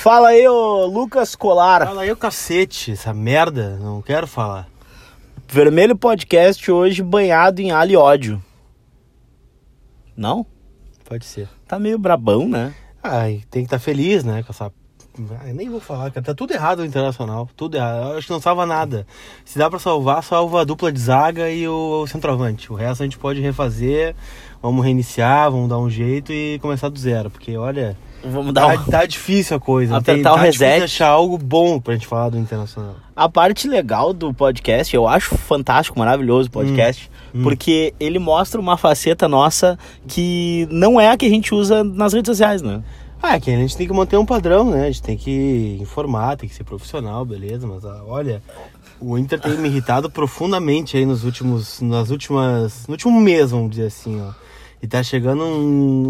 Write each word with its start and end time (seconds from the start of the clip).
Fala 0.00 0.28
aí, 0.28 0.48
ô 0.48 0.86
Lucas 0.86 1.36
Colar. 1.36 1.86
Fala 1.86 2.00
aí 2.00 2.10
o 2.10 2.16
cacete, 2.16 2.92
essa 2.92 3.12
merda, 3.12 3.76
não 3.76 4.00
quero 4.00 4.26
falar. 4.26 4.66
Vermelho 5.46 5.94
Podcast 5.94 6.72
hoje 6.72 7.02
banhado 7.02 7.60
em 7.60 7.70
alho 7.70 7.92
e 7.92 7.96
ódio. 7.96 8.42
Não? 10.16 10.46
Pode 11.04 11.26
ser. 11.26 11.50
Tá 11.68 11.78
meio 11.78 11.98
brabão, 11.98 12.48
né? 12.48 12.74
Ai, 13.02 13.42
tem 13.50 13.60
que 13.60 13.66
estar 13.66 13.78
feliz, 13.78 14.24
né, 14.24 14.42
com 14.42 14.50
essa... 14.50 14.72
Ai, 15.42 15.52
nem 15.52 15.68
vou 15.68 15.80
falar, 15.80 16.10
cara, 16.10 16.24
tá 16.24 16.34
tudo 16.34 16.54
errado 16.54 16.78
no 16.78 16.86
Internacional, 16.86 17.46
tudo 17.54 17.76
errado. 17.76 18.12
Eu 18.12 18.16
acho 18.16 18.26
que 18.26 18.32
não 18.32 18.40
salva 18.40 18.64
nada. 18.64 19.06
Se 19.44 19.58
dá 19.58 19.68
pra 19.68 19.78
salvar, 19.78 20.24
salva 20.24 20.62
a 20.62 20.64
dupla 20.64 20.90
de 20.90 20.98
zaga 20.98 21.50
e 21.50 21.68
o 21.68 22.06
centroavante. 22.06 22.72
O 22.72 22.74
resto 22.74 23.02
a 23.02 23.04
gente 23.04 23.18
pode 23.18 23.42
refazer, 23.42 24.16
vamos 24.62 24.82
reiniciar, 24.82 25.50
vamos 25.50 25.68
dar 25.68 25.76
um 25.76 25.90
jeito 25.90 26.32
e 26.32 26.58
começar 26.60 26.88
do 26.88 26.98
zero, 26.98 27.28
porque 27.28 27.54
olha... 27.54 27.98
Vamos 28.24 28.52
dar 28.52 28.66
Tá, 28.66 28.82
um... 28.82 28.84
tá 28.84 29.06
difícil 29.06 29.56
a 29.56 29.60
coisa. 29.60 29.96
Apertar 29.96 30.30
tem, 30.30 30.32
o 30.32 30.36
tá 30.36 30.42
reset. 30.42 30.82
achar 30.82 31.08
algo 31.08 31.38
bom 31.38 31.80
pra 31.80 31.94
gente 31.94 32.06
falar 32.06 32.30
do 32.30 32.38
Internacional. 32.38 32.96
A 33.16 33.28
parte 33.28 33.68
legal 33.68 34.12
do 34.12 34.32
podcast, 34.32 34.94
eu 34.94 35.06
acho 35.06 35.36
fantástico, 35.36 35.98
maravilhoso 35.98 36.48
o 36.48 36.52
podcast, 36.52 37.10
hum. 37.34 37.42
porque 37.42 37.94
ele 37.98 38.18
mostra 38.18 38.60
uma 38.60 38.76
faceta 38.76 39.28
nossa 39.28 39.78
que 40.06 40.66
não 40.70 41.00
é 41.00 41.10
a 41.10 41.16
que 41.16 41.26
a 41.26 41.30
gente 41.30 41.54
usa 41.54 41.82
nas 41.84 42.12
redes 42.12 42.28
sociais, 42.28 42.62
né? 42.62 42.82
Ah, 43.22 43.36
é 43.36 43.40
que 43.40 43.50
a 43.50 43.56
gente 43.56 43.76
tem 43.76 43.86
que 43.86 43.92
manter 43.92 44.16
um 44.16 44.24
padrão, 44.24 44.70
né? 44.70 44.84
A 44.84 44.86
gente 44.86 45.02
tem 45.02 45.16
que 45.16 45.76
informar, 45.80 46.36
tem 46.36 46.48
que 46.48 46.54
ser 46.54 46.64
profissional, 46.64 47.24
beleza, 47.24 47.66
mas 47.66 47.84
ah, 47.84 48.02
olha, 48.06 48.42
o 48.98 49.18
Inter 49.18 49.38
tem 49.38 49.58
me 49.58 49.68
irritado 49.68 50.08
profundamente 50.10 50.96
aí 50.96 51.04
nos 51.04 51.24
últimos, 51.24 51.82
nas 51.82 52.10
últimas, 52.10 52.86
no 52.86 52.92
último 52.92 53.20
mês, 53.20 53.50
vamos 53.50 53.70
dizer 53.70 53.86
assim, 53.86 54.20
ó. 54.20 54.32
E 54.82 54.86
tá 54.86 55.02
chegando 55.02 55.44
um, 55.44 56.08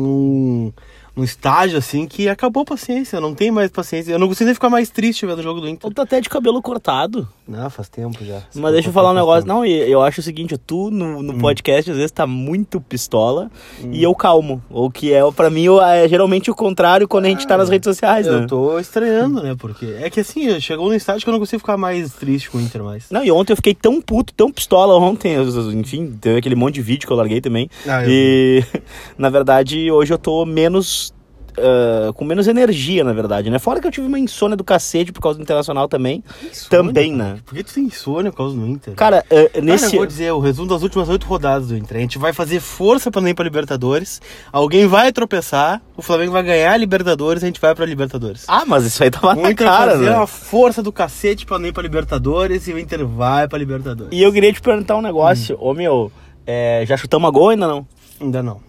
um, 0.68 0.73
estágio 1.19 1.78
assim 1.78 2.06
que 2.06 2.28
acabou 2.28 2.62
a 2.62 2.66
paciência, 2.66 3.16
eu 3.16 3.20
não 3.20 3.34
tenho 3.34 3.52
mais 3.52 3.70
paciência. 3.70 4.12
Eu 4.12 4.18
não 4.18 4.28
consigo 4.28 4.46
nem 4.46 4.55
ficar 4.55 4.70
mais 4.70 4.91
triste 4.91 5.27
vendo 5.27 5.38
o 5.41 5.42
jogo 5.42 5.60
do 5.60 5.68
Inter. 5.68 5.88
Eu 5.91 5.95
tô 5.95 6.02
até 6.02 6.20
de 6.20 6.28
cabelo 6.28 6.62
cortado. 6.62 7.28
Não, 7.46 7.68
faz 7.68 7.88
tempo 7.88 8.24
já. 8.24 8.43
Mas 8.54 8.73
deixa 8.73 8.88
eu 8.88 8.93
falar 8.93 9.10
um 9.10 9.15
negócio. 9.15 9.43
tempo. 9.43 9.54
Não, 9.54 9.66
eu 9.66 10.01
acho 10.02 10.20
o 10.20 10.23
seguinte, 10.23 10.57
tu 10.57 10.90
no, 10.90 11.23
no 11.23 11.38
podcast 11.38 11.90
às 11.90 11.96
vezes 11.96 12.12
tá 12.12 12.26
muito 12.26 12.80
pistola 12.80 13.51
e 13.90 14.02
eu 14.02 14.15
calmo. 14.15 14.62
Ou 14.70 14.90
que 14.90 15.12
é, 15.12 15.20
pra 15.32 15.51
mim, 15.51 15.66
é 15.82 16.09
geralmente 16.09 16.51
o 16.51 16.54
contrário 16.54 17.09
quando 17.09 17.24
a 17.26 17.29
gente 17.29 17.46
tá 17.46 17.57
nas 17.57 17.68
redes 17.68 17.85
sociais, 17.87 18.26
Eu 18.26 18.40
né? 18.40 18.46
tô 18.48 18.79
estranhando, 18.79 19.42
né? 19.42 19.54
Porque 19.59 19.87
é 20.01 20.09
que 20.09 20.20
assim, 20.20 20.60
chegou 20.60 20.88
num 20.88 20.95
estágio 20.95 21.23
que 21.23 21.29
eu 21.29 21.32
não 21.32 21.40
consigo 21.40 21.59
ficar 21.60 21.76
mais 21.76 22.13
triste 22.13 22.51
com 22.51 22.59
o 22.59 22.60
Inter 22.60 22.82
mais. 22.85 23.10
Não, 23.10 23.24
e 23.24 23.30
ontem 23.32 23.52
eu 23.52 23.57
fiquei 23.57 23.74
tão 23.74 24.01
puto, 24.01 24.32
tão 24.32 24.51
pistola 24.51 24.95
ontem, 24.96 25.35
enfim, 25.74 26.16
teve 26.20 26.38
aquele 26.38 26.54
monte 26.54 26.74
de 26.76 26.82
vídeo 26.82 27.07
que 27.07 27.13
eu 27.13 27.16
larguei 27.16 27.40
também. 27.40 27.68
Ah, 27.87 28.04
eu 28.04 28.10
e, 28.10 28.65
na 29.18 29.29
verdade, 29.29 29.90
hoje 29.90 30.13
eu 30.13 30.18
tô 30.18 30.45
menos. 30.46 31.10
Ah, 31.59 32.12
com 32.15 32.24
menos 32.24 32.46
energia, 32.48 33.04
na 33.04 33.12
verdade, 33.12 33.51
né? 33.51 33.59
Fora 33.59 33.80
que 33.80 33.87
eu 33.87 33.90
tive 33.90 34.06
uma 34.06 34.18
insônia 34.18 34.56
do 34.56 34.65
cacete 34.65 35.12
por 35.12 35.20
causa 35.20 35.38
do 35.38 35.43
Internacional 35.43 35.88
também. 35.88 36.23
Também, 36.68 37.16
cara. 37.16 37.32
né? 37.34 37.40
Por 37.45 37.54
que 37.54 37.65
tu 37.65 37.74
tem 37.74 37.84
insônia 37.84 38.30
por 38.30 38.38
causa 38.38 38.57
do 38.57 38.66
Inter? 38.66 38.95
Cara, 38.95 39.24
ah, 39.30 39.48
Cara, 39.51 39.65
nesse. 39.65 39.87
eu 39.95 40.01
vou 40.01 40.07
dizer, 40.07 40.32
o 40.32 40.40
resumo 40.40 40.68
das 40.68 40.82
últimas 40.82 41.09
oito 41.09 41.26
rodadas 41.26 41.68
do 41.68 41.76
Inter. 41.76 41.96
A 41.96 42.01
gente 42.01 42.18
vai 42.18 42.32
fazer 42.32 42.60
força 42.60 43.10
pra 43.10 43.20
não 43.20 43.29
ir 43.29 43.34
pra 43.34 43.45
Libertadores. 43.45 44.20
Alguém 44.52 44.87
vai 44.87 45.12
tropeçar, 45.12 45.80
o 45.96 46.02
Flamengo 46.02 46.32
vai 46.32 46.42
ganhar 46.42 46.73
a 46.73 46.76
Libertadores 46.76 47.42
e 47.42 47.46
a 47.46 47.48
gente 47.48 47.60
vai 47.60 47.74
pra 47.74 47.85
Libertadores. 47.87 48.45
Ah, 48.48 48.64
mas 48.66 48.85
isso 48.85 49.02
aí 49.02 49.10
tava 49.10 49.32
o 49.32 49.42
na 49.42 49.51
Inter 49.51 49.66
cara, 49.66 49.87
vai 49.87 49.95
fazer 49.96 50.10
né? 50.10 50.16
uma 50.16 50.26
força 50.26 50.82
do 50.82 50.92
cacete 50.92 51.46
pra 51.46 51.59
não 51.59 51.66
ir 51.66 51.73
pra 51.73 51.82
Libertadores 51.82 52.66
e 52.68 52.73
o 52.73 52.79
Inter 52.79 53.07
vai 53.07 53.48
pra 53.48 53.59
Libertadores. 53.59 54.12
E 54.12 54.23
eu 54.23 54.32
queria 54.32 54.52
te 54.52 54.60
perguntar 54.60 54.96
um 54.96 55.02
negócio. 55.02 55.57
Ô, 55.60 55.74
meu, 55.74 56.10
é, 56.46 56.85
já 56.87 56.96
chutamos 56.96 57.29
a 57.29 57.30
gol 57.30 57.51
ainda 57.51 57.66
não? 57.66 57.87
Ainda 58.20 58.42
não. 58.42 58.60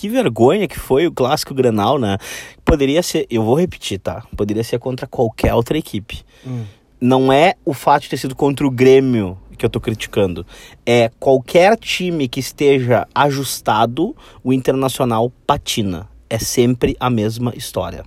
Que 0.00 0.08
vergonha 0.08 0.66
que 0.66 0.78
foi 0.78 1.06
o 1.06 1.12
clássico 1.12 1.52
Granal, 1.52 1.98
né? 1.98 2.16
Poderia 2.64 3.02
ser, 3.02 3.26
eu 3.28 3.42
vou 3.42 3.54
repetir, 3.54 3.98
tá? 3.98 4.24
Poderia 4.34 4.64
ser 4.64 4.78
contra 4.78 5.06
qualquer 5.06 5.52
outra 5.52 5.76
equipe. 5.76 6.24
Hum. 6.46 6.64
Não 6.98 7.30
é 7.30 7.52
o 7.66 7.74
fato 7.74 8.04
de 8.04 8.08
ter 8.08 8.16
sido 8.16 8.34
contra 8.34 8.66
o 8.66 8.70
Grêmio 8.70 9.36
que 9.58 9.66
eu 9.66 9.68
tô 9.68 9.78
criticando. 9.78 10.46
É 10.86 11.10
qualquer 11.20 11.76
time 11.76 12.28
que 12.28 12.40
esteja 12.40 13.06
ajustado, 13.14 14.16
o 14.42 14.54
Internacional 14.54 15.30
patina. 15.46 16.08
É 16.30 16.38
sempre 16.38 16.96
a 16.98 17.10
mesma 17.10 17.52
história. 17.54 18.02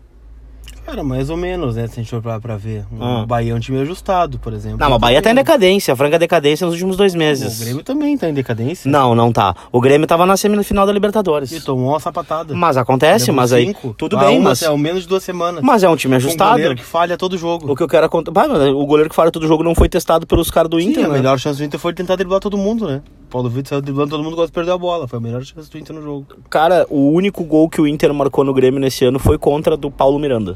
Cara, 0.85 1.03
mais 1.03 1.29
ou 1.29 1.37
menos, 1.37 1.75
né? 1.75 1.87
Se 1.87 1.93
a 1.93 2.03
gente 2.03 2.09
for 2.09 2.21
pra, 2.21 2.39
pra 2.39 2.57
ver. 2.57 2.85
O 2.91 3.01
Ah. 3.03 3.25
Bahia 3.25 3.53
é 3.53 3.55
um 3.55 3.59
time 3.59 3.79
ajustado, 3.81 4.37
por 4.37 4.53
exemplo. 4.53 4.77
Não, 4.79 4.89
mas 4.89 4.97
o 4.97 4.99
Bahia 4.99 5.21
tá 5.21 5.31
em 5.31 5.35
decadência, 5.35 5.95
franca 5.95 6.19
decadência 6.19 6.65
nos 6.65 6.73
últimos 6.73 6.97
dois 6.97 7.15
meses. 7.15 7.57
O 7.61 7.63
Grêmio 7.63 7.83
também 7.83 8.17
tá 8.17 8.29
em 8.29 8.33
decadência. 8.33 8.91
Não, 8.91 9.15
não 9.15 9.31
tá. 9.31 9.55
O 9.71 9.79
Grêmio 9.79 10.05
tava 10.05 10.25
na 10.25 10.35
semifinal 10.35 10.85
da 10.85 10.91
Libertadores. 10.91 11.51
E 11.51 11.61
tomou 11.61 11.89
uma 11.89 11.99
sapatada. 11.99 12.53
Mas 12.53 12.75
acontece, 12.77 13.27
Levou 13.27 13.35
mas 13.37 13.53
aí. 13.53 13.67
cinco. 13.67 13.95
Tudo 13.97 14.17
Ah, 14.17 14.25
bem, 14.25 14.37
uma, 14.39 14.49
mas. 14.49 14.61
É, 14.61 14.67
ao 14.67 14.77
menos 14.77 15.03
de 15.03 15.07
duas 15.07 15.23
semanas. 15.23 15.63
Mas 15.63 15.83
é 15.83 15.89
um 15.89 15.95
time 15.95 16.11
Com 16.11 16.15
um 16.15 16.17
ajustado. 16.27 16.51
goleiro 16.51 16.75
que 16.75 16.83
falha 16.83 17.17
todo 17.17 17.37
jogo. 17.37 17.71
O 17.71 17.75
que 17.75 17.81
eu 17.83 17.87
quero 17.87 18.07
contar. 18.09 18.31
Bah, 18.31 18.47
mas 18.47 18.61
o 18.67 18.85
goleiro 18.85 19.09
que 19.09 19.15
fala 19.15 19.31
todo 19.31 19.47
jogo 19.47 19.63
não 19.63 19.73
foi 19.73 19.87
testado 19.87 20.27
pelos 20.27 20.51
caras 20.51 20.69
do 20.69 20.79
Sim, 20.81 20.89
Inter, 20.89 21.05
a 21.05 21.07
né? 21.07 21.13
melhor 21.15 21.39
chance 21.39 21.57
do 21.59 21.63
Inter 21.65 21.79
foi 21.79 21.93
tentar 21.93 22.17
driblar 22.17 22.39
todo 22.41 22.57
mundo, 22.57 22.87
né? 22.87 23.01
Paulo 23.29 23.49
Vitor 23.49 23.69
saiu 23.69 23.81
driblando 23.81 24.11
todo 24.11 24.23
mundo, 24.23 24.35
gosta 24.35 24.47
de 24.47 24.53
perder 24.53 24.71
a 24.71 24.77
bola. 24.77 25.07
Foi 25.07 25.17
a 25.17 25.21
melhor 25.21 25.43
chance 25.43 25.71
do 25.71 25.77
Inter 25.77 25.95
no 25.95 26.03
jogo. 26.03 26.27
Cara, 26.51 26.85
o 26.89 27.09
único 27.09 27.43
gol 27.43 27.67
que 27.67 27.81
o 27.81 27.87
Inter 27.87 28.13
marcou 28.13 28.43
no 28.43 28.53
Grêmio 28.53 28.79
nesse 28.79 29.05
ano 29.05 29.17
foi 29.17 29.39
contra 29.39 29.75
do 29.75 29.89
Paulo 29.89 30.19
Miranda. 30.19 30.55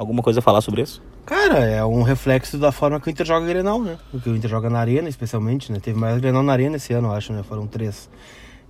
Alguma 0.00 0.22
coisa 0.22 0.38
a 0.38 0.42
falar 0.42 0.62
sobre 0.62 0.80
isso? 0.80 1.02
Cara, 1.26 1.58
é 1.58 1.84
um 1.84 2.02
reflexo 2.02 2.56
da 2.56 2.72
forma 2.72 2.98
que 2.98 3.08
o 3.08 3.10
Inter 3.10 3.26
joga 3.26 3.44
Grenal, 3.46 3.82
né? 3.82 3.98
Porque 4.10 4.30
o 4.30 4.34
Inter 4.34 4.48
joga 4.48 4.70
na 4.70 4.78
arena, 4.78 5.10
especialmente, 5.10 5.70
né? 5.70 5.78
Teve 5.78 5.98
mais 5.98 6.18
Grenal 6.18 6.42
na 6.42 6.52
arena 6.52 6.76
esse 6.76 6.94
ano, 6.94 7.08
eu 7.08 7.12
acho, 7.12 7.34
né? 7.34 7.42
Foram 7.46 7.66
três. 7.66 8.08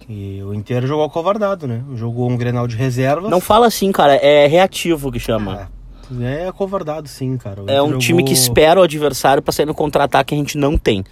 E 0.08 0.42
o 0.42 0.52
Inter 0.52 0.84
jogou 0.88 1.08
covardado, 1.08 1.68
né? 1.68 1.82
Jogou 1.94 2.28
um 2.28 2.36
Grenal 2.36 2.66
de 2.66 2.74
reservas. 2.76 3.30
Não 3.30 3.40
fala 3.40 3.68
assim, 3.68 3.92
cara. 3.92 4.16
É 4.16 4.48
reativo 4.48 5.12
que 5.12 5.20
chama. 5.20 5.70
É, 6.20 6.48
é 6.48 6.52
covardado, 6.52 7.06
sim, 7.08 7.36
cara. 7.36 7.62
O 7.62 7.70
É 7.70 7.80
um 7.80 7.86
Inter 7.90 7.98
time 8.00 8.24
que 8.24 8.34
jogou- 8.34 8.42
espera 8.42 8.80
o 8.80 8.82
adversário 8.82 9.40
pra 9.40 9.52
sair 9.52 9.66
no 9.66 9.74
contra-ataque 9.74 10.30
que 10.30 10.34
a 10.34 10.38
gente 10.38 10.58
não 10.58 10.76
tem. 10.76 11.04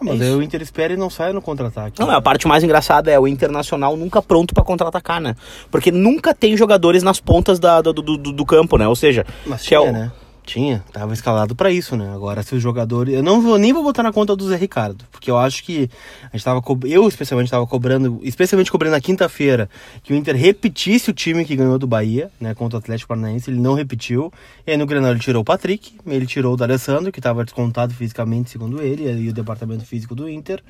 Ah, 0.00 0.04
mas 0.04 0.20
é 0.20 0.24
aí 0.26 0.30
o 0.34 0.42
Inter 0.42 0.62
espera 0.62 0.92
e 0.92 0.96
não 0.96 1.10
sai 1.10 1.32
no 1.32 1.42
contra-ataque. 1.42 2.00
Não, 2.00 2.08
a 2.10 2.22
parte 2.22 2.46
mais 2.46 2.62
engraçada 2.62 3.10
é 3.10 3.18
o 3.18 3.26
Internacional 3.26 3.96
nunca 3.96 4.22
pronto 4.22 4.54
pra 4.54 4.62
contra-atacar, 4.62 5.20
né? 5.20 5.34
Porque 5.70 5.90
nunca 5.90 6.32
tem 6.32 6.56
jogadores 6.56 7.02
nas 7.02 7.18
pontas 7.18 7.58
da- 7.58 7.80
do, 7.82 7.92
do, 7.92 8.16
do- 8.16 8.46
campo, 8.46 8.78
né? 8.78 8.86
Ou 8.86 8.94
seja, 8.96 9.26
Mas 9.46 9.62
é 9.62 9.64
tinha, 9.64 9.80
o- 9.82 9.92
né? 9.92 10.12
Tinha, 10.48 10.82
tava 10.90 11.12
escalado 11.12 11.54
pra 11.54 11.70
isso, 11.70 11.94
né? 11.94 12.10
Agora, 12.10 12.42
se 12.42 12.54
os 12.54 12.62
jogadores. 12.62 13.12
Eu 13.12 13.22
não 13.22 13.42
vou 13.42 13.58
nem 13.58 13.70
vou 13.70 13.82
botar 13.82 14.02
na 14.02 14.10
conta 14.10 14.34
do 14.34 14.48
Zé 14.48 14.56
Ricardo, 14.56 15.04
porque 15.12 15.30
eu 15.30 15.36
acho 15.36 15.62
que 15.62 15.90
a 16.32 16.34
gente 16.34 16.42
tava. 16.42 16.62
co- 16.62 16.78
Eu, 16.86 17.06
especialmente, 17.06 17.50
tava 17.50 17.66
cobrando, 17.66 18.18
especialmente 18.22 18.70
cobrando 18.72 18.92
na 18.92 19.00
quinta-feira, 19.00 19.68
que 20.02 20.10
o 20.14 20.16
Inter 20.16 20.34
repetisse 20.34 21.10
o 21.10 21.12
time 21.12 21.44
que 21.44 21.54
ganhou 21.54 21.78
do 21.78 21.86
Bahia, 21.86 22.30
né? 22.40 22.54
Contra 22.54 22.78
o 22.78 22.80
Atlético 22.80 23.08
Paranaense. 23.08 23.50
Ele 23.50 23.60
não 23.60 23.74
repetiu. 23.74 24.32
E 24.66 24.70
aí 24.70 24.76
no 24.78 24.86
Grenal 24.86 25.10
ele 25.10 25.20
tirou 25.20 25.42
o 25.42 25.44
Patrick, 25.44 25.92
ele 26.06 26.24
tirou 26.24 26.54
o 26.54 26.56
D'Alessandro, 26.56 27.12
que 27.12 27.20
tava 27.20 27.44
descontado 27.44 27.92
fisicamente, 27.92 28.48
segundo 28.48 28.80
ele, 28.80 29.04
e 29.06 29.28
o 29.28 29.32
departamento 29.34 29.84
físico 29.84 30.14
do 30.14 30.26
Inter. 30.30 30.62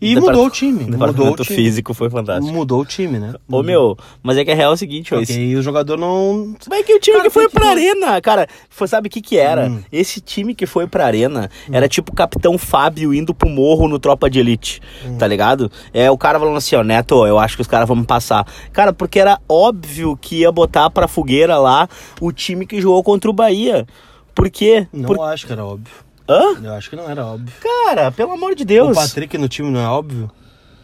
E 0.00 0.14
Depart- 0.14 0.26
mudou 0.34 0.46
o 0.46 0.50
time. 0.50 0.84
O 0.84 0.98
Mudou 0.98 1.32
o 1.32 1.36
time. 1.36 1.44
físico 1.56 1.92
foi 1.92 2.08
fantástico. 2.08 2.50
Mudou 2.54 2.80
o 2.80 2.84
time, 2.86 3.18
né? 3.18 3.34
Ô 3.50 3.62
meu, 3.62 3.98
mas 4.22 4.38
é 4.38 4.44
que 4.44 4.50
a 4.50 4.54
real 4.54 4.70
é 4.70 4.74
o 4.74 4.76
seguinte, 4.76 5.12
ó, 5.14 5.18
Porque 5.18 5.30
esse- 5.32 5.54
o 5.56 5.62
jogador 5.62 5.98
não. 5.98 6.54
Como 6.64 6.74
é 6.74 6.82
que 6.82 6.94
o 6.94 6.98
time 6.98 7.18
Cara, 7.18 7.28
que 7.28 7.34
foi 7.34 7.46
que- 7.48 7.52
pra 7.52 7.68
arena, 7.68 8.20
cara, 8.22 8.46
foi, 8.70 8.88
sabe 8.88 9.08
o 9.08 9.10
que 9.10 9.20
que 9.20 9.36
era? 9.36 9.68
Hum. 9.68 9.82
Esse 9.92 10.20
time 10.20 10.54
que 10.54 10.64
foi 10.64 10.86
pra 10.86 11.04
arena 11.04 11.50
era 11.70 11.86
tipo 11.86 12.12
o 12.12 12.14
Capitão 12.14 12.56
Fábio 12.56 13.12
indo 13.12 13.34
pro 13.34 13.48
morro 13.50 13.86
no 13.88 13.98
Tropa 13.98 14.30
de 14.30 14.38
Elite, 14.40 14.80
Hum. 15.04 15.18
tá 15.18 15.26
ligado? 15.26 15.70
É 15.92 16.10
o 16.10 16.16
cara 16.16 16.38
falando 16.38 16.56
assim, 16.56 16.76
ó, 16.76 16.82
Neto, 16.82 17.26
eu 17.26 17.38
acho 17.38 17.56
que 17.56 17.62
os 17.62 17.68
caras 17.68 17.86
vão 17.86 18.02
passar. 18.02 18.46
Cara, 18.72 18.94
porque 18.94 19.18
era 19.20 19.38
óbvio 19.46 20.16
que 20.18 20.36
ia 20.40 20.50
botar 20.50 20.88
pra 20.88 21.06
fogueira 21.06 21.58
lá 21.58 21.86
o 22.20 22.32
time 22.32 22.64
que 22.66 22.80
jogou 22.80 23.02
contra 23.02 23.28
o 23.28 23.34
Bahia. 23.34 23.86
Por 24.34 24.48
quê? 24.48 24.86
Não 24.92 25.04
Por... 25.14 25.20
acho 25.24 25.46
que 25.46 25.52
era 25.52 25.64
óbvio. 25.64 25.92
Hã? 26.28 26.60
Eu 26.62 26.72
acho 26.74 26.88
que 26.90 26.96
não 26.96 27.08
era 27.08 27.24
óbvio. 27.26 27.52
Cara, 27.60 28.10
pelo 28.12 28.32
amor 28.32 28.54
de 28.54 28.64
Deus. 28.64 28.96
O 28.96 29.00
Patrick 29.00 29.36
no 29.38 29.48
time 29.48 29.70
não 29.70 29.80
é 29.80 29.86
óbvio? 29.88 30.30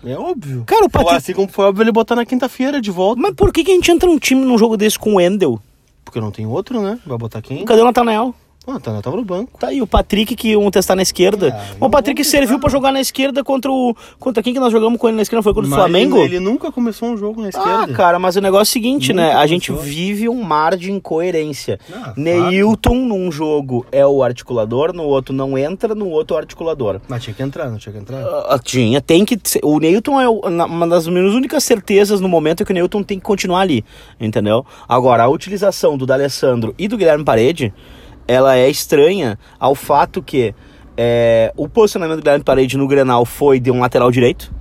É 0.05 0.17
óbvio. 0.17 0.65
Cara, 0.67 0.85
o 0.85 0.91
Patrick- 0.91 1.17
Assim 1.17 1.33
como 1.35 1.49
foi 1.49 1.65
óbvio 1.67 1.83
ele 1.83 1.93
botar 1.93 2.15
na 2.17 2.25
quinta-feira 2.27 2.81
de 2.81 2.91
volta. 2.91 3.21
Mas 3.21 3.35
por 3.35 3.53
que, 3.53 3.65
que 3.65 3.71
a 3.71 3.75
gente 3.75 3.91
entra 3.91 4.09
num 4.09 4.19
time 4.19 4.45
num 4.45 4.59
jogo 4.59 4.77
desse 4.77 4.99
com 4.99 5.13
o 5.15 5.17
Wendel? 5.17 5.61
Porque 6.05 6.21
não 6.21 6.31
tem 6.31 6.47
outro, 6.47 6.81
né? 6.81 6.99
Vai 7.05 7.19
botar 7.19 7.43
quem? 7.43 7.65
Cadê 7.65 7.81
o 7.81 7.85
Natanael? 7.85 8.35
Ah, 8.69 8.81
tá, 8.81 9.01
tava 9.01 9.17
no 9.17 9.25
banco. 9.25 9.53
Tá 9.61 9.69
aí, 9.69 9.81
o 9.81 9.87
Patrick 9.87 10.35
que 10.35 10.49
iam 10.49 10.69
testar 10.71 10.97
na 10.97 11.03
esquerda. 11.03 11.57
Ah, 11.57 11.77
o 11.87 11.89
Patrick 11.89 12.25
serviu 12.25 12.59
pra 12.59 12.69
jogar 12.69 12.91
na 12.93 13.01
esquerda 13.01 13.45
contra 13.45 13.71
o. 13.71 13.95
Contra 14.19 14.43
quem 14.43 14.53
que 14.53 14.59
nós 14.59 14.73
jogamos 14.73 14.99
com 14.99 15.07
ele 15.07 15.17
na 15.17 15.23
esquerda? 15.23 15.43
Foi 15.43 15.55
contra 15.55 15.71
o 15.71 15.75
Flamengo? 15.75 16.17
Ele, 16.19 16.37
ele 16.37 16.41
nunca 16.41 16.73
começou 16.73 17.09
um 17.11 17.17
jogo 17.17 17.41
na 17.41 17.47
Ah, 17.47 17.51
esquerda. 17.51 17.93
cara, 17.95 18.19
mas 18.19 18.35
o 18.35 18.41
negócio 18.41 18.63
é 18.63 18.71
o 18.71 18.73
seguinte, 18.73 19.13
né? 19.13 19.27
Nunca 19.29 19.39
A 19.39 19.47
gente 19.47 19.69
começou. 19.71 19.89
vive 19.89 20.29
um 20.29 20.43
mar 20.43 20.77
de 20.77 20.91
incoerência. 20.91 21.79
Ah, 21.93 22.13
Neilton 22.17 22.97
num 22.97 23.31
jogo 23.31 23.87
é 23.93 24.05
o 24.05 24.23
articulador, 24.23 24.93
no 24.93 25.05
outro 25.05 25.33
não 25.35 25.57
entra, 25.57 25.95
no 25.95 26.09
outro 26.09 26.35
é 26.35 26.39
o 26.39 26.41
articulador. 26.41 27.01
Mas 27.09 27.23
tinha 27.23 27.35
que 27.35 27.43
entrar, 27.43 27.71
não 27.71 27.79
tinha 27.79 27.93
que 27.93 27.99
entrar. 28.01 28.21
Ah, 28.49 28.59
tinha, 28.63 29.01
tem 29.01 29.25
que. 29.25 29.39
O 29.63 29.79
Neilton 29.79 30.21
é 30.21 30.29
uma 30.29 30.89
das 30.89 31.07
minhas 31.07 31.35
únicas 31.35 31.63
certezas 31.63 32.21
no 32.21 32.29
momento 32.29 32.63
é 32.63 32.67
que 32.67 32.73
o 32.73 32.75
Neilton 32.75 33.03
tem 33.05 33.19
que 33.19 33.25
continuar 33.25 33.61
ali, 33.61 33.85
entendeu? 34.21 34.67
Agora, 34.89 35.23
a 35.23 35.29
utilização 35.29 35.97
do 35.97 36.05
D'Alessandro 36.05 36.75
e 36.79 36.89
do 36.89 36.97
Guilherme 36.97 37.25
Parede, 37.25 37.73
ela 38.29 38.57
é 38.57 38.69
estranha 38.69 39.39
ao 39.59 39.75
fato 39.75 40.23
que 40.23 40.55
é, 40.97 41.53
o 41.57 41.69
posicionamento 41.69 42.17
do 42.19 42.23
Guilherme 42.23 42.45
Parede 42.45 42.77
no 42.77 42.87
Grenal 42.89 43.25
foi 43.25 43.61
de 43.61 43.71
um 43.71 43.81
lateral 43.81 44.11
direito, 44.11 44.53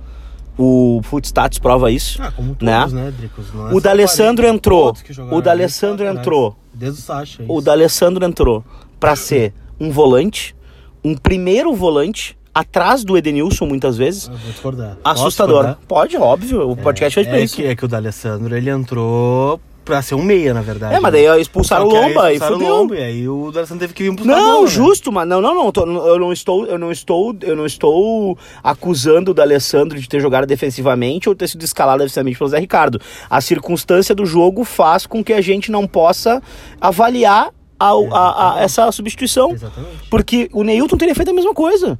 O 0.58 1.00
Footstats 1.04 1.58
prova 1.58 1.90
isso. 1.90 2.18
Ah, 2.22 2.32
como 2.32 2.54
todos, 2.54 2.92
Né? 2.92 3.02
né, 3.04 3.12
Dricos? 3.14 3.46
É 3.70 3.74
O 3.74 3.78
D'Alessandro 3.80 4.46
entrou. 4.46 4.94
O 5.30 5.40
D'Alessandro 5.42 6.06
entrou. 6.06 6.56
Desde 6.72 6.98
o 6.98 7.02
Sacha. 7.02 7.42
O 7.46 7.56
isso. 7.58 7.62
D'Alessandro 7.66 8.24
entrou 8.24 8.64
pra 8.98 9.14
ser 9.16 9.52
um 9.78 9.90
volante, 9.90 10.56
um 11.04 11.14
primeiro 11.14 11.74
volante, 11.74 12.38
atrás 12.54 13.04
do 13.04 13.18
Edenilson, 13.18 13.66
muitas 13.66 13.98
vezes. 13.98 14.28
Eu 14.28 14.36
vou 14.36 14.50
discordar. 14.50 14.96
Assustador. 15.04 15.76
Pode, 15.86 16.16
óbvio. 16.16 16.70
O 16.70 16.74
podcast 16.74 17.14
fez 17.14 17.26
pra 17.26 17.38
é 17.38 17.42
isso. 17.44 17.56
Que, 17.56 17.66
é 17.66 17.76
que 17.76 17.84
o 17.84 17.88
D'Alessandro, 17.88 18.56
ele 18.56 18.70
entrou 18.70 19.60
pra 19.86 20.02
ser 20.02 20.14
um 20.16 20.22
meia, 20.22 20.52
na 20.52 20.60
verdade. 20.60 20.94
É, 20.94 21.00
mas 21.00 21.12
né? 21.14 21.22
daí 21.26 21.40
expulsaram 21.40 21.86
o 21.88 21.96
aí 21.96 22.08
Lomba 22.08 22.32
e 22.32 22.34
expulsaram 22.34 22.56
o 22.56 22.58
fudeu. 22.58 22.76
Lomba, 22.76 22.96
e 22.96 23.02
aí 23.02 23.28
o 23.28 23.50
D'Alessandro 23.50 23.80
teve 23.80 23.94
que 23.94 24.02
vir 24.02 24.10
a 24.20 24.24
Não, 24.24 24.44
bola, 24.54 24.60
né? 24.62 24.66
justo, 24.66 25.10
mas 25.10 25.26
não, 25.26 25.40
não, 25.40 25.54
não, 25.54 25.72
tô- 25.72 25.86
eu 25.86 26.18
não 26.18 26.32
estou, 26.32 26.66
eu 26.66 26.78
não 26.78 26.92
estou, 26.92 27.34
eu 27.40 27.56
não 27.56 27.64
estou 27.64 28.36
acusando 28.62 29.30
o 29.30 29.34
D'Alessandro 29.34 29.98
de 29.98 30.08
ter 30.08 30.20
jogado 30.20 30.46
defensivamente 30.46 31.28
ou 31.28 31.34
ter 31.34 31.48
sido 31.48 31.62
escalado 31.64 32.00
defensivamente 32.00 32.36
pelo 32.36 32.50
Zé 32.50 32.58
Ricardo. 32.58 33.00
A 33.30 33.40
circunstância 33.40 34.14
do 34.14 34.26
jogo 34.26 34.64
faz 34.64 35.06
com 35.06 35.24
que 35.24 35.32
a 35.32 35.40
gente 35.40 35.70
não 35.70 35.86
possa 35.86 36.42
avaliar 36.80 37.50
a- 37.78 37.92
a- 37.92 38.54
a- 38.58 38.62
essa 38.62 38.90
substituição. 38.90 39.52
Exatamente. 39.52 40.08
Porque 40.10 40.48
o 40.52 40.62
Neilton 40.62 40.96
teria 40.96 41.14
feito 41.14 41.30
a 41.30 41.34
mesma 41.34 41.54
coisa. 41.54 41.98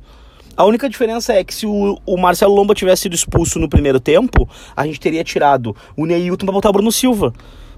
A 0.57 0.65
única 0.65 0.89
diferença 0.89 1.35
é 1.35 1.45
que 1.45 1.55
se 1.55 1.67
o, 1.67 1.99
o 2.07 2.17
Marcelo 2.17 2.55
Lomba 2.55 2.75
tivesse 2.75 3.03
sido 3.03 3.15
expulso 3.15 3.59
no 3.59 3.69
primeiro 3.69 4.01
tempo, 4.01 4.49
a 4.75 4.87
gente 4.87 4.99
teria 4.99 5.23
tirado 5.23 5.77
o 5.95 6.07
Neilton 6.07 6.47
pra 6.47 6.53
botar 6.55 6.71
o 6.71 6.73
Bruno 6.73 6.91
Silva. 6.91 7.31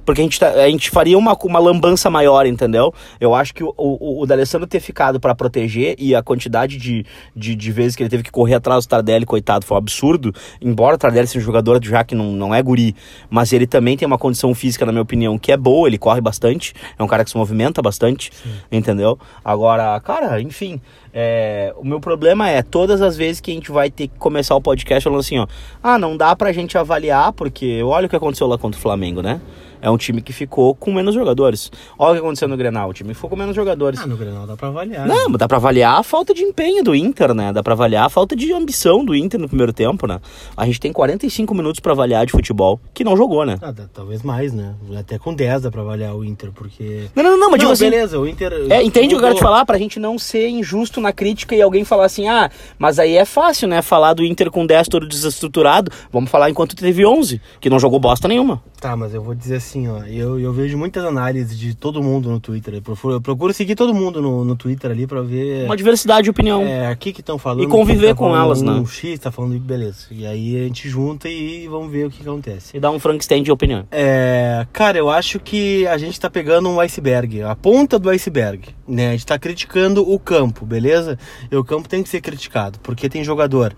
Porque 0.09 0.23
a 0.23 0.25
gente, 0.25 0.41
tá- 0.41 0.53
a 0.53 0.67
gente 0.71 0.89
faria 0.89 1.19
uma, 1.19 1.37
uma 1.45 1.59
lambança 1.59 2.09
maior, 2.09 2.47
entendeu? 2.47 2.95
Eu 3.21 3.35
acho 3.35 3.53
que 3.53 3.63
o, 3.63 3.75
o, 3.77 4.23
o 4.23 4.27
D'Alessandro 4.27 4.67
ter 4.67 4.81
ficado 4.81 5.21
pra 5.21 5.35
proteger 5.35 5.97
e 5.99 6.15
a 6.15 6.23
quantidade 6.23 6.79
de, 6.79 7.05
de, 7.37 7.55
de 7.55 7.71
vezes 7.71 7.95
que 7.95 8.03
ele 8.03 8.09
teve 8.09 8.23
que 8.23 8.31
correr 8.31 8.55
atrás 8.55 8.87
do 8.87 8.89
Tardelli, 8.89 9.27
coitado, 9.27 9.67
foi 9.67 9.75
um 9.75 9.79
absurdo. 9.79 10.35
Embora 10.63 10.95
o 10.95 10.99
Tardelli 10.99 11.27
seja 11.27 11.41
um 11.41 11.45
jogador 11.45 11.79
já 11.85 12.03
que 12.05 12.15
não, 12.15 12.33
não 12.33 12.55
é 12.55 12.63
guri, 12.63 12.97
mas 13.29 13.53
ele 13.53 13.67
também 13.67 13.99
tem 13.99 14.07
uma 14.07 14.17
condição 14.17 14.55
física, 14.55 14.87
na 14.87 14.93
minha 14.93 15.03
opinião, 15.03 15.39
que 15.39 15.53
é 15.53 15.59
boa, 15.59 15.87
ele 15.87 15.99
corre 15.99 16.23
bastante, 16.23 16.73
é 16.99 17.03
um 17.03 17.07
cara 17.07 17.23
que 17.23 17.29
se 17.29 17.37
movimenta 17.37 17.83
bastante, 17.83 18.31
entendeu? 18.73 19.19
Agora, 19.45 20.01
cara, 20.01 20.41
enfim, 20.41 20.81
é, 21.13 21.75
o 21.77 21.85
meu 21.85 22.01
problema 22.01 22.49
é 22.49 22.63
todas 22.63 23.03
as 23.03 23.15
vezes 23.15 23.43
que 23.43 23.51
a 23.51 23.55
gente 23.55 23.71
vai 23.71 23.91
ter 23.91 24.09
que 24.09 24.17
começar 24.19 24.57
o 24.57 24.61
podcast 24.63 25.05
falando 25.05 25.21
assim, 25.21 25.39
ó, 25.39 25.47
ah, 25.83 25.99
não 25.99 26.17
dá 26.17 26.35
pra 26.35 26.51
gente 26.51 26.79
avaliar, 26.79 27.35
porque 27.35 27.83
olha 27.83 28.07
o 28.07 28.09
que 28.09 28.17
aconteceu 28.17 28.47
lá 28.47 28.57
contra 28.57 28.79
o 28.79 28.83
Flamengo, 28.83 29.21
né? 29.21 29.39
É 29.81 29.91
um 29.91 29.97
time 29.97 30.21
que 30.21 30.33
ficou 30.33 30.75
com 30.75 30.93
menos 30.93 31.15
jogadores. 31.15 31.71
Olha 31.99 32.11
o 32.11 32.15
que 32.15 32.21
aconteceu 32.21 32.49
no 32.49 32.57
Grenal, 32.57 32.91
o 32.91 32.93
time 32.93 33.15
ficou 33.15 33.31
com 33.31 33.37
menos 33.37 33.55
jogadores. 33.55 34.01
Ah, 34.01 34.07
no 34.07 34.17
Grenal 34.17 34.47
dá 34.47 34.57
pra 34.57 34.69
avaliar. 34.69 35.07
Não, 35.07 35.29
mas 35.29 35.39
dá 35.39 35.49
pra 35.49 35.57
avaliar 35.57 35.99
a 35.99 36.03
falta 36.03 36.35
de 36.35 36.43
empenho 36.43 36.83
do 36.83 36.95
Inter, 36.95 37.35
né? 37.35 37.53
Dá 37.53 37.63
pra 37.63 37.75
avaliar 37.75 38.07
a 38.07 38.09
falta 38.09 38.35
de 38.35 38.53
ambição 38.53 39.05
do 39.05 39.15
Inter 39.15 39.41
no 39.41 39.49
primeiro 39.49 39.73
tempo, 39.73 40.07
né? 40.07 40.21
A 40.57 40.67
gente 40.67 40.81
tem 40.81 40.93
45 40.93 41.55
minutos 41.55 41.81
pra 41.81 41.93
avaliar 41.93 42.27
de 42.27 42.33
futebol, 42.33 42.81
que 42.93 43.05
não 43.05 43.17
jogou, 43.17 43.45
né? 43.45 43.57
Ah, 43.63 43.73
talvez 43.93 44.23
mais, 44.23 44.53
né? 44.53 44.75
Até 44.99 45.19
com 45.19 45.35
10 45.35 45.63
dá 45.63 45.71
pra 45.71 45.83
avaliar 45.83 46.15
o 46.15 46.25
Inter, 46.25 46.51
porque... 46.53 47.07
Não, 47.15 47.23
não, 47.23 47.39
não, 47.39 47.51
mas 47.51 47.61
digo 47.61 47.69
não, 47.69 47.73
assim, 47.73 47.91
beleza, 47.91 48.19
o 48.19 48.27
Inter... 48.27 48.53
É, 48.71 48.83
entende 48.83 49.15
o 49.15 49.19
que 49.19 49.25
eu 49.25 49.29
quero 49.29 49.35
te 49.35 49.43
falar? 49.43 49.65
Pra 49.65 49.79
gente 49.79 50.01
não 50.01 50.19
ser 50.19 50.49
injusto 50.49 51.01
na 51.01 51.13
crítica 51.13 51.55
e 51.55 51.63
alguém 51.63 51.85
falar 51.85 52.07
assim, 52.07 52.29
ah, 52.29 52.51
mas 52.79 52.99
aí 52.99 53.17
é 53.17 53.25
fácil, 53.25 53.69
né? 53.69 53.83
Falar 53.83 54.15
do 54.15 54.25
Inter 54.25 54.51
com 54.51 54.67
10 54.67 54.89
todo 54.89 55.07
desestruturado. 55.07 55.91
Vamos 56.11 56.31
falar 56.31 56.51
enquanto 56.51 56.75
teve 56.75 57.05
11, 57.05 57.41
que 57.61 57.71
não 57.71 57.79
jogou 57.79 57.99
bosta 57.99 58.29
nenhuma. 58.29 58.63
Tá, 58.81 58.97
mas 58.97 59.13
eu 59.13 59.21
vou 59.23 59.35
dizer 59.35 59.57
assim, 59.57 59.68
ó, 59.89 60.05
eu, 60.05 60.39
eu 60.41 60.53
vejo 60.53 60.79
muitas 60.79 61.05
análises 61.05 61.59
de 61.59 61.75
todo 61.75 62.03
mundo 62.03 62.31
no 62.31 62.41
Twitter. 62.41 62.75
Eu 62.75 62.83
procuro, 62.83 63.15
eu 63.15 63.21
procuro 63.21 63.53
seguir 63.53 63.75
todo 63.75 63.93
mundo 63.93 64.23
no, 64.23 64.45
no 64.45 64.57
Twitter 64.57 64.91
ali 64.91 65.07
pra 65.07 65.21
ver. 65.21 65.65
Uma 65.65 65.77
diversidade 65.77 66.25
de 66.25 66.31
opinião. 66.31 66.63
É, 66.63 66.87
aqui 66.87 67.13
que 67.13 67.21
estão 67.21 67.37
falando. 67.39 67.65
E 67.65 67.67
conviver 67.67 68.09
tá 68.09 68.15
com 68.15 68.31
falando 68.31 68.45
elas, 68.45 68.63
né? 68.63 68.73
um 68.73 68.87
X 68.87 69.19
tá 69.19 69.31
falando, 69.31 69.59
beleza. 69.59 70.07
E 70.11 70.27
aí 70.27 70.57
a 70.57 70.65
gente 70.65 70.89
junta 70.89 71.29
e 71.29 71.69
vamos 71.69 71.91
ver 71.91 72.07
o 72.07 72.11
que, 72.11 72.23
acontece. 72.23 72.77
E 72.77 72.81
dar 72.81 72.91
um 72.91 72.99
Frankenstein 72.99 73.43
de 73.43 73.53
opinião. 73.53 73.87
É, 73.91 74.67
cara, 74.73 74.97
eu 74.97 75.11
acho 75.11 75.39
que 75.39 75.87
a 75.87 75.99
gente 75.99 76.19
tá 76.19 76.31
pegando 76.31 76.69
um 76.69 76.81
iceberg, 76.81 77.43
a 77.43 77.55
ponta 77.55 77.99
do 77.99 78.09
iceberg, 78.09 78.69
né? 78.87 79.09
A 79.09 79.13
gente 79.13 79.27
tá 79.27 79.39
criticando 79.39 80.09
o 80.09 80.19
campo, 80.19 80.65
beleza? 80.65 81.19
E 81.51 81.57
o 81.57 81.65
campo 81.65 81.89
tem 81.89 82.03
que 82.03 82.09
ser 82.09 82.21
criticado, 82.21 82.79
porque 82.81 83.09
tem 83.09 83.23
jogador 83.23 83.75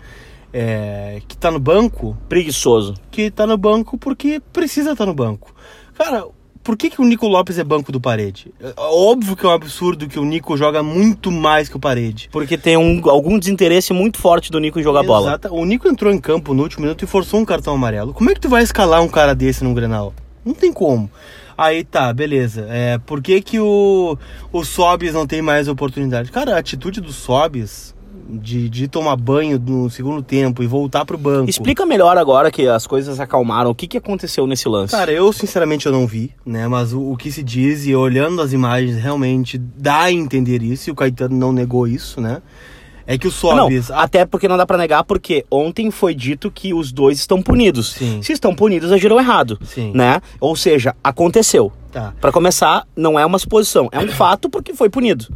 é, 0.52 1.22
que 1.26 1.36
tá 1.36 1.50
no 1.50 1.58
banco 1.58 2.16
Preguiçoso. 2.28 2.94
que 3.10 3.30
tá 3.30 3.46
no 3.46 3.56
banco 3.56 3.96
porque 3.96 4.40
precisa 4.52 4.92
estar 4.92 5.06
no 5.06 5.14
banco. 5.14 5.54
Cara, 6.02 6.24
por 6.64 6.76
que, 6.76 6.88
que 6.90 7.00
o 7.00 7.04
Nico 7.04 7.26
Lopes 7.28 7.58
é 7.58 7.64
banco 7.64 7.92
do 7.92 8.00
Parede? 8.00 8.52
É 8.60 8.72
Óbvio 8.76 9.36
que 9.36 9.44
é 9.44 9.48
um 9.48 9.52
absurdo 9.52 10.08
que 10.08 10.18
o 10.18 10.24
Nico 10.24 10.56
joga 10.56 10.82
muito 10.82 11.30
mais 11.30 11.68
que 11.68 11.76
o 11.76 11.80
Parede. 11.80 12.28
Porque 12.32 12.56
tem 12.56 12.76
um, 12.76 13.00
algum 13.08 13.38
desinteresse 13.38 13.92
muito 13.92 14.18
forte 14.18 14.50
do 14.50 14.58
Nico 14.58 14.80
em 14.80 14.82
jogar 14.82 15.02
bola. 15.02 15.28
Exata- 15.28 15.52
O 15.52 15.64
Nico 15.64 15.88
entrou 15.88 16.12
em 16.12 16.18
campo 16.18 16.54
no 16.54 16.62
último 16.62 16.82
minuto 16.82 17.04
e 17.04 17.06
forçou 17.06 17.38
um 17.40 17.44
cartão 17.44 17.74
amarelo. 17.74 18.14
Como 18.14 18.30
é 18.30 18.34
que 18.34 18.40
tu 18.40 18.48
vai 18.48 18.62
escalar 18.62 19.02
um 19.02 19.08
cara 19.08 19.34
desse 19.34 19.62
num 19.62 19.74
Grenal? 19.74 20.14
Não 20.44 20.54
tem 20.54 20.72
como. 20.72 21.10
Aí 21.56 21.84
tá, 21.84 22.10
beleza. 22.14 22.66
É, 22.70 22.96
por 22.98 23.20
que 23.22 23.42
que 23.42 23.60
o, 23.60 24.16
o 24.50 24.64
Sobis 24.64 25.12
não 25.12 25.26
tem 25.26 25.42
mais 25.42 25.68
oportunidade? 25.68 26.32
Cara, 26.32 26.54
a 26.54 26.58
atitude 26.58 27.02
do 27.02 27.12
Sobis 27.12 27.94
de, 28.30 28.68
de 28.68 28.88
tomar 28.88 29.16
banho 29.16 29.58
no 29.58 29.90
segundo 29.90 30.22
tempo 30.22 30.62
e 30.62 30.66
voltar 30.66 31.04
pro 31.04 31.18
banco. 31.18 31.48
Explica 31.50 31.84
melhor 31.84 32.16
agora 32.16 32.50
que 32.50 32.66
as 32.66 32.86
coisas 32.86 33.18
acalmaram. 33.20 33.70
O 33.70 33.74
que, 33.74 33.86
que 33.86 33.96
aconteceu 33.96 34.46
nesse 34.46 34.68
lance? 34.68 34.92
Cara, 34.92 35.12
eu 35.12 35.32
sinceramente 35.32 35.86
eu 35.86 35.92
não 35.92 36.06
vi, 36.06 36.32
né? 36.44 36.68
Mas 36.68 36.92
o, 36.92 37.12
o 37.12 37.16
que 37.16 37.30
se 37.30 37.42
diz 37.42 37.86
e 37.86 37.94
olhando 37.94 38.40
as 38.42 38.52
imagens 38.52 38.96
realmente 38.96 39.58
dá 39.58 40.02
a 40.02 40.12
entender 40.12 40.62
isso. 40.62 40.90
E 40.90 40.92
o 40.92 40.94
Caetano 40.94 41.36
não 41.36 41.52
negou 41.52 41.86
isso, 41.86 42.20
né? 42.20 42.42
É 43.06 43.18
que 43.18 43.26
o 43.26 43.30
não, 43.30 43.64
Sobis. 43.64 43.90
até 43.90 44.24
porque 44.24 44.46
não 44.46 44.56
dá 44.56 44.64
pra 44.64 44.78
negar, 44.78 45.02
porque 45.02 45.44
ontem 45.50 45.90
foi 45.90 46.14
dito 46.14 46.48
que 46.48 46.72
os 46.72 46.92
dois 46.92 47.18
estão 47.18 47.42
punidos. 47.42 47.94
Sim. 47.94 48.22
Se 48.22 48.32
estão 48.32 48.54
punidos, 48.54 48.92
agiram 48.92 49.18
errado. 49.18 49.58
Sim. 49.64 49.90
Né? 49.92 50.20
Ou 50.38 50.54
seja, 50.54 50.94
aconteceu. 51.02 51.72
Tá. 51.90 52.14
Pra 52.20 52.30
começar, 52.30 52.86
não 52.94 53.18
é 53.18 53.26
uma 53.26 53.38
suposição, 53.40 53.88
é 53.90 53.98
um 53.98 54.06
fato 54.14 54.48
porque 54.48 54.74
foi 54.74 54.88
punido. 54.88 55.26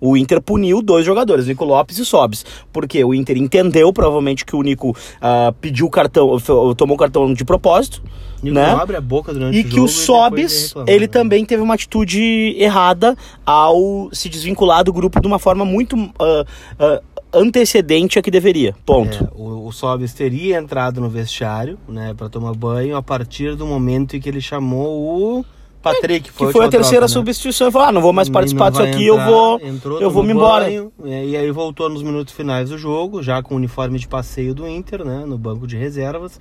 O 0.00 0.16
Inter 0.16 0.40
puniu 0.40 0.80
dois 0.80 1.04
jogadores, 1.04 1.46
Nico 1.46 1.64
Lopes 1.64 1.98
e 1.98 2.04
Sobis. 2.04 2.44
Porque 2.72 3.04
o 3.04 3.12
Inter 3.12 3.36
entendeu, 3.36 3.92
provavelmente, 3.92 4.44
que 4.44 4.56
o 4.56 4.62
Nico 4.62 4.96
ah, 5.20 5.52
pediu 5.60 5.86
o 5.86 5.90
cartão, 5.90 6.38
tomou 6.76 6.96
o 6.96 6.98
cartão 6.98 7.32
de 7.32 7.44
propósito. 7.44 8.02
Nico 8.42 8.54
né? 8.54 8.70
abre 8.70 8.96
a 8.96 9.00
boca 9.00 9.32
durante 9.34 9.58
E 9.58 9.60
o 9.60 9.64
que 9.64 9.70
jogo 9.70 9.84
o 9.84 9.86
depois 9.86 10.06
Sobis, 10.06 10.74
ele 10.86 11.00
né? 11.00 11.08
também 11.08 11.44
teve 11.44 11.62
uma 11.62 11.74
atitude 11.74 12.54
errada 12.58 13.14
ao 13.44 14.08
se 14.12 14.28
desvincular 14.28 14.82
do 14.82 14.92
grupo 14.92 15.20
de 15.20 15.26
uma 15.26 15.38
forma 15.38 15.64
muito 15.64 15.96
ah, 16.18 16.44
ah, 16.78 17.02
antecedente 17.32 18.18
a 18.18 18.22
que 18.22 18.30
deveria. 18.30 18.74
Ponto. 18.84 19.24
É, 19.24 19.28
o, 19.34 19.66
o 19.66 19.72
Sobis 19.72 20.12
teria 20.12 20.58
entrado 20.58 21.00
no 21.00 21.08
vestiário, 21.08 21.78
né, 21.88 22.14
para 22.16 22.28
tomar 22.28 22.54
banho 22.54 22.96
a 22.96 23.02
partir 23.02 23.54
do 23.54 23.66
momento 23.66 24.16
em 24.16 24.20
que 24.20 24.28
ele 24.28 24.40
chamou 24.40 25.38
o 25.38 25.44
Patrick, 25.82 26.30
que 26.30 26.52
foi 26.52 26.64
a 26.64 26.68
terceira 26.68 27.00
troca, 27.00 27.00
né? 27.00 27.08
substituição. 27.08 27.66
Ele 27.66 27.72
falou, 27.72 27.88
ah, 27.88 27.92
não 27.92 28.00
vou 28.02 28.12
mais 28.12 28.28
participar 28.28 28.70
disso 28.70 28.82
aqui, 28.82 29.06
eu 29.06 29.14
entrar, 29.14 29.26
vou, 29.26 29.60
entrou, 29.60 30.00
eu 30.00 30.10
vou 30.10 30.22
me 30.22 30.32
embora. 30.32 30.64
banho, 30.64 30.92
é, 31.04 31.26
e 31.26 31.36
aí 31.36 31.50
voltou 31.50 31.88
nos 31.88 32.02
minutos 32.02 32.34
finais 32.34 32.68
do 32.68 32.76
jogo, 32.76 33.22
já 33.22 33.42
com 33.42 33.54
o 33.54 33.56
uniforme 33.56 33.98
de 33.98 34.06
passeio 34.06 34.54
do 34.54 34.68
Inter, 34.68 35.04
né, 35.04 35.24
no 35.26 35.38
banco 35.38 35.66
de 35.66 35.76
reservas. 35.76 36.38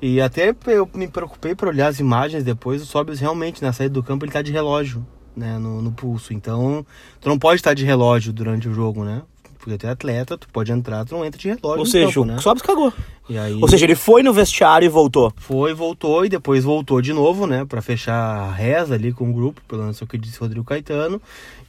E 0.00 0.20
até 0.20 0.54
eu 0.66 0.88
me 0.94 1.06
preocupei 1.06 1.54
para 1.54 1.68
olhar 1.68 1.88
as 1.88 2.00
imagens 2.00 2.42
depois, 2.42 2.82
o 2.82 2.86
Sobis 2.86 3.20
realmente 3.20 3.62
na 3.62 3.72
saída 3.72 3.92
do 3.92 4.02
campo 4.02 4.24
ele 4.24 4.32
tá 4.32 4.40
de 4.40 4.50
relógio, 4.50 5.06
né, 5.36 5.58
no, 5.58 5.82
no 5.82 5.92
pulso. 5.92 6.32
Então, 6.32 6.84
tu 7.20 7.28
não 7.28 7.38
pode 7.38 7.56
estar 7.56 7.74
de 7.74 7.84
relógio 7.84 8.32
durante 8.32 8.66
o 8.66 8.72
jogo, 8.72 9.04
né? 9.04 9.22
Porque 9.60 9.76
tu 9.76 9.86
é 9.86 9.90
atleta, 9.90 10.38
tu 10.38 10.48
pode 10.48 10.72
entrar, 10.72 11.04
tu 11.04 11.14
não 11.14 11.24
entra 11.24 11.38
de 11.38 11.48
relógio 11.48 11.80
Ou 11.80 11.86
seja, 11.86 12.06
campo, 12.06 12.20
o 12.20 12.24
né? 12.24 12.38
Sobis 12.38 12.62
cagou. 12.62 12.92
Aí... 13.28 13.58
Ou 13.60 13.68
seja, 13.68 13.84
ele 13.84 13.94
foi 13.94 14.22
no 14.22 14.32
vestiário 14.32 14.86
e 14.86 14.88
voltou. 14.88 15.32
Foi, 15.36 15.74
voltou 15.74 16.24
e 16.24 16.28
depois 16.28 16.64
voltou 16.64 17.00
de 17.02 17.12
novo, 17.12 17.46
né? 17.46 17.64
Pra 17.64 17.82
fechar 17.82 18.14
a 18.14 18.50
reza 18.50 18.94
ali 18.94 19.12
com 19.12 19.30
o 19.30 19.32
grupo, 19.32 19.60
pelo 19.68 19.82
menos 19.82 20.00
o 20.00 20.06
que 20.06 20.16
disse 20.16 20.38
o 20.38 20.40
Rodrigo 20.40 20.64
Caetano. 20.64 21.20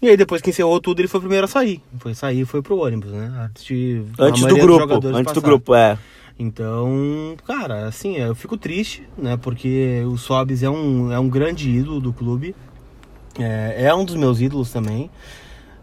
E 0.02 0.08
aí 0.08 0.16
depois 0.16 0.42
que 0.42 0.50
encerrou 0.50 0.80
tudo, 0.80 1.02
ele 1.02 1.08
foi 1.08 1.20
o 1.20 1.22
primeiro 1.22 1.46
a 1.46 1.48
sair. 1.48 1.82
Foi 2.00 2.14
sair 2.14 2.42
e 2.42 2.46
foi 2.46 2.62
pro 2.62 2.78
ônibus, 2.78 3.12
né? 3.12 3.32
Antes, 3.46 3.64
de, 3.66 4.04
Antes 4.18 4.42
do 4.42 4.56
grupo. 4.58 4.94
Antes 4.94 5.10
do 5.10 5.24
passar. 5.24 5.42
grupo, 5.42 5.76
é. 5.76 5.98
Então, 6.40 7.36
cara, 7.46 7.88
assim, 7.88 8.16
eu 8.16 8.34
fico 8.34 8.58
triste, 8.58 9.04
né? 9.18 9.38
Porque 9.38 10.02
o 10.08 10.18
Sobis 10.18 10.64
é 10.64 10.70
um, 10.70 11.12
é 11.12 11.20
um 11.20 11.30
grande 11.30 11.70
ídolo 11.70 12.00
do 12.00 12.14
clube. 12.14 12.56
É, 13.38 13.86
é 13.86 13.94
um 13.94 14.04
dos 14.04 14.16
meus 14.16 14.42
ídolos 14.42 14.72
também. 14.72 15.10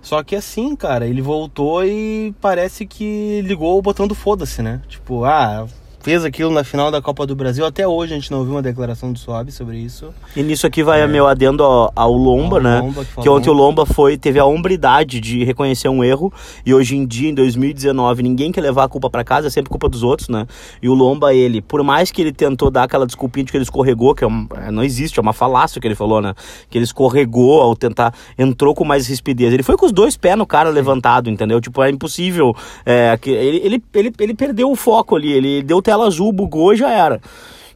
Só 0.01 0.23
que 0.23 0.37
assim, 0.37 0.75
cara, 0.77 1.07
ele 1.07 1.21
voltou 1.21 1.85
e 1.85 2.35
parece 2.41 2.87
que 2.87 3.43
ligou 3.43 3.79
o 3.79 3.83
botão 3.83 4.07
do 4.07 4.15
foda-se, 4.15 4.63
né? 4.63 4.81
Tipo, 4.89 5.25
ah, 5.25 5.67
fez 6.09 6.25
aquilo 6.25 6.51
na 6.51 6.65
final 6.65 6.91
da 6.91 7.03
Copa 7.03 7.27
do 7.27 7.37
Brasil. 7.37 7.67
Até 7.67 7.87
hoje 7.87 8.15
a 8.15 8.17
gente 8.17 8.31
não 8.31 8.39
ouviu 8.39 8.55
uma 8.55 8.63
declaração 8.63 9.13
do 9.13 9.19
Sobe 9.19 9.53
sobre 9.53 9.77
isso. 9.77 10.07
E 10.35 10.43
nisso 10.43 10.67
aqui 10.67 10.83
vai 10.83 11.07
meu 11.07 11.27
adendo 11.27 11.63
ao, 11.63 11.93
ao 11.95 12.11
Lomba, 12.15 12.57
Ao 12.57 12.63
né? 12.63 12.81
Lomba, 12.81 13.05
que 13.05 13.21
que, 13.21 13.29
ontem 13.29 13.51
o 13.51 13.53
Lomba 13.53 13.85
foi, 13.85 14.17
teve 14.17 14.39
a 14.39 14.45
hombridade 14.47 15.21
de 15.21 15.45
reconhecer 15.45 15.87
um 15.91 16.03
erro. 16.03 16.33
E 16.65 16.73
hoje 16.73 16.97
em 16.97 17.07
dia, 17.07 17.29
em 17.29 17.35
2019, 17.35 18.23
ninguém 18.23 18.51
quer 18.51 18.63
levar 18.63 18.85
a 18.85 18.89
culpa 18.89 19.11
pra 19.11 19.23
casa, 19.23 19.49
é 19.49 19.51
sempre 19.51 19.69
culpa 19.69 19.87
dos 19.87 20.03
outros, 20.03 20.31
né? 20.31 20.47
E 20.81 20.89
o 20.89 20.95
Lomba, 20.95 21.35
ele, 21.35 21.61
por 21.61 21.83
mais 21.83 22.11
que 22.11 22.23
ele 22.23 22.33
tentou 22.33 22.71
dar 22.71 22.85
aquela 22.85 23.05
desculpinha 23.05 23.45
de 23.45 23.51
que 23.51 23.59
ele 23.59 23.65
escorregou, 23.65 24.15
que 24.15 24.25
é 24.25 24.27
um- 24.27 24.47
é, 24.67 24.71
não 24.71 24.83
existe, 24.83 25.19
é 25.19 25.23
uma 25.23 25.35
falácia 25.35 25.79
que 25.79 25.87
ele 25.87 25.95
falou, 25.95 26.23
né? 26.23 26.33
Que 26.71 26.79
ele 26.79 26.87
escorregou 26.87 27.61
ao 27.61 27.77
tentar, 27.77 28.15
entrou 28.39 28.75
com 28.75 28.83
mais 28.83 29.07
rispidez. 29.07 29.53
Ele 29.53 29.63
foi 29.63 29.77
com 29.77 29.85
os 29.85 29.93
dois 29.93 30.17
pés 30.17 30.39
no 30.39 30.47
cara 30.47 30.71
levantado, 30.71 31.29
entendeu? 31.29 31.61
Tipo, 31.61 31.83
é 31.83 31.91
impossível. 31.91 32.57
É, 32.87 33.15
que 33.21 33.29
ele, 33.29 33.59
ele, 33.59 33.83
ele, 33.93 34.13
ele 34.19 34.35
perdeu 34.35 34.71
o 34.71 34.75
foco 34.75 35.15
ali, 35.15 35.31
ele 35.31 35.63
deu 35.63 35.83
tela 35.83 35.98
tela 35.99 36.07
azul, 36.07 36.33
bugou 36.33 36.75
já 36.75 36.91
era. 36.91 37.21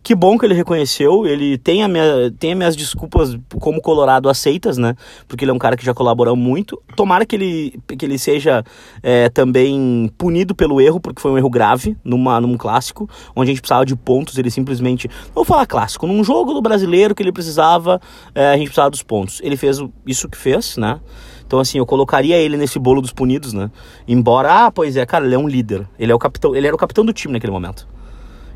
Que 0.04 0.16
bom 0.16 0.36
que 0.36 0.44
ele 0.44 0.54
reconheceu, 0.54 1.24
ele 1.26 1.56
tem, 1.56 1.84
a 1.84 1.88
minha, 1.88 2.28
tem 2.36 2.50
as 2.50 2.58
minhas 2.58 2.74
desculpas 2.74 3.38
como 3.60 3.80
Colorado 3.80 4.28
aceitas, 4.28 4.76
né? 4.76 4.96
Porque 5.28 5.44
ele 5.44 5.52
é 5.52 5.54
um 5.54 5.58
cara 5.58 5.76
que 5.76 5.84
já 5.84 5.94
colaborou 5.94 6.34
muito. 6.34 6.82
Tomara 6.96 7.24
que 7.24 7.36
ele, 7.36 7.80
que 7.86 8.04
ele 8.04 8.18
seja 8.18 8.64
é, 9.00 9.28
também 9.28 10.12
punido 10.18 10.56
pelo 10.56 10.80
erro, 10.80 10.98
porque 10.98 11.22
foi 11.22 11.30
um 11.30 11.38
erro 11.38 11.48
grave 11.48 11.96
numa, 12.02 12.40
num 12.40 12.56
clássico, 12.56 13.08
onde 13.36 13.52
a 13.52 13.54
gente 13.54 13.60
precisava 13.62 13.86
de 13.86 13.94
pontos, 13.94 14.36
ele 14.36 14.50
simplesmente. 14.50 15.08
Vou 15.32 15.44
falar 15.44 15.66
clássico, 15.66 16.04
num 16.04 16.24
jogo 16.24 16.52
do 16.52 16.60
brasileiro 16.60 17.14
que 17.14 17.22
ele 17.22 17.32
precisava, 17.32 18.00
é, 18.34 18.48
a 18.48 18.56
gente 18.56 18.66
precisava 18.66 18.90
dos 18.90 19.04
pontos. 19.04 19.40
Ele 19.40 19.56
fez 19.56 19.78
isso 20.04 20.28
que 20.28 20.36
fez, 20.36 20.76
né? 20.76 20.98
Então, 21.46 21.60
assim, 21.60 21.78
eu 21.78 21.86
colocaria 21.86 22.38
ele 22.38 22.56
nesse 22.56 22.78
bolo 22.78 23.00
dos 23.00 23.12
punidos, 23.12 23.52
né? 23.52 23.70
Embora, 24.08 24.66
ah, 24.66 24.70
pois 24.72 24.96
é, 24.96 25.06
cara, 25.06 25.24
ele 25.26 25.34
é 25.34 25.38
um 25.38 25.46
líder. 25.46 25.86
Ele 25.96 26.10
é 26.10 26.14
o 26.14 26.18
capitão, 26.18 26.56
ele 26.56 26.66
era 26.66 26.74
o 26.74 26.78
capitão 26.78 27.04
do 27.04 27.12
time 27.12 27.34
naquele 27.34 27.52
momento. 27.52 27.86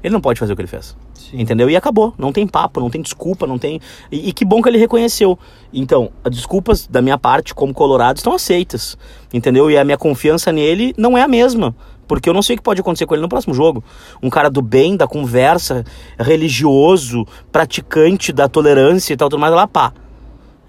Ele 0.02 0.12
não 0.12 0.20
pode 0.20 0.38
fazer 0.38 0.52
o 0.52 0.56
que 0.56 0.62
ele 0.62 0.68
fez. 0.68 0.96
Sim. 1.14 1.40
Entendeu? 1.40 1.68
E 1.68 1.76
acabou. 1.76 2.14
Não 2.18 2.32
tem 2.32 2.46
papo, 2.46 2.80
não 2.80 2.90
tem 2.90 3.02
desculpa, 3.02 3.46
não 3.46 3.58
tem. 3.58 3.80
E, 4.10 4.28
e, 4.28 4.32
que 4.32 4.44
bom 4.44 4.62
que 4.62 4.68
ele 4.68 4.78
reconheceu. 4.78 5.38
Então, 5.72 6.10
as 6.22 6.34
desculpas 6.34 6.86
da 6.86 7.02
minha 7.02 7.18
parte, 7.18 7.54
como 7.54 7.74
Colorado, 7.74 8.16
estão 8.16 8.32
aceitas. 8.32 8.96
Entendeu? 9.32 9.70
E 9.70 9.76
a 9.76 9.84
minha 9.84 9.96
confiança 9.96 10.52
nele 10.52 10.94
não 10.96 11.16
é 11.16 11.22
a 11.22 11.28
mesma. 11.28 11.74
Porque 12.06 12.28
eu 12.28 12.34
não 12.34 12.42
sei 12.42 12.54
o 12.54 12.58
que 12.58 12.62
pode 12.62 12.80
acontecer 12.80 13.06
com 13.06 13.14
ele 13.14 13.22
no 13.22 13.28
próximo 13.28 13.52
jogo. 13.52 13.82
Um 14.22 14.30
cara 14.30 14.48
do 14.48 14.62
bem, 14.62 14.96
da 14.96 15.08
conversa, 15.08 15.84
religioso, 16.18 17.26
praticante 17.50 18.32
da 18.32 18.48
tolerância 18.48 19.12
e 19.12 19.16
tal, 19.16 19.28
tudo 19.28 19.40
mais, 19.40 19.52
lá 19.52 19.66
pá. 19.66 19.92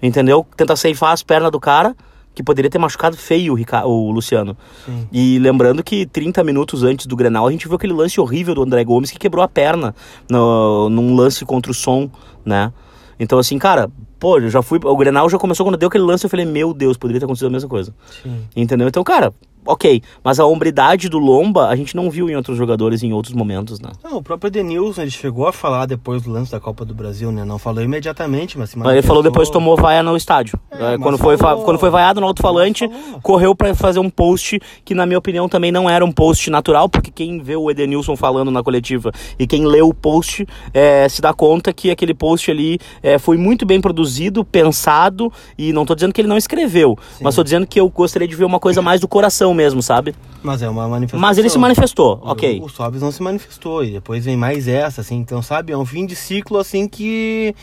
Entendeu? 0.02 0.46
Tenta 0.56 0.74
ceifar 0.74 1.12
as 1.12 1.22
pernas 1.22 1.52
do 1.52 1.60
cara 1.60 1.94
que 2.34 2.42
poderia 2.42 2.70
ter 2.70 2.78
machucado 2.78 3.16
feio 3.16 3.52
o, 3.52 3.56
Ricardo, 3.56 3.88
o 3.88 4.10
Luciano. 4.10 4.56
Sim. 4.84 5.08
E 5.12 5.38
lembrando 5.38 5.82
que 5.82 6.06
30 6.06 6.44
minutos 6.44 6.82
antes 6.82 7.06
do 7.06 7.16
Grenal, 7.16 7.46
a 7.46 7.50
gente 7.50 7.66
viu 7.66 7.76
aquele 7.76 7.92
lance 7.92 8.20
horrível 8.20 8.54
do 8.54 8.62
André 8.62 8.84
Gomes 8.84 9.10
que 9.10 9.18
quebrou 9.18 9.42
a 9.44 9.48
perna 9.48 9.94
no, 10.30 10.88
num 10.88 11.16
lance 11.16 11.44
contra 11.44 11.70
o 11.70 11.74
som, 11.74 12.10
né? 12.44 12.72
Então, 13.18 13.38
assim, 13.38 13.58
cara, 13.58 13.90
pô, 14.18 14.38
eu 14.38 14.48
já 14.48 14.62
fui. 14.62 14.78
O 14.82 14.96
Grenal 14.96 15.28
já 15.28 15.38
começou 15.38 15.66
quando 15.66 15.76
deu 15.76 15.88
aquele 15.88 16.04
lance, 16.04 16.24
eu 16.24 16.30
falei, 16.30 16.46
meu 16.46 16.72
Deus, 16.72 16.96
poderia 16.96 17.20
ter 17.20 17.24
acontecido 17.24 17.48
a 17.48 17.50
mesma 17.50 17.68
coisa. 17.68 17.92
Sim. 18.22 18.40
Entendeu? 18.54 18.86
Então, 18.86 19.02
cara, 19.02 19.32
ok. 19.68 20.02
Mas 20.24 20.40
a 20.40 20.46
hombridade 20.46 21.08
do 21.08 21.18
Lomba 21.18 21.68
a 21.68 21.76
gente 21.76 21.94
não 21.94 22.10
viu 22.10 22.28
em 22.30 22.34
outros 22.34 22.56
jogadores 22.56 23.02
em 23.02 23.12
outros 23.12 23.34
momentos, 23.34 23.78
né? 23.78 23.90
Não, 24.02 24.16
o 24.16 24.22
próprio 24.22 24.48
Edenilson, 24.48 25.02
ele 25.02 25.10
chegou 25.10 25.46
a 25.46 25.52
falar 25.52 25.86
depois 25.86 26.22
do 26.22 26.30
lance 26.30 26.50
da 26.50 26.58
Copa 26.58 26.84
do 26.84 26.94
Brasil, 26.94 27.30
né? 27.30 27.44
Não 27.44 27.58
falou 27.58 27.82
imediatamente, 27.82 28.58
mas 28.58 28.70
se 28.70 28.78
Ele 28.78 29.02
falou 29.02 29.22
depois 29.22 29.48
que 29.48 29.52
tomou 29.52 29.76
vaia 29.76 30.02
no 30.02 30.16
estádio. 30.16 30.58
É, 30.70 30.94
é 30.94 30.98
quando, 30.98 31.18
foi, 31.18 31.36
falou... 31.36 31.64
quando 31.64 31.78
foi 31.78 31.90
vaiado 31.90 32.20
no 32.20 32.26
alto-falante, 32.26 32.88
correu 33.22 33.54
para 33.54 33.74
fazer 33.74 33.98
um 33.98 34.08
post 34.08 34.58
que, 34.84 34.94
na 34.94 35.04
minha 35.04 35.18
opinião, 35.18 35.48
também 35.48 35.70
não 35.70 35.88
era 35.88 36.04
um 36.04 36.10
post 36.10 36.48
natural, 36.50 36.88
porque 36.88 37.10
quem 37.10 37.38
vê 37.40 37.56
o 37.56 37.70
Edenilson 37.70 38.16
falando 38.16 38.50
na 38.50 38.62
coletiva 38.62 39.12
e 39.38 39.46
quem 39.46 39.66
lê 39.66 39.82
o 39.82 39.92
post 39.92 40.46
é, 40.72 41.08
se 41.08 41.20
dá 41.20 41.34
conta 41.34 41.72
que 41.72 41.90
aquele 41.90 42.14
post 42.14 42.50
ali 42.50 42.78
é, 43.02 43.18
foi 43.18 43.36
muito 43.36 43.66
bem 43.66 43.80
produzido, 43.80 44.44
pensado, 44.44 45.30
e 45.58 45.72
não 45.72 45.84
tô 45.84 45.94
dizendo 45.94 46.12
que 46.14 46.20
ele 46.20 46.28
não 46.28 46.38
escreveu, 46.38 46.96
Sim. 47.16 47.24
mas 47.24 47.34
tô 47.34 47.44
dizendo 47.44 47.66
que 47.66 47.78
eu 47.78 47.88
gostaria 47.88 48.26
de 48.26 48.34
ver 48.34 48.44
uma 48.44 48.58
coisa 48.58 48.80
mais 48.80 49.00
do 49.00 49.08
coração 49.08 49.57
mesmo, 49.58 49.82
sabe? 49.82 50.14
Mas 50.40 50.62
é 50.62 50.68
uma 50.68 50.88
manifestação. 50.88 51.20
Mas 51.20 51.36
ele 51.36 51.50
se 51.50 51.58
manifestou, 51.58 52.20
ok. 52.22 52.60
O, 52.60 52.66
o 52.66 52.68
Sobs 52.68 53.02
não 53.02 53.10
se 53.10 53.20
manifestou, 53.22 53.84
e 53.84 53.90
depois 53.90 54.24
vem 54.24 54.36
mais 54.36 54.68
essa, 54.68 55.00
assim. 55.00 55.16
Então, 55.16 55.42
sabe, 55.42 55.72
é 55.72 55.76
um 55.76 55.84
fim 55.84 56.06
de 56.06 56.14
ciclo, 56.14 56.58
assim, 56.58 56.86
que 56.86 57.54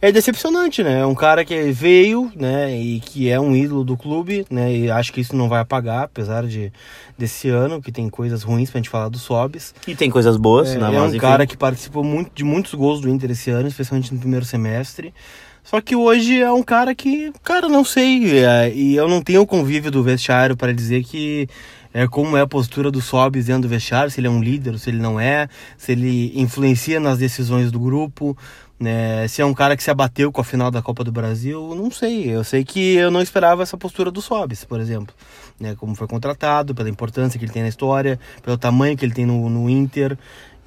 é 0.00 0.10
decepcionante, 0.10 0.82
né? 0.82 1.00
É 1.00 1.06
um 1.06 1.14
cara 1.14 1.44
que 1.44 1.70
veio, 1.70 2.32
né, 2.34 2.74
e 2.74 3.00
que 3.00 3.28
é 3.28 3.38
um 3.38 3.54
ídolo 3.54 3.84
do 3.84 3.96
clube, 3.96 4.46
né, 4.50 4.74
e 4.74 4.90
acho 4.90 5.12
que 5.12 5.20
isso 5.20 5.36
não 5.36 5.48
vai 5.48 5.60
apagar, 5.60 6.04
apesar 6.04 6.44
de 6.46 6.72
desse 7.16 7.48
ano, 7.50 7.80
que 7.80 7.92
tem 7.92 8.08
coisas 8.08 8.42
ruins 8.42 8.70
pra 8.70 8.78
gente 8.78 8.88
falar 8.88 9.08
do 9.10 9.18
Sobs. 9.18 9.74
E 9.86 9.94
tem 9.94 10.10
coisas 10.10 10.36
boas, 10.36 10.70
é, 10.70 10.78
né? 10.78 10.96
É 10.96 11.00
um 11.00 11.08
enfim. 11.08 11.18
cara 11.18 11.46
que 11.46 11.56
participou 11.56 12.02
muito, 12.02 12.32
de 12.34 12.42
muitos 12.42 12.74
gols 12.74 13.00
do 13.00 13.08
Inter 13.08 13.30
esse 13.30 13.50
ano, 13.50 13.68
especialmente 13.68 14.12
no 14.12 14.18
primeiro 14.18 14.44
semestre. 14.44 15.14
Só 15.62 15.80
que 15.80 15.94
hoje 15.94 16.40
é 16.40 16.52
um 16.52 16.62
cara 16.62 16.94
que, 16.94 17.32
cara, 17.42 17.68
não 17.68 17.84
sei. 17.84 18.44
É, 18.44 18.74
e 18.74 18.96
eu 18.96 19.08
não 19.08 19.22
tenho 19.22 19.42
o 19.42 19.46
convívio 19.46 19.90
do 19.90 20.02
vestiário 20.02 20.56
para 20.56 20.72
dizer 20.72 21.04
que 21.04 21.48
é 21.94 22.06
como 22.08 22.36
é 22.36 22.40
a 22.40 22.46
postura 22.46 22.90
do 22.90 23.00
Sobis 23.00 23.46
dentro 23.46 23.62
do 23.62 23.68
vestiário, 23.68 24.10
se 24.10 24.18
ele 24.20 24.26
é 24.26 24.30
um 24.30 24.42
líder, 24.42 24.78
se 24.78 24.90
ele 24.90 24.98
não 24.98 25.20
é, 25.20 25.48
se 25.76 25.92
ele 25.92 26.32
influencia 26.34 26.98
nas 26.98 27.18
decisões 27.18 27.70
do 27.70 27.78
grupo, 27.78 28.36
né? 28.82 29.28
Se 29.28 29.40
é 29.40 29.44
um 29.44 29.54
cara 29.54 29.76
que 29.76 29.82
se 29.82 29.90
abateu 29.90 30.32
com 30.32 30.40
a 30.40 30.44
final 30.44 30.70
da 30.70 30.82
Copa 30.82 31.04
do 31.04 31.12
Brasil, 31.12 31.74
não 31.74 31.90
sei. 31.90 32.34
Eu 32.34 32.42
sei 32.42 32.64
que 32.64 32.96
eu 32.96 33.10
não 33.10 33.22
esperava 33.22 33.62
essa 33.62 33.76
postura 33.76 34.10
do 34.10 34.20
Sobis, 34.20 34.64
por 34.64 34.80
exemplo. 34.80 35.14
Né? 35.60 35.76
Como 35.76 35.94
foi 35.94 36.08
contratado, 36.08 36.74
pela 36.74 36.90
importância 36.90 37.38
que 37.38 37.44
ele 37.44 37.52
tem 37.52 37.62
na 37.62 37.68
história, 37.68 38.18
pelo 38.42 38.58
tamanho 38.58 38.96
que 38.96 39.04
ele 39.04 39.14
tem 39.14 39.24
no, 39.24 39.48
no 39.48 39.70
Inter. 39.70 40.18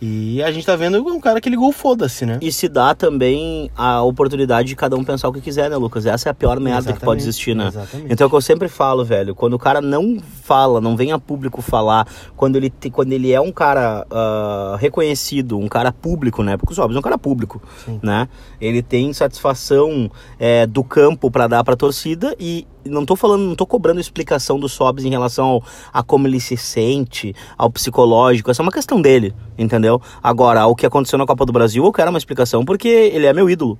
E 0.01 0.43
a 0.43 0.51
gente 0.51 0.65
tá 0.65 0.75
vendo 0.75 0.97
um 1.07 1.19
cara 1.21 1.39
que 1.39 1.49
ligou 1.49 1.71
foda-se, 1.71 2.25
né? 2.25 2.37
E 2.41 2.51
se 2.51 2.67
dá 2.67 2.93
também 2.93 3.71
a 3.75 4.03
oportunidade 4.03 4.67
de 4.67 4.75
cada 4.75 4.95
um 4.97 5.03
pensar 5.03 5.29
o 5.29 5.33
que 5.33 5.39
quiser, 5.39 5.69
né, 5.69 5.77
Lucas? 5.77 6.05
Essa 6.05 6.29
é 6.29 6.31
a 6.31 6.33
pior 6.33 6.59
merda 6.59 6.79
Exatamente. 6.79 6.99
que 6.99 7.05
pode 7.05 7.21
existir, 7.21 7.55
né? 7.55 7.67
Exatamente. 7.67 8.11
Então 8.11 8.25
é 8.25 8.27
o 8.27 8.29
que 8.29 8.35
eu 8.35 8.41
sempre 8.41 8.67
falo, 8.67 9.05
velho. 9.05 9.33
Quando 9.33 9.53
o 9.53 9.59
cara 9.59 9.79
não 9.79 10.17
fala, 10.43 10.81
não 10.81 10.97
vem 10.97 11.13
a 11.13 11.19
público 11.19 11.61
falar, 11.61 12.05
quando 12.35 12.57
ele, 12.57 12.69
te, 12.69 12.89
quando 12.89 13.13
ele 13.13 13.31
é 13.31 13.39
um 13.39 13.53
cara 13.53 14.05
uh, 14.11 14.75
reconhecido, 14.75 15.57
um 15.57 15.69
cara 15.69 15.93
público, 15.93 16.43
né? 16.43 16.57
Porque 16.57 16.73
o 16.73 16.75
Sobs 16.75 16.95
é 16.95 16.99
um 16.99 17.03
cara 17.03 17.17
público, 17.17 17.61
Sim. 17.85 17.99
né? 18.03 18.27
Ele 18.59 18.83
tem 18.83 19.13
satisfação 19.13 20.11
é, 20.37 20.67
do 20.67 20.83
campo 20.83 21.31
para 21.31 21.47
dar 21.47 21.63
pra 21.63 21.75
torcida 21.75 22.35
e 22.37 22.67
não 22.85 23.05
tô 23.05 23.15
falando, 23.15 23.43
não 23.43 23.55
tô 23.55 23.65
cobrando 23.65 23.99
explicação 23.99 24.59
do 24.59 24.69
Sobs 24.69 25.03
em 25.03 25.09
relação 25.09 25.45
ao, 25.45 25.63
a 25.91 26.03
como 26.03 26.27
ele 26.27 26.39
se 26.39 26.55
sente, 26.55 27.35
ao 27.57 27.69
psicológico, 27.69 28.51
essa 28.51 28.61
é 28.61 28.63
uma 28.63 28.71
questão 28.71 29.01
dele, 29.01 29.33
entendeu? 29.57 30.01
Agora, 30.21 30.65
o 30.67 30.75
que 30.75 30.85
aconteceu 30.85 31.17
na 31.17 31.25
Copa 31.25 31.45
do 31.45 31.51
Brasil, 31.51 31.83
eu 31.83 31.91
quero 31.91 32.09
uma 32.09 32.17
explicação 32.17 32.63
porque 32.63 32.87
ele 32.87 33.25
é 33.25 33.33
meu 33.33 33.49
ídolo, 33.49 33.77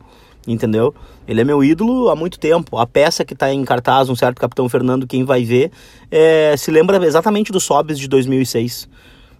entendeu? 0.47 0.93
Ele 1.27 1.41
é 1.41 1.43
meu 1.43 1.63
ídolo 1.63 2.09
há 2.09 2.15
muito 2.15 2.39
tempo. 2.39 2.77
A 2.77 2.85
peça 2.85 3.23
que 3.23 3.35
tá 3.35 3.51
em 3.53 3.63
cartaz, 3.63 4.09
um 4.09 4.15
certo 4.15 4.39
Capitão 4.39 4.67
Fernando, 4.67 5.07
quem 5.07 5.23
vai 5.23 5.43
ver, 5.43 5.71
é, 6.11 6.55
se 6.57 6.71
lembra 6.71 7.03
exatamente 7.05 7.51
do 7.51 7.59
Sobs 7.59 7.97
de 7.99 8.07
2006, 8.07 8.89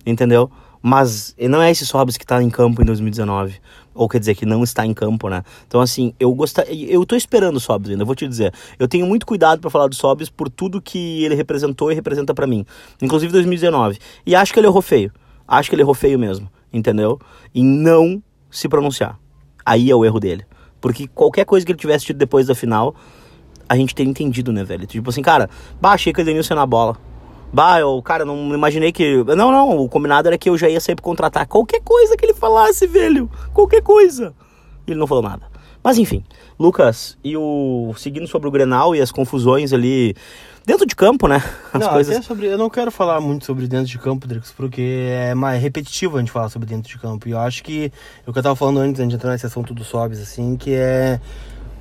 entendeu? 0.06 0.50
Mas 0.82 1.36
não 1.50 1.62
é 1.62 1.72
esse 1.72 1.86
Sobs 1.86 2.16
que 2.16 2.24
está 2.24 2.42
em 2.42 2.50
campo 2.50 2.82
em 2.82 2.86
2019 2.86 3.60
ou 3.96 4.08
quer 4.08 4.20
dizer 4.20 4.36
que 4.36 4.46
não 4.46 4.64
está 4.64 4.86
em 4.86 4.94
campo, 4.94 5.30
né? 5.30 5.44
Então 5.66 5.82
assim, 5.82 6.14
eu 6.20 6.32
gostaria, 6.34 6.92
eu 6.92 7.06
tô 7.06 7.16
esperando 7.16 7.56
o 7.56 7.60
Sobs 7.60 7.90
ainda, 7.90 8.06
vou 8.06 8.14
te 8.14 8.28
dizer. 8.28 8.54
Eu 8.78 8.88
tenho 8.88 9.08
muito 9.08 9.26
cuidado 9.26 9.60
para 9.62 9.70
falar 9.70 9.88
do 9.88 9.96
Sobs 9.96 10.30
por 10.30 10.50
tudo 10.50 10.82
que 10.82 11.24
ele 11.24 11.34
representou 11.34 11.92
e 11.92 11.96
representa 11.96 12.34
para 12.34 12.46
mim, 12.46 12.66
inclusive 13.02 13.32
2019. 13.32 13.98
E 14.26 14.36
acho 14.36 14.54
que 14.54 14.60
ele 14.60 14.68
errou 14.68 14.82
feio. 14.82 15.12
Acho 15.48 15.70
que 15.70 15.76
ele 15.76 15.82
errou 15.82 15.94
feio 15.94 16.20
mesmo, 16.20 16.50
entendeu? 16.72 17.20
Em 17.54 17.64
não 17.64 18.22
se 18.52 18.68
pronunciar. 18.68 19.18
Aí 19.66 19.90
é 19.90 19.96
o 19.96 20.04
erro 20.04 20.20
dele. 20.20 20.46
Porque 20.82 21.08
qualquer 21.08 21.46
coisa 21.46 21.66
que 21.66 21.72
ele 21.72 21.80
tivesse 21.80 22.06
tido 22.06 22.18
depois 22.18 22.48
da 22.48 22.54
final, 22.54 22.96
a 23.68 23.76
gente 23.76 23.96
teria 23.96 24.10
entendido, 24.10 24.52
né, 24.52 24.64
velho? 24.64 24.86
Tipo 24.86 25.10
assim, 25.10 25.22
cara, 25.22 25.50
baixei 25.82 26.14
que 26.14 26.22
ele 26.22 26.28
Denilson 26.28 26.56
na 26.56 26.66
bola. 26.66 26.98
Bah, 27.56 27.80
eu, 27.80 28.02
cara, 28.02 28.26
não 28.26 28.54
imaginei 28.54 28.92
que. 28.92 29.24
Não, 29.24 29.50
não, 29.50 29.80
o 29.80 29.88
combinado 29.88 30.28
era 30.28 30.38
que 30.38 30.50
eu 30.50 30.58
já 30.58 30.68
ia 30.68 30.82
sempre 30.82 31.02
contratar 31.02 31.48
qualquer 31.48 31.80
coisa 31.80 32.18
que 32.18 32.26
ele 32.26 32.34
falasse, 32.34 32.86
velho. 32.86 33.32
Qualquer 33.54 33.82
coisa. 33.82 34.34
E 34.86 34.92
ele 34.92 35.00
não 35.00 35.08
falou 35.08 35.24
nada. 35.24 35.48
Mas 35.82 35.98
enfim, 35.98 36.22
Lucas, 36.60 37.18
e 37.24 37.38
o. 37.38 37.94
Seguindo 37.96 38.28
sobre 38.28 38.50
o 38.50 38.52
Grenal 38.52 38.94
e 38.94 39.00
as 39.00 39.10
confusões 39.10 39.72
ali. 39.72 40.14
Dentro 40.66 40.86
de 40.86 40.94
campo, 40.98 41.30
né? 41.30 41.42
As 41.72 41.80
não, 41.80 41.90
coisas... 41.92 42.26
sobre, 42.26 42.48
eu 42.48 42.58
não 42.58 42.70
quero 42.70 42.92
falar 42.92 43.22
muito 43.22 43.46
sobre 43.46 43.68
dentro 43.70 43.86
de 43.86 44.00
campo, 44.00 44.28
Drix, 44.28 44.52
porque 44.52 45.08
é 45.10 45.34
mais 45.34 45.62
repetitivo 45.62 46.18
a 46.18 46.20
gente 46.20 46.34
falar 46.34 46.50
sobre 46.50 46.68
dentro 46.68 46.90
de 46.90 47.00
campo. 47.00 47.30
E 47.30 47.32
eu 47.32 47.40
acho 47.40 47.64
que 47.64 47.86
é 48.28 48.30
o 48.30 48.34
que 48.34 48.40
eu 48.40 48.44
tava 48.44 48.56
falando 48.58 48.80
antes, 48.80 49.00
a 49.00 49.04
gente 49.06 49.16
entrar 49.16 49.30
nessa 49.30 49.48
sessão 49.48 49.64
tudo 49.64 49.86
sobes, 49.86 50.20
assim, 50.20 50.58
que 50.58 50.74
é. 50.74 51.22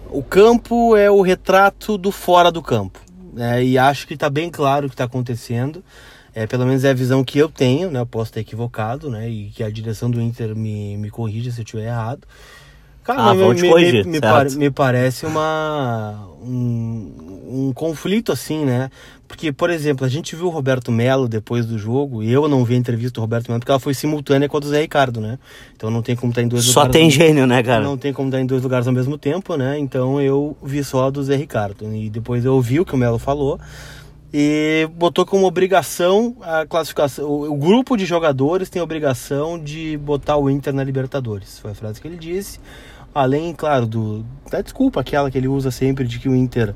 O 0.08 0.22
campo 0.22 0.94
é 0.94 1.10
o 1.10 1.20
retrato 1.20 1.98
do 1.98 2.12
fora 2.12 2.52
do 2.52 2.62
campo. 2.62 3.00
É, 3.36 3.64
e 3.64 3.78
acho 3.78 4.06
que 4.06 4.14
está 4.14 4.30
bem 4.30 4.50
claro 4.50 4.86
o 4.86 4.88
que 4.88 4.94
está 4.94 5.04
acontecendo. 5.04 5.82
É, 6.34 6.46
pelo 6.46 6.66
menos 6.66 6.82
é 6.84 6.90
a 6.90 6.94
visão 6.94 7.22
que 7.22 7.38
eu 7.38 7.48
tenho, 7.48 7.90
né? 7.90 8.00
Eu 8.00 8.06
posso 8.06 8.30
estar 8.30 8.40
equivocado, 8.40 9.08
né? 9.08 9.28
E 9.28 9.50
que 9.50 9.62
a 9.62 9.70
direção 9.70 10.10
do 10.10 10.20
Inter 10.20 10.54
me, 10.56 10.96
me 10.96 11.10
corrija 11.10 11.50
se 11.50 11.60
eu 11.60 11.64
estiver 11.64 11.86
errado. 11.86 12.26
Cara, 13.04 13.22
ah, 13.22 13.34
me, 13.34 13.54
me, 13.54 13.68
corrigir, 13.68 14.06
me, 14.06 14.18
me, 14.18 14.56
me, 14.56 14.70
parece 14.70 15.26
uma 15.26 16.26
um, 16.42 17.68
um 17.68 17.72
conflito 17.74 18.32
assim, 18.32 18.64
né? 18.64 18.90
Porque, 19.28 19.52
por 19.52 19.68
exemplo, 19.68 20.06
a 20.06 20.08
gente 20.08 20.34
viu 20.34 20.46
o 20.46 20.48
Roberto 20.48 20.90
Melo 20.90 21.28
depois 21.28 21.66
do 21.66 21.78
jogo, 21.78 22.22
e 22.22 22.32
eu 22.32 22.48
não 22.48 22.64
vi 22.64 22.74
a 22.74 22.76
entrevista 22.78 23.14
do 23.14 23.20
Roberto 23.20 23.48
Melo, 23.48 23.60
porque 23.60 23.70
ela 23.70 23.80
foi 23.80 23.92
simultânea 23.92 24.48
com 24.48 24.56
a 24.56 24.60
do 24.60 24.68
Zé 24.68 24.80
Ricardo, 24.80 25.20
né? 25.20 25.38
Então 25.76 25.90
não 25.90 26.00
tem 26.00 26.16
como 26.16 26.30
estar 26.30 26.42
em 26.42 26.48
dois 26.48 26.64
só 26.64 26.80
lugares. 26.80 26.96
Só 26.96 26.98
tem 26.98 27.10
gênio, 27.10 27.46
né, 27.46 27.62
cara? 27.62 27.84
Não 27.84 27.98
tem 27.98 28.12
como 28.12 28.28
estar 28.28 28.40
em 28.40 28.46
dois 28.46 28.62
lugares 28.62 28.86
ao 28.86 28.92
mesmo 28.92 29.18
tempo, 29.18 29.54
né? 29.56 29.78
Então 29.78 30.20
eu 30.20 30.56
vi 30.62 30.82
só 30.82 31.06
a 31.06 31.10
do 31.10 31.22
Zé 31.22 31.36
Ricardo. 31.36 31.94
E 31.94 32.08
depois 32.08 32.44
eu 32.44 32.54
ouvi 32.54 32.80
o 32.80 32.86
que 32.86 32.94
o 32.94 32.98
Melo 32.98 33.18
falou 33.18 33.60
e 34.36 34.88
botou 34.96 35.24
como 35.24 35.46
obrigação 35.46 36.36
a 36.42 36.66
classificação. 36.66 37.24
O, 37.30 37.54
grupo 37.54 37.96
de 37.96 38.04
jogadores 38.04 38.68
tem 38.68 38.80
a 38.80 38.82
obrigação 38.82 39.56
de 39.56 39.96
botar 39.96 40.36
o 40.36 40.50
Inter 40.50 40.74
na 40.74 40.82
Libertadores. 40.82 41.60
Foi 41.60 41.70
a 41.70 41.74
frase 41.74 42.00
que 42.00 42.08
ele 42.08 42.16
disse. 42.16 42.58
Além, 43.14 43.54
claro, 43.54 43.86
do, 43.86 44.24
da 44.50 44.60
desculpa 44.60 45.00
aquela 45.00 45.30
que 45.30 45.38
ele 45.38 45.48
usa 45.48 45.70
sempre 45.70 46.04
de 46.06 46.18
que 46.18 46.28
o 46.28 46.34
Inter 46.34 46.74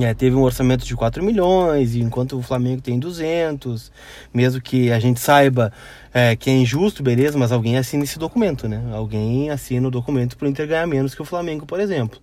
É, 0.00 0.14
teve 0.14 0.34
um 0.34 0.42
orçamento 0.42 0.86
de 0.86 0.96
4 0.96 1.22
milhões, 1.22 1.94
enquanto 1.94 2.38
o 2.38 2.42
Flamengo 2.42 2.80
tem 2.80 2.98
200. 2.98 3.92
Mesmo 4.32 4.60
que 4.60 4.90
a 4.90 4.98
gente 4.98 5.20
saiba 5.20 5.70
é, 6.14 6.34
que 6.34 6.48
é 6.48 6.54
injusto, 6.54 7.02
beleza, 7.02 7.36
mas 7.38 7.52
alguém 7.52 7.76
assina 7.76 8.02
esse 8.04 8.18
documento, 8.18 8.66
né? 8.66 8.82
Alguém 8.94 9.50
assina 9.50 9.86
o 9.86 9.90
documento 9.90 10.36
para 10.36 10.46
o 10.46 10.48
Inter 10.50 10.66
ganhar 10.66 10.86
menos 10.86 11.14
que 11.14 11.20
o 11.20 11.26
Flamengo, 11.26 11.66
por 11.66 11.78
exemplo. 11.78 12.18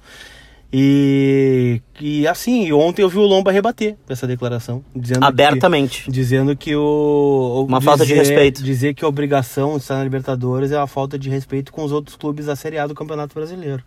E, 0.72 1.82
e 2.00 2.28
assim, 2.28 2.72
ontem 2.72 3.02
eu 3.02 3.10
vi 3.10 3.18
o 3.18 3.24
Lomba 3.24 3.52
rebater 3.52 3.98
essa 4.08 4.28
declaração. 4.28 4.84
Dizendo 4.96 5.24
Abertamente. 5.24 6.04
Que, 6.04 6.12
dizendo 6.12 6.56
que 6.56 6.76
o. 6.76 7.66
Uma 7.68 7.80
dizer, 7.80 7.90
falta 7.90 8.06
de 8.06 8.14
respeito. 8.14 8.64
Dizer 8.64 8.94
que 8.94 9.04
a 9.04 9.08
obrigação 9.08 9.78
de 9.78 9.82
estar 9.82 9.98
na 9.98 10.04
Libertadores 10.04 10.72
é 10.72 10.78
uma 10.78 10.86
falta 10.86 11.18
de 11.18 11.28
respeito 11.30 11.74
com 11.74 11.84
os 11.84 11.92
outros 11.92 12.16
clubes 12.16 12.46
da 12.46 12.56
Série 12.56 12.78
A 12.78 12.86
do 12.86 12.94
Campeonato 12.94 13.34
Brasileiro. 13.34 13.84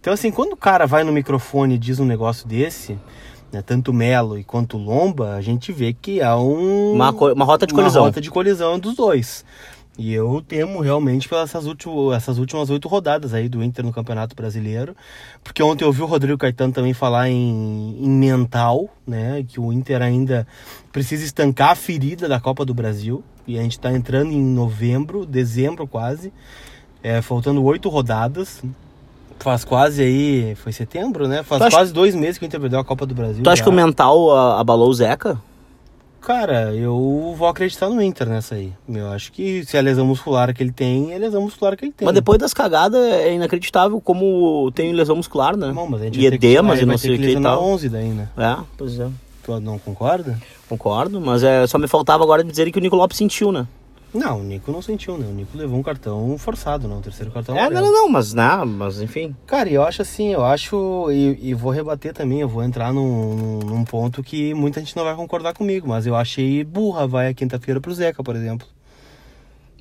Então, 0.00 0.12
assim, 0.12 0.32
quando 0.32 0.54
o 0.54 0.56
cara 0.56 0.86
vai 0.86 1.04
no 1.04 1.12
microfone 1.12 1.76
e 1.76 1.78
diz 1.78 2.00
um 2.00 2.06
negócio 2.06 2.48
desse, 2.48 2.98
né, 3.52 3.62
tanto 3.62 3.92
Melo 3.92 4.36
e 4.36 4.42
quanto 4.42 4.78
Lomba, 4.78 5.34
a 5.34 5.40
gente 5.40 5.70
vê 5.70 5.92
que 5.92 6.20
há 6.20 6.36
um. 6.36 6.92
Uma, 6.94 7.10
uma 7.10 7.44
rota 7.44 7.68
de 7.68 7.74
colisão. 7.74 8.02
Uma 8.02 8.08
rota 8.08 8.20
de 8.20 8.30
colisão 8.30 8.80
dos 8.80 8.96
dois. 8.96 9.44
E 10.00 10.14
eu 10.14 10.42
temo 10.48 10.80
realmente 10.80 11.28
pelas 11.28 11.50
essas, 11.50 11.66
últimas, 11.66 12.16
essas 12.16 12.38
últimas 12.38 12.70
oito 12.70 12.88
rodadas 12.88 13.34
aí 13.34 13.50
do 13.50 13.62
Inter 13.62 13.84
no 13.84 13.92
Campeonato 13.92 14.34
Brasileiro. 14.34 14.96
Porque 15.44 15.62
ontem 15.62 15.84
eu 15.84 15.92
vi 15.92 16.00
o 16.00 16.06
Rodrigo 16.06 16.38
Caetano 16.38 16.72
também 16.72 16.94
falar 16.94 17.28
em, 17.28 17.98
em 18.00 18.08
mental, 18.08 18.88
né? 19.06 19.44
Que 19.46 19.60
o 19.60 19.70
Inter 19.70 20.00
ainda 20.00 20.46
precisa 20.90 21.22
estancar 21.22 21.72
a 21.72 21.74
ferida 21.74 22.26
da 22.26 22.40
Copa 22.40 22.64
do 22.64 22.72
Brasil. 22.72 23.22
E 23.46 23.58
a 23.58 23.62
gente 23.62 23.72
está 23.72 23.92
entrando 23.92 24.32
em 24.32 24.42
novembro, 24.42 25.26
dezembro 25.26 25.86
quase. 25.86 26.32
É, 27.02 27.20
faltando 27.20 27.62
oito 27.62 27.90
rodadas. 27.90 28.62
Faz 29.38 29.64
quase 29.64 30.02
aí. 30.02 30.54
Foi 30.54 30.72
setembro, 30.72 31.28
né? 31.28 31.42
Faz 31.42 31.60
quase 31.60 31.76
acha... 31.76 31.92
dois 31.92 32.14
meses 32.14 32.38
que 32.38 32.44
o 32.44 32.46
Inter 32.46 32.58
perdeu 32.58 32.80
a 32.80 32.84
Copa 32.86 33.04
do 33.04 33.14
Brasil. 33.14 33.42
Tu 33.42 33.50
acha 33.50 33.58
já. 33.58 33.64
que 33.64 33.68
o 33.68 33.72
mental 33.74 34.34
abalou 34.56 34.88
o 34.88 34.94
Zeca? 34.94 35.38
Cara, 36.20 36.74
eu 36.74 37.34
vou 37.36 37.48
acreditar 37.48 37.88
no 37.88 38.02
Inter 38.02 38.28
nessa 38.28 38.54
aí. 38.54 38.72
Eu 38.88 39.08
acho 39.10 39.32
que 39.32 39.64
se 39.64 39.76
a 39.76 39.80
lesão 39.80 40.06
muscular 40.06 40.54
que 40.54 40.62
ele 40.62 40.72
tem, 40.72 41.12
é 41.12 41.16
a 41.16 41.18
lesão 41.18 41.42
muscular 41.42 41.76
que 41.76 41.86
ele 41.86 41.92
tem. 41.92 42.04
Mas 42.04 42.14
depois 42.14 42.38
das 42.38 42.52
cagadas 42.52 43.00
é 43.00 43.34
inacreditável 43.34 44.00
como 44.00 44.70
tem 44.72 44.92
lesão 44.92 45.16
muscular, 45.16 45.56
né? 45.56 45.72
Não, 45.72 45.86
mas 45.86 46.02
a 46.02 46.04
gente 46.04 46.20
e 46.20 46.26
edemas 46.26 46.80
e 46.80 46.86
não 46.86 46.98
sei 46.98 47.14
o 47.14 47.18
que 47.18 47.30
e 47.30 47.40
tal. 47.40 47.64
11 47.64 47.88
daí, 47.88 48.08
né? 48.08 48.28
É, 48.36 48.56
pois 48.76 48.98
é. 48.98 49.08
Tu 49.42 49.60
não 49.60 49.78
concorda? 49.78 50.38
Concordo, 50.68 51.20
mas 51.20 51.42
é, 51.42 51.66
só 51.66 51.78
me 51.78 51.88
faltava 51.88 52.22
agora 52.22 52.44
dizer 52.44 52.70
que 52.70 52.78
o 52.78 52.80
Nico 52.80 52.94
Lopes 52.94 53.16
sentiu, 53.16 53.50
né? 53.50 53.66
Não, 54.12 54.40
o 54.40 54.42
Nico 54.42 54.72
não 54.72 54.82
sentiu, 54.82 55.16
né? 55.16 55.26
O 55.26 55.32
Nico 55.32 55.56
levou 55.56 55.78
um 55.78 55.82
cartão 55.82 56.36
forçado, 56.36 56.88
não. 56.88 56.98
O 56.98 57.02
terceiro 57.02 57.30
cartão 57.30 57.56
É, 57.56 57.70
não, 57.70 57.80
não, 57.82 57.92
não, 57.92 58.08
mas, 58.08 58.34
né, 58.34 58.64
mas 58.64 59.00
enfim. 59.00 59.34
Cara, 59.46 59.68
eu 59.68 59.82
acho 59.82 60.02
assim, 60.02 60.28
eu 60.32 60.44
acho. 60.44 61.10
E, 61.10 61.50
e 61.50 61.54
vou 61.54 61.70
rebater 61.70 62.12
também, 62.12 62.40
eu 62.40 62.48
vou 62.48 62.62
entrar 62.62 62.92
num, 62.92 63.60
num 63.60 63.84
ponto 63.84 64.22
que 64.22 64.52
muita 64.54 64.80
gente 64.80 64.96
não 64.96 65.04
vai 65.04 65.14
concordar 65.14 65.54
comigo, 65.54 65.88
mas 65.88 66.06
eu 66.06 66.16
achei 66.16 66.64
burra 66.64 67.06
vai 67.06 67.28
a 67.28 67.34
quinta-feira 67.34 67.80
pro 67.80 67.94
Zeca, 67.94 68.22
por 68.22 68.34
exemplo. 68.34 68.66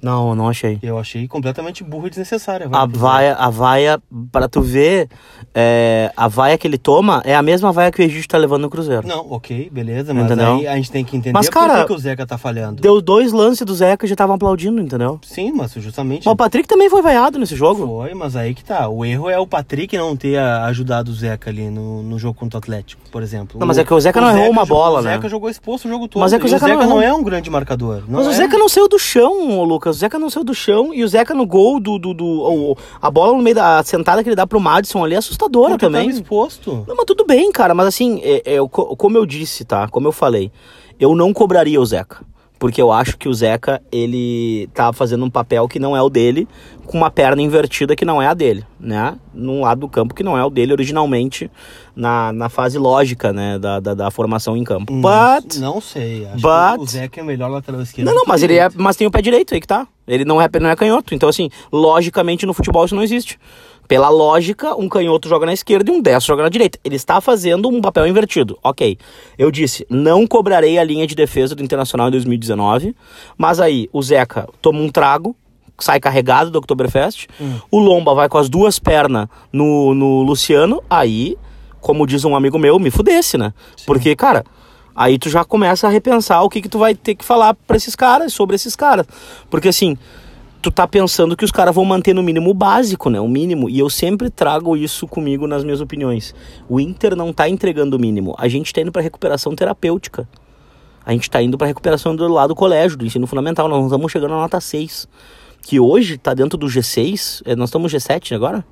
Não, 0.02 0.36
não 0.36 0.48
achei. 0.48 0.80
Eu 0.82 0.98
achei 0.98 1.28
completamente 1.28 1.84
burro 1.84 2.08
e 2.08 2.10
desnecessária. 2.10 2.68
A 2.72 2.86
vaia, 2.86 3.36
a 3.36 3.50
vaia, 3.50 4.02
para 4.32 4.48
tu 4.48 4.62
ver, 4.62 5.10
é, 5.54 6.12
a 6.16 6.28
vaia 6.28 6.58
que 6.58 6.68
ele 6.68 6.78
toma 6.78 7.22
é 7.26 7.36
a 7.36 7.42
mesma 7.42 7.72
vaia 7.72 7.92
que 7.92 8.02
o 8.02 8.06
Egito 8.06 8.28
tá 8.28 8.38
levando 8.38 8.64
no 8.64 8.70
Cruzeiro. 8.70 9.08
Não, 9.08 9.32
ok, 9.32 9.70
beleza, 9.72 10.14
mas 10.14 10.26
entendeu? 10.26 10.56
aí 10.56 10.68
a 10.68 10.76
gente 10.76 10.92
tem 10.92 11.04
que 11.04 11.16
entender 11.16 11.34
mas, 11.34 11.50
cara, 11.50 11.80
por 11.80 11.88
que 11.88 11.94
o 11.94 11.98
Zeca 11.98 12.26
tá 12.26 12.38
falhando. 12.38 12.82
Deu 12.82 13.02
dois 13.02 13.32
lances 13.32 13.66
do 13.66 13.74
Zeca 13.74 14.06
e 14.06 14.10
já 14.10 14.14
estavam 14.14 14.36
aplaudindo, 14.36 14.82
entendeu? 14.82 15.20
Sim, 15.24 15.52
mas 15.52 15.74
justamente... 15.74 16.26
Mas 16.26 16.34
o 16.34 16.36
Patrick 16.36 16.68
também 16.68 16.90
foi 16.90 17.02
vaiado 17.02 17.40
nesse 17.40 17.56
jogo. 17.56 17.86
Foi, 17.86 18.14
mas 18.14 18.36
aí 18.36 18.54
que 18.54 18.64
tá. 18.64 18.88
O 18.88 19.04
erro 19.04 19.30
é 19.30 19.40
o 19.40 19.48
Patrick 19.48 19.98
não 19.98 20.16
ter 20.16 20.38
ajudado 20.38 21.12
o 21.12 21.14
Zeca 21.14 21.50
ali 21.50 21.70
no, 21.70 22.04
no 22.04 22.20
jogo 22.20 22.38
contra 22.38 22.58
o 22.58 22.60
Atlético, 22.60 23.02
por 23.12 23.22
exemplo. 23.22 23.60
Não, 23.60 23.68
mas 23.68 23.78
é 23.78 23.84
que 23.84 23.94
o 23.94 24.00
Zeca 24.00 24.20
o 24.20 24.22
não 24.22 24.30
Zeca 24.30 24.40
errou 24.40 24.52
uma 24.52 24.66
jogou, 24.66 24.78
bola, 24.78 25.02
né? 25.02 25.10
O 25.10 25.14
Zeca 25.16 25.30
jogou 25.30 25.50
exposto 25.50 25.86
o 25.86 25.90
jogo 25.90 26.08
todo. 26.08 26.22
Mas 26.22 26.34
é 26.34 26.40
que 26.40 26.46
o 26.46 26.50
Zeca, 26.50 26.66
o 26.66 26.70
Zeca 26.70 26.84
não, 26.84 26.90
não, 26.96 27.02
é 27.02 27.14
um 27.14 27.24
grande 27.24 27.50
marcador. 27.50 28.04
mas 28.08 28.26
é. 28.26 28.30
o 28.30 28.34
Zeca 28.34 28.58
não 28.58 28.70
saiu 28.70 28.88
do 28.88 29.00
chão, 29.00 29.64
Lucas. 29.64 29.89
O 29.90 29.94
Zeca 29.94 30.20
não 30.20 30.30
saiu 30.30 30.44
do 30.44 30.54
chão 30.54 30.94
e 30.94 31.04
o 31.04 31.08
Zeca 31.08 31.34
no 31.34 31.46
gol 31.46 31.80
do. 31.80 31.98
do, 31.98 32.14
do 32.14 32.78
a 33.02 33.10
bola 33.12 33.36
no 33.36 33.44
meio 33.44 33.56
da 33.56 33.84
sentada 33.84 34.24
que 34.24 34.30
ele 34.30 34.36
dá 34.36 34.48
pro 34.48 34.60
Madison 34.60 35.04
ali 35.04 35.16
é 35.16 35.18
assustadora 35.18 35.72
Porque 35.72 35.86
também. 35.86 36.08
Tava 36.08 36.22
exposto. 36.22 36.86
Não, 36.88 36.96
mas 36.96 37.06
tudo 37.06 37.26
bem, 37.26 37.52
cara. 37.52 37.74
Mas 37.74 37.88
assim, 37.88 38.20
é, 38.24 38.56
é, 38.56 38.58
como 38.70 39.18
eu 39.18 39.26
disse, 39.26 39.66
tá? 39.66 39.88
Como 39.88 40.08
eu 40.08 40.12
falei, 40.12 40.52
eu 41.00 41.16
não 41.16 41.34
cobraria 41.34 41.80
o 41.80 41.86
Zeca 41.86 42.26
porque 42.60 42.82
eu 42.82 42.92
acho 42.92 43.18
que 43.18 43.30
o 43.30 43.34
Zeca, 43.34 43.82
ele 43.90 44.70
tá 44.74 44.92
fazendo 44.92 45.24
um 45.24 45.30
papel 45.30 45.68
que 45.68 45.80
não 45.80 45.96
é 45.96 46.02
o 46.02 46.10
dele, 46.10 46.46
com 46.86 46.98
uma 46.98 47.10
perna 47.10 47.42
invertida 47.42 47.96
que 47.96 48.04
não 48.04 48.22
é 48.22 48.28
a 48.28 48.34
dele, 48.34 48.66
né? 48.78 49.18
Num 49.34 49.62
lado 49.62 49.82
do 49.82 49.88
campo 49.88 50.14
que 50.14 50.24
não 50.24 50.38
é 50.38 50.44
o 50.44 50.50
dele 50.50 50.74
originalmente, 50.74 51.50
na, 51.96 52.34
na 52.34 52.50
fase 52.50 52.78
lógica, 52.78 53.32
né, 53.32 53.58
da, 53.58 53.80
da, 53.80 53.94
da 53.94 54.12
formação 54.12 54.58
em 54.58 54.64
campo. 54.64 54.92
Não, 54.92 55.02
but... 55.02 55.56
Não 55.58 55.80
sei, 55.80 56.26
acho 56.26 56.42
but, 56.42 56.76
que 56.76 56.82
o 56.82 56.86
Zeca 56.86 57.22
é 57.22 57.24
melhor 57.24 57.50
lateral 57.50 57.82
esquerdo. 57.82 58.08
Não, 58.08 58.14
não, 58.14 58.24
mas 58.28 58.44
ele 58.44 58.58
é, 58.58 58.68
mas 58.76 58.98
tem 58.98 59.08
o 59.08 59.12
pé 59.12 59.22
direito 59.22 59.54
aí 59.54 59.62
que 59.62 59.68
tá. 59.68 59.88
Ele 60.06 60.26
não 60.26 60.42
é, 60.42 60.50
não 60.60 60.70
é 60.70 60.76
canhoto, 60.76 61.16
então 61.16 61.30
assim, 61.30 61.50
logicamente 61.72 62.46
no 62.46 62.54
futebol 62.54 62.84
isso 62.84 62.96
não 62.96 63.04
existe. 63.04 63.40
Pela 63.90 64.08
lógica, 64.08 64.76
um 64.76 64.88
canhoto 64.88 65.28
joga 65.28 65.48
na 65.48 65.54
esquerda 65.54 65.90
e 65.90 65.96
um 65.96 66.00
destro 66.00 66.34
joga 66.34 66.44
na 66.44 66.50
direita. 66.50 66.78
Ele 66.84 66.96
está 66.96 67.20
fazendo 67.20 67.68
um 67.68 67.82
papel 67.82 68.06
invertido. 68.06 68.56
Ok. 68.64 69.00
Eu 69.36 69.50
disse, 69.50 69.84
não 69.90 70.28
cobrarei 70.28 70.78
a 70.78 70.84
linha 70.84 71.08
de 71.08 71.16
defesa 71.16 71.56
do 71.56 71.64
Internacional 71.64 72.08
em 72.08 72.12
2019. 72.12 72.96
Mas 73.36 73.60
aí, 73.60 73.90
o 73.92 74.00
Zeca 74.04 74.48
toma 74.62 74.80
um 74.80 74.90
trago, 74.90 75.36
sai 75.80 76.00
carregado 76.00 76.52
do 76.52 76.60
Oktoberfest. 76.60 77.26
Hum. 77.42 77.56
O 77.72 77.80
Lomba 77.80 78.14
vai 78.14 78.30
com 78.30 78.38
as 78.38 78.48
duas 78.48 78.78
pernas 78.78 79.28
no, 79.52 79.96
no 79.96 80.22
Luciano. 80.22 80.84
Aí, 80.88 81.36
como 81.82 82.06
diz 82.06 82.24
um 82.24 82.36
amigo 82.36 82.60
meu, 82.60 82.78
me 82.78 82.92
fudesse, 82.92 83.40
né? 83.40 83.56
Sim. 83.76 83.86
Porque, 83.88 84.16
cara, 84.16 84.46
aí 84.96 85.18
tu 85.18 85.32
já 85.32 85.44
começa 85.44 85.88
a 85.88 85.90
repensar 85.90 86.44
o 86.44 86.50
que, 86.50 86.62
que 86.62 86.70
tu 86.70 86.78
vai 86.78 86.94
ter 86.94 87.16
que 87.16 87.26
falar 87.26 87.56
para 87.56 87.78
esses 87.78 87.96
caras, 87.96 88.34
sobre 88.34 88.56
esses 88.56 88.76
caras. 88.76 89.08
Porque 89.50 89.70
assim 89.70 89.98
tu 90.62 90.72
tá 90.72 90.88
pensando 90.88 91.36
que 91.36 91.46
os 91.46 91.52
caras 91.52 91.74
vão 91.74 91.86
manter 91.86 92.14
no 92.14 92.22
mínimo 92.22 92.50
o 92.50 92.54
básico, 92.54 93.10
né? 93.10 93.20
O 93.20 93.28
mínimo. 93.28 93.70
E 93.70 93.80
eu 93.80 93.90
sempre 93.90 94.30
trago 94.30 94.76
isso 94.76 95.08
comigo 95.08 95.48
nas 95.48 95.64
minhas 95.64 95.82
opiniões. 95.82 96.36
O 96.68 96.80
Inter 96.80 97.16
não 97.16 97.32
tá 97.32 97.48
entregando 97.48 97.96
o 97.96 98.00
mínimo. 98.00 98.36
A 98.38 98.48
gente 98.48 98.74
tá 98.74 98.82
indo 98.82 98.92
pra 98.92 99.02
recuperação 99.02 99.56
terapêutica. 99.56 100.28
A 101.06 101.12
gente 101.14 101.30
tá 101.30 101.42
indo 101.42 101.58
pra 101.58 101.68
recuperação 101.68 102.16
do 102.16 102.28
lado 102.28 102.50
do 102.50 102.56
colégio, 102.56 102.98
do 102.98 103.06
ensino 103.06 103.26
fundamental. 103.26 103.68
Nós 103.68 103.86
estamos 103.86 104.12
chegando 104.12 104.32
na 104.32 104.38
nota 104.38 104.60
6. 104.60 105.08
Que 105.62 105.80
hoje 105.80 106.18
tá 106.18 106.34
dentro 106.34 106.58
do 106.58 106.68
G6. 106.68 107.42
É, 107.46 107.56
nós 107.56 107.70
estamos 107.70 107.92
no 107.92 108.00
G7 108.00 108.36
agora? 108.36 108.66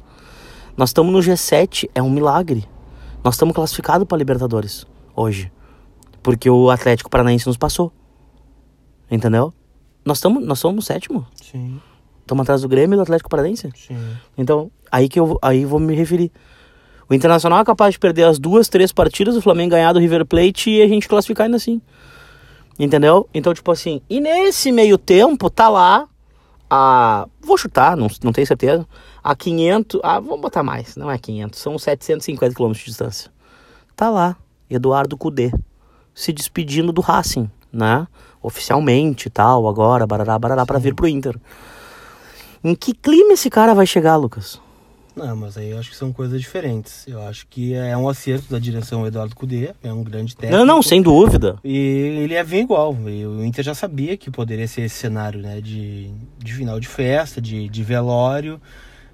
Nós 0.75 0.89
estamos 0.89 1.11
no 1.11 1.19
G7. 1.19 1.89
É 1.95 2.01
um 2.01 2.09
milagre. 2.09 2.65
Nós 3.23 3.35
estamos 3.35 3.55
classificados 3.55 4.07
para 4.07 4.17
Libertadores 4.17 4.85
hoje. 5.15 5.51
Porque 6.21 6.49
o 6.49 6.69
Atlético 6.69 7.09
Paranaense 7.09 7.47
nos 7.47 7.57
passou. 7.57 7.91
Entendeu? 9.09 9.53
Nós, 10.07 10.19
estamos 10.19 10.41
nós 10.41 10.57
somos 10.57 10.85
sétimo? 10.85 11.27
Sim. 11.35 11.81
Estamos 12.21 12.43
atrás 12.43 12.61
do 12.61 12.69
Grêmio 12.69 12.95
e 12.95 12.97
do 12.97 13.01
Atlético 13.01 13.29
Paranaense? 13.29 13.69
Sim. 13.75 13.97
Então, 14.37 14.71
aí 14.89 15.09
que 15.09 15.19
eu 15.19 15.37
aí 15.41 15.65
vou 15.65 15.81
me 15.81 15.93
referir. 15.93 16.31
O 17.09 17.13
Internacional 17.13 17.59
é 17.59 17.65
capaz 17.65 17.91
de 17.91 17.99
perder 17.99 18.23
as 18.23 18.39
duas, 18.39 18.69
três 18.69 18.93
partidas, 18.93 19.35
o 19.35 19.41
Flamengo 19.41 19.71
ganhar 19.71 19.91
do 19.91 19.99
River 19.99 20.25
Plate 20.25 20.69
e 20.69 20.81
a 20.81 20.87
gente 20.87 21.09
classificar 21.09 21.43
ainda 21.43 21.57
assim. 21.57 21.81
Entendeu? 22.79 23.27
Então, 23.33 23.53
tipo 23.53 23.69
assim, 23.69 24.01
e 24.09 24.21
nesse 24.21 24.71
meio 24.71 24.97
tempo, 24.97 25.49
tá 25.49 25.67
lá 25.67 26.07
a. 26.69 27.27
Vou 27.41 27.57
chutar, 27.57 27.97
não, 27.97 28.07
não 28.23 28.31
tenho 28.31 28.47
certeza. 28.47 28.87
A 29.21 29.35
500. 29.35 29.99
Ah, 30.01 30.21
vamos 30.21 30.39
botar 30.39 30.63
mais, 30.63 30.95
não 30.95 31.11
é 31.11 31.17
500, 31.17 31.59
são 31.59 31.77
750 31.77 32.55
quilômetros 32.55 32.85
de 32.85 32.91
distância. 32.91 33.29
Tá 33.93 34.09
lá, 34.09 34.37
Eduardo 34.69 35.17
Cudê, 35.17 35.51
se 36.15 36.31
despedindo 36.31 36.93
do 36.93 37.01
Racing, 37.01 37.51
né? 37.73 38.07
Oficialmente 38.47 39.27
e 39.27 39.29
tal, 39.29 39.67
agora, 39.67 40.07
barará, 40.07 40.39
barará, 40.39 40.65
para 40.65 40.79
vir 40.79 40.95
pro 40.95 41.07
Inter. 41.07 41.35
Em 42.63 42.73
que 42.73 42.93
clima 42.93 43.33
esse 43.33 43.49
cara 43.49 43.73
vai 43.73 43.85
chegar, 43.85 44.15
Lucas? 44.15 44.59
Não, 45.17 45.35
mas 45.35 45.57
aí 45.57 45.71
eu 45.71 45.79
acho 45.79 45.89
que 45.89 45.95
são 45.95 46.13
coisas 46.13 46.39
diferentes. 46.39 47.07
Eu 47.07 47.19
acho 47.23 47.47
que 47.47 47.73
é 47.73 47.97
um 47.97 48.07
acerto 48.07 48.51
da 48.51 48.59
direção 48.59 49.05
Eduardo 49.07 49.35
Cudê, 49.35 49.71
é 49.83 49.91
um 49.91 50.03
grande 50.03 50.35
técnico. 50.35 50.55
Não, 50.57 50.63
não, 50.63 50.83
sem 50.83 51.01
dúvida. 51.01 51.57
E 51.63 51.75
ele 52.23 52.35
é 52.35 52.43
bem 52.43 52.61
igual. 52.61 52.95
E 53.07 53.25
o 53.25 53.43
Inter 53.43 53.65
já 53.65 53.73
sabia 53.73 54.15
que 54.15 54.29
poderia 54.29 54.67
ser 54.67 54.81
esse 54.81 54.95
cenário, 54.95 55.41
né? 55.41 55.59
De, 55.59 56.11
de 56.37 56.53
final 56.53 56.79
de 56.79 56.87
festa, 56.87 57.41
de, 57.41 57.67
de 57.67 57.83
velório, 57.83 58.61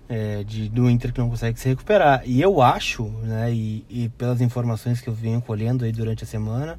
é, 0.10 0.43
de, 0.43 0.67
do 0.67 0.89
Inter 0.89 1.13
que 1.13 1.22
não 1.22 1.30
consegue 1.30 1.58
se 1.58 1.69
recuperar. 1.69 2.22
E 2.26 2.41
eu 2.41 2.62
acho, 2.62 3.06
né? 3.24 3.54
E, 3.54 3.86
e 3.89 4.10
pelas 4.10 4.41
informações 4.41 5.00
que 5.00 5.08
eu 5.08 5.13
venho 5.13 5.41
colhendo 5.41 5.86
aí 5.86 5.93
durante 5.93 6.26
a 6.26 6.28
semana, 6.28 6.78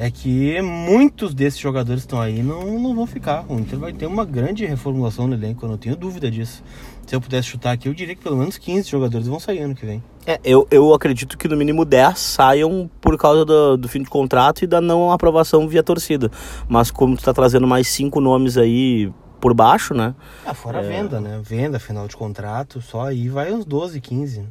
é 0.00 0.12
que 0.12 0.62
muitos 0.62 1.34
desses 1.34 1.58
jogadores 1.58 2.02
que 2.02 2.06
estão 2.06 2.20
aí 2.20 2.40
não, 2.40 2.78
não 2.78 2.94
vão 2.94 3.04
ficar. 3.04 3.44
O 3.48 3.58
Inter 3.58 3.76
vai 3.76 3.92
ter 3.92 4.06
uma 4.06 4.24
grande 4.24 4.64
reformulação 4.64 5.26
no 5.26 5.34
elenco, 5.34 5.66
eu 5.66 5.70
não 5.70 5.76
tenho 5.76 5.96
dúvida 5.96 6.30
disso. 6.30 6.62
Se 7.04 7.16
eu 7.16 7.20
pudesse 7.20 7.48
chutar 7.48 7.72
aqui, 7.72 7.88
eu 7.88 7.94
diria 7.94 8.14
que 8.14 8.22
pelo 8.22 8.36
menos 8.36 8.56
15 8.56 8.88
jogadores 8.88 9.26
vão 9.26 9.40
sair 9.40 9.58
ano 9.58 9.74
que 9.74 9.84
vem. 9.84 10.00
É, 10.24 10.38
eu, 10.44 10.68
eu 10.70 10.94
acredito 10.94 11.36
que 11.36 11.48
no 11.48 11.56
mínimo 11.56 11.84
10 11.84 12.16
saiam 12.16 12.88
por 13.00 13.18
causa 13.18 13.44
do, 13.44 13.76
do 13.76 13.88
fim 13.88 14.00
de 14.00 14.08
contrato 14.08 14.62
e 14.62 14.68
da 14.68 14.80
não 14.80 15.10
aprovação 15.10 15.66
via 15.66 15.82
torcida. 15.82 16.30
Mas 16.68 16.92
como 16.92 17.16
tu 17.16 17.24
tá 17.24 17.34
trazendo 17.34 17.66
mais 17.66 17.88
cinco 17.88 18.20
nomes 18.20 18.56
aí 18.56 19.12
por 19.40 19.52
baixo, 19.52 19.94
né? 19.94 20.14
Ah, 20.46 20.54
fora 20.54 20.78
é... 20.78 20.82
venda, 20.88 21.20
né? 21.20 21.40
Venda, 21.42 21.80
final 21.80 22.06
de 22.06 22.16
contrato, 22.16 22.80
só 22.80 23.06
aí 23.06 23.28
vai 23.28 23.52
uns 23.52 23.64
12, 23.64 24.00
15. 24.00 24.44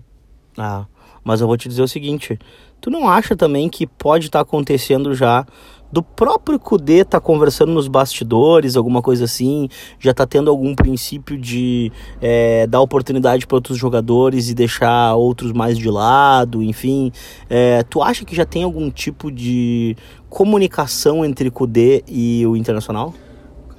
Ah, 0.58 0.86
mas 1.24 1.40
eu 1.40 1.48
vou 1.48 1.56
te 1.56 1.70
dizer 1.70 1.84
o 1.84 1.88
seguinte: 1.88 2.38
Tu 2.80 2.90
não 2.90 3.08
acha 3.10 3.36
também 3.36 3.70
que 3.70 3.88
pode 3.88 4.28
estar 4.28 4.40
tá 4.40 4.44
acontecendo 4.44 5.13
já 5.13 5.46
do 5.92 6.04
próprio 6.04 6.60
Kudê 6.60 7.06
tá 7.06 7.20
conversando 7.20 7.72
nos 7.72 7.88
bastidores, 7.88 8.76
alguma 8.76 9.02
coisa 9.02 9.26
assim, 9.26 9.70
já 10.00 10.13
tá 10.13 10.26
tendo 10.26 10.50
algum 10.50 10.76
princípio 10.76 11.38
de 11.38 11.92
é, 12.22 12.68
dar 12.68 12.82
oportunidade 12.82 13.48
para 13.48 13.56
outros 13.56 13.78
jogadores 13.78 14.50
e 14.50 14.54
deixar 14.54 15.16
outros 15.16 15.54
mais 15.54 15.78
de 15.78 15.90
lado, 15.90 16.62
enfim. 16.62 17.12
É, 17.50 17.84
tu 17.84 18.02
acha 18.02 18.26
que 18.26 18.36
já 18.36 18.46
tem 18.46 18.63
algum 18.63 18.90
tipo 18.90 19.32
de 19.32 19.96
comunicação 20.30 21.24
entre 21.24 21.50
Kudê 21.50 22.04
e 22.08 22.46
o 22.46 22.56
Internacional? 22.56 23.13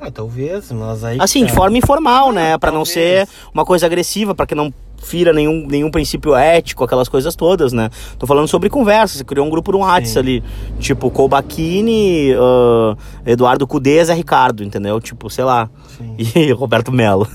Ah, 0.00 0.10
talvez, 0.10 0.70
mas 0.70 1.02
aí. 1.02 1.18
Assim, 1.20 1.44
de 1.44 1.52
forma 1.52 1.76
informal, 1.76 2.32
né? 2.32 2.56
Para 2.56 2.70
não 2.70 2.84
ser 2.84 3.28
uma 3.52 3.64
coisa 3.64 3.84
agressiva, 3.84 4.32
para 4.32 4.46
que 4.46 4.54
não 4.54 4.72
fira 4.98 5.32
nenhum, 5.32 5.66
nenhum 5.66 5.90
princípio 5.90 6.34
ético, 6.34 6.84
aquelas 6.84 7.08
coisas 7.08 7.34
todas, 7.34 7.72
né? 7.72 7.90
Tô 8.18 8.26
falando 8.26 8.48
sobre 8.48 8.68
conversas, 8.68 9.18
você 9.18 9.24
criou 9.24 9.46
um 9.46 9.50
grupo 9.50 9.72
no 9.72 9.78
WhatsApp 9.78 10.18
ali, 10.18 10.44
tipo 10.78 11.10
Colbachini, 11.10 12.34
uh, 12.34 12.96
Eduardo 13.24 13.66
Cudê, 13.66 14.04
Zé 14.04 14.14
Ricardo, 14.14 14.62
entendeu? 14.62 15.00
Tipo, 15.00 15.30
sei 15.30 15.44
lá, 15.44 15.70
Sim. 15.96 16.14
e 16.36 16.52
Roberto 16.52 16.92
Melo. 16.92 17.26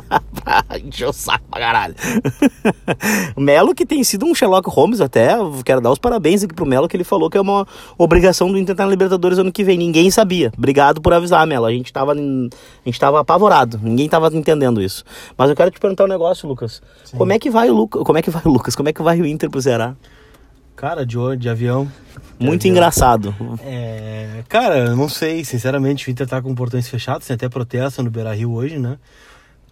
Encheu 0.84 1.10
o 1.10 1.12
saco 1.12 1.44
pra 1.50 1.60
caralho. 1.60 1.94
o 3.36 3.40
Melo 3.40 3.74
que 3.74 3.86
tem 3.86 4.02
sido 4.04 4.26
um 4.26 4.34
Sherlock 4.34 4.68
Holmes 4.68 5.00
até, 5.00 5.36
quero 5.64 5.80
dar 5.80 5.90
os 5.90 5.98
parabéns 5.98 6.42
aqui 6.42 6.54
pro 6.54 6.66
Melo 6.66 6.88
que 6.88 6.96
ele 6.96 7.04
falou 7.04 7.30
que 7.30 7.38
é 7.38 7.40
uma 7.40 7.66
obrigação 7.96 8.50
do 8.50 8.58
Inter 8.58 8.74
na 8.76 8.86
Libertadores 8.86 9.38
ano 9.38 9.52
que 9.52 9.64
vem. 9.64 9.78
Ninguém 9.78 10.10
sabia. 10.10 10.52
Obrigado 10.56 11.00
por 11.00 11.12
avisar, 11.12 11.46
Melo. 11.46 11.66
A 11.66 11.72
gente 11.72 11.92
tava, 11.92 12.12
a 12.12 12.16
gente 12.84 12.98
tava 12.98 13.20
apavorado. 13.20 13.80
Ninguém 13.82 14.08
tava 14.08 14.28
entendendo 14.34 14.82
isso. 14.82 15.04
Mas 15.36 15.50
eu 15.50 15.56
quero 15.56 15.70
te 15.70 15.80
perguntar 15.80 16.04
um 16.04 16.08
negócio, 16.08 16.48
Lucas. 16.48 16.82
Sim. 17.04 17.16
Como 17.16 17.32
é 17.32 17.38
que 17.38 17.50
vai 17.50 17.70
o 17.70 17.74
Lucas? 17.74 18.02
Como 18.02 18.18
é 18.18 18.22
que 18.22 18.30
vai 18.30 18.42
o 18.44 18.48
Lucas? 18.52 18.74
Como 18.76 18.88
é 18.88 18.92
que 18.92 19.02
vai 19.02 19.20
o 19.20 19.26
Inter 19.26 19.50
pro 19.50 19.62
Ceará? 19.62 19.94
Cara, 20.76 21.06
de, 21.06 21.16
de 21.38 21.48
avião. 21.48 21.90
De 22.38 22.44
Muito 22.46 22.62
avião. 22.62 22.72
engraçado. 22.72 23.34
É, 23.62 24.42
cara, 24.48 24.94
não 24.96 25.08
sei, 25.08 25.44
sinceramente, 25.44 26.08
o 26.08 26.10
Inter 26.10 26.26
tá 26.26 26.42
com 26.42 26.52
portões 26.54 26.88
fechados, 26.88 27.26
tem 27.26 27.34
até 27.34 27.48
protesto 27.48 28.02
no 28.02 28.10
Beira 28.10 28.34
Rio 28.34 28.52
hoje, 28.52 28.78
né? 28.78 28.98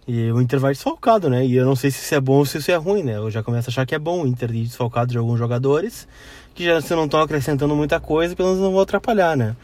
E 0.07 0.31
o 0.31 0.41
Inter 0.41 0.59
vai 0.59 0.73
desfalcado, 0.73 1.29
né? 1.29 1.45
E 1.45 1.55
eu 1.55 1.65
não 1.65 1.75
sei 1.75 1.89
se 1.89 2.03
isso 2.03 2.13
é 2.15 2.19
bom 2.19 2.37
ou 2.37 2.45
se 2.45 2.57
isso 2.57 2.71
é 2.71 2.75
ruim, 2.75 3.03
né? 3.03 3.17
Eu 3.17 3.31
já 3.31 3.41
começo 3.41 3.69
a 3.69 3.71
achar 3.71 3.85
que 3.85 3.95
é 3.95 3.99
bom 3.99 4.23
o 4.23 4.27
Inter 4.27 4.51
ir 4.51 4.63
desfalcado 4.63 5.11
de 5.11 5.17
alguns 5.17 5.39
jogadores, 5.39 6.07
que 6.53 6.65
já 6.65 6.81
se 6.81 6.93
não 6.93 7.05
estão 7.05 7.21
acrescentando 7.21 7.75
muita 7.75 7.99
coisa, 7.99 8.35
pelo 8.35 8.49
menos 8.49 8.63
não 8.63 8.71
vão 8.71 8.81
atrapalhar, 8.81 9.37
né? 9.37 9.55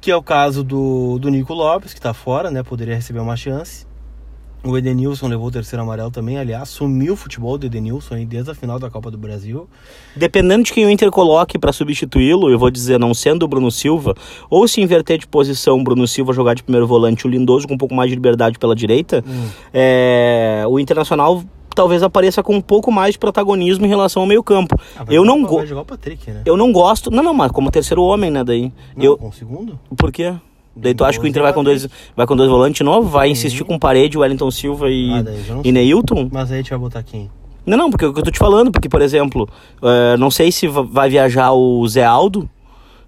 Que 0.00 0.10
é 0.10 0.16
o 0.16 0.22
caso 0.22 0.62
do, 0.62 1.18
do 1.18 1.30
Nico 1.30 1.54
Lopes, 1.54 1.94
que 1.94 2.00
tá 2.00 2.12
fora, 2.12 2.50
né? 2.50 2.62
Poderia 2.62 2.94
receber 2.94 3.20
uma 3.20 3.36
chance. 3.36 3.86
O 4.64 4.76
Edenilson 4.76 5.28
levou 5.28 5.46
o 5.46 5.50
terceiro 5.50 5.82
amarelo 5.82 6.10
também, 6.10 6.36
aliás, 6.36 6.68
sumiu 6.68 7.14
o 7.14 7.16
futebol 7.16 7.56
do 7.56 7.66
Edenilson 7.66 8.14
aí 8.14 8.26
desde 8.26 8.50
a 8.50 8.54
final 8.54 8.78
da 8.78 8.90
Copa 8.90 9.10
do 9.10 9.16
Brasil. 9.16 9.68
Dependendo 10.16 10.64
de 10.64 10.72
quem 10.72 10.84
o 10.84 10.90
Inter 10.90 11.10
coloque 11.10 11.56
para 11.58 11.72
substituí-lo, 11.72 12.50
eu 12.50 12.58
vou 12.58 12.70
dizer, 12.70 12.98
não 12.98 13.14
sendo 13.14 13.44
o 13.44 13.48
Bruno 13.48 13.70
Silva, 13.70 14.14
ou 14.50 14.66
se 14.66 14.80
inverter 14.80 15.18
de 15.18 15.26
posição, 15.26 15.78
o 15.78 15.84
Bruno 15.84 16.06
Silva 16.08 16.32
jogar 16.32 16.54
de 16.54 16.62
primeiro 16.62 16.86
volante, 16.86 17.26
o 17.26 17.30
Lindoso 17.30 17.68
com 17.68 17.74
um 17.74 17.78
pouco 17.78 17.94
mais 17.94 18.10
de 18.10 18.16
liberdade 18.16 18.58
pela 18.58 18.74
direita, 18.74 19.24
hum. 19.26 19.48
é, 19.72 20.64
o 20.68 20.78
Internacional 20.78 21.42
talvez 21.78 22.02
apareça 22.02 22.42
com 22.42 22.56
um 22.56 22.60
pouco 22.60 22.90
mais 22.90 23.12
de 23.12 23.20
protagonismo 23.20 23.86
em 23.86 23.88
relação 23.88 24.22
ao 24.22 24.28
meio-campo. 24.28 24.74
Ah, 24.98 25.04
eu 25.08 25.24
não 25.24 25.44
gosto. 25.44 25.72
Né? 26.26 26.42
Eu 26.44 26.56
não 26.56 26.72
gosto. 26.72 27.08
Não, 27.08 27.22
não, 27.22 27.32
mas 27.32 27.52
como 27.52 27.70
terceiro 27.70 28.02
homem, 28.02 28.32
né, 28.32 28.42
daí. 28.42 28.72
Não, 28.96 29.04
eu 29.04 29.16
com 29.16 29.28
o 29.28 29.32
segundo? 29.32 29.78
Por 29.96 30.10
quê? 30.10 30.34
Daí 30.80 30.94
tu 30.94 31.04
acha 31.04 31.18
que 31.18 31.24
o 31.24 31.28
Inter 31.28 31.42
vai 31.42 31.52
com 31.52 31.64
dois, 31.64 31.88
vai 32.16 32.26
com 32.26 32.36
dois 32.36 32.48
volantes 32.48 32.84
novo? 32.84 33.08
Vai 33.08 33.28
uhum. 33.28 33.32
insistir 33.32 33.64
com 33.64 33.78
parede, 33.78 34.16
Wellington 34.16 34.50
Silva 34.50 34.88
e, 34.88 35.10
ah, 35.12 35.24
e 35.64 35.72
Neilton? 35.72 36.28
Mas 36.32 36.50
aí 36.50 36.58
a 36.58 36.62
gente 36.62 36.70
vai 36.70 36.78
botar 36.78 37.02
quem? 37.02 37.30
Não, 37.66 37.76
não, 37.76 37.90
porque 37.90 38.04
é 38.04 38.08
o 38.08 38.14
que 38.14 38.20
eu 38.20 38.24
tô 38.24 38.30
te 38.30 38.38
falando, 38.38 38.72
porque, 38.72 38.88
por 38.88 39.02
exemplo, 39.02 39.48
uh, 39.82 40.16
não 40.18 40.30
sei 40.30 40.50
se 40.50 40.66
vai 40.66 41.10
viajar 41.10 41.52
o 41.52 41.86
Zé 41.86 42.02
Aldo, 42.02 42.48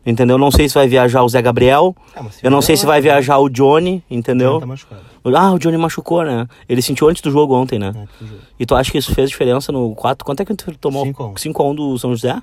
entendeu? 0.04 0.36
Não 0.36 0.50
sei 0.50 0.68
se 0.68 0.74
vai 0.74 0.86
viajar 0.86 1.22
o 1.22 1.28
Zé 1.28 1.40
Gabriel. 1.40 1.96
Ah, 2.14 2.24
eu 2.42 2.50
não 2.50 2.60
sei 2.60 2.76
se 2.76 2.84
vai 2.84 3.00
viajar 3.00 3.38
o 3.38 3.48
Johnny, 3.48 4.02
entendeu? 4.10 4.60
Tá. 4.60 4.96
Ah, 5.34 5.52
o 5.52 5.58
Johnny 5.58 5.78
machucou, 5.78 6.24
né? 6.24 6.46
Ele 6.68 6.82
sentiu 6.82 7.08
antes 7.08 7.22
do 7.22 7.30
jogo 7.30 7.54
ontem, 7.54 7.78
né? 7.78 7.92
É, 7.96 8.26
e 8.58 8.66
tu 8.66 8.74
acha 8.74 8.90
que 8.90 8.98
isso 8.98 9.14
fez 9.14 9.30
diferença 9.30 9.72
no 9.72 9.94
4? 9.94 10.24
Quanto 10.24 10.40
é 10.40 10.44
que 10.44 10.54
tu 10.54 10.76
tomou? 10.78 11.06
5x1 11.06 11.74
do 11.74 11.98
São 11.98 12.10
José? 12.10 12.36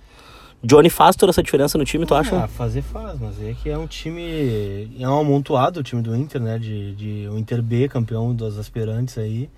Johnny 0.63 0.89
faz 0.89 1.15
toda 1.15 1.29
essa 1.29 1.43
diferença 1.43 1.77
no 1.77 1.85
time, 1.85 2.05
tu 2.05 2.15
acha? 2.15 2.43
Ah, 2.43 2.47
fazer 2.47 2.81
faz, 2.81 3.19
mas 3.19 3.41
é 3.41 3.53
que 3.53 3.69
é 3.69 3.77
um 3.77 3.85
time. 3.85 4.89
É 4.99 5.07
um 5.07 5.19
amontoado 5.19 5.79
o 5.79 5.83
time 5.83 6.01
do 6.01 6.15
Inter, 6.15 6.41
né? 6.41 6.57
De, 6.57 6.95
de 6.95 7.27
o 7.29 7.37
Inter 7.37 7.61
B, 7.61 7.87
campeão 7.87 8.33
dos 8.33 8.57
aspirantes 8.57 9.17
aí. 9.17 9.49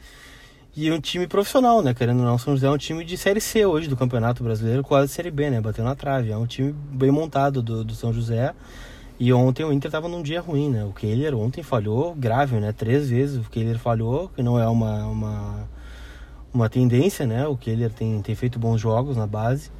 E 0.75 0.91
um 0.91 0.99
time 0.99 1.25
profissional, 1.25 1.81
né? 1.81 1.93
Querendo 1.93 2.19
ou 2.19 2.25
não, 2.25 2.37
São 2.37 2.53
José 2.53 2.67
é 2.67 2.69
um 2.69 2.77
time 2.77 3.03
de 3.03 3.17
Série 3.17 3.41
C 3.41 3.65
hoje 3.65 3.87
do 3.87 3.95
Campeonato 3.97 4.43
Brasileiro, 4.43 4.83
quase 4.83 5.11
Série 5.11 5.31
B, 5.31 5.49
né? 5.49 5.59
Bateu 5.59 5.83
na 5.83 5.95
trave. 5.95 6.31
É 6.31 6.37
um 6.37 6.45
time 6.45 6.73
bem 6.91 7.11
montado 7.11 7.61
do, 7.61 7.83
do 7.83 7.95
São 7.95 8.13
José. 8.13 8.53
E 9.19 9.33
ontem 9.33 9.65
o 9.65 9.73
Inter 9.73 9.91
tava 9.91 10.07
num 10.07 10.21
dia 10.21 10.39
ruim, 10.39 10.69
né? 10.69 10.85
O 10.85 10.93
Kehler 10.93 11.35
ontem 11.35 11.63
falhou 11.63 12.13
grave, 12.15 12.57
né? 12.59 12.71
Três 12.71 13.09
vezes 13.09 13.37
o 13.37 13.49
Kehler 13.49 13.77
falhou, 13.77 14.29
que 14.29 14.41
não 14.41 14.57
é 14.57 14.67
uma, 14.67 15.05
uma, 15.07 15.69
uma 16.53 16.69
tendência, 16.69 17.25
né? 17.25 17.45
O 17.47 17.57
Kehler 17.57 17.91
tem, 17.91 18.21
tem 18.21 18.35
feito 18.35 18.57
bons 18.59 18.79
jogos 18.79 19.17
na 19.17 19.27
base. 19.27 19.71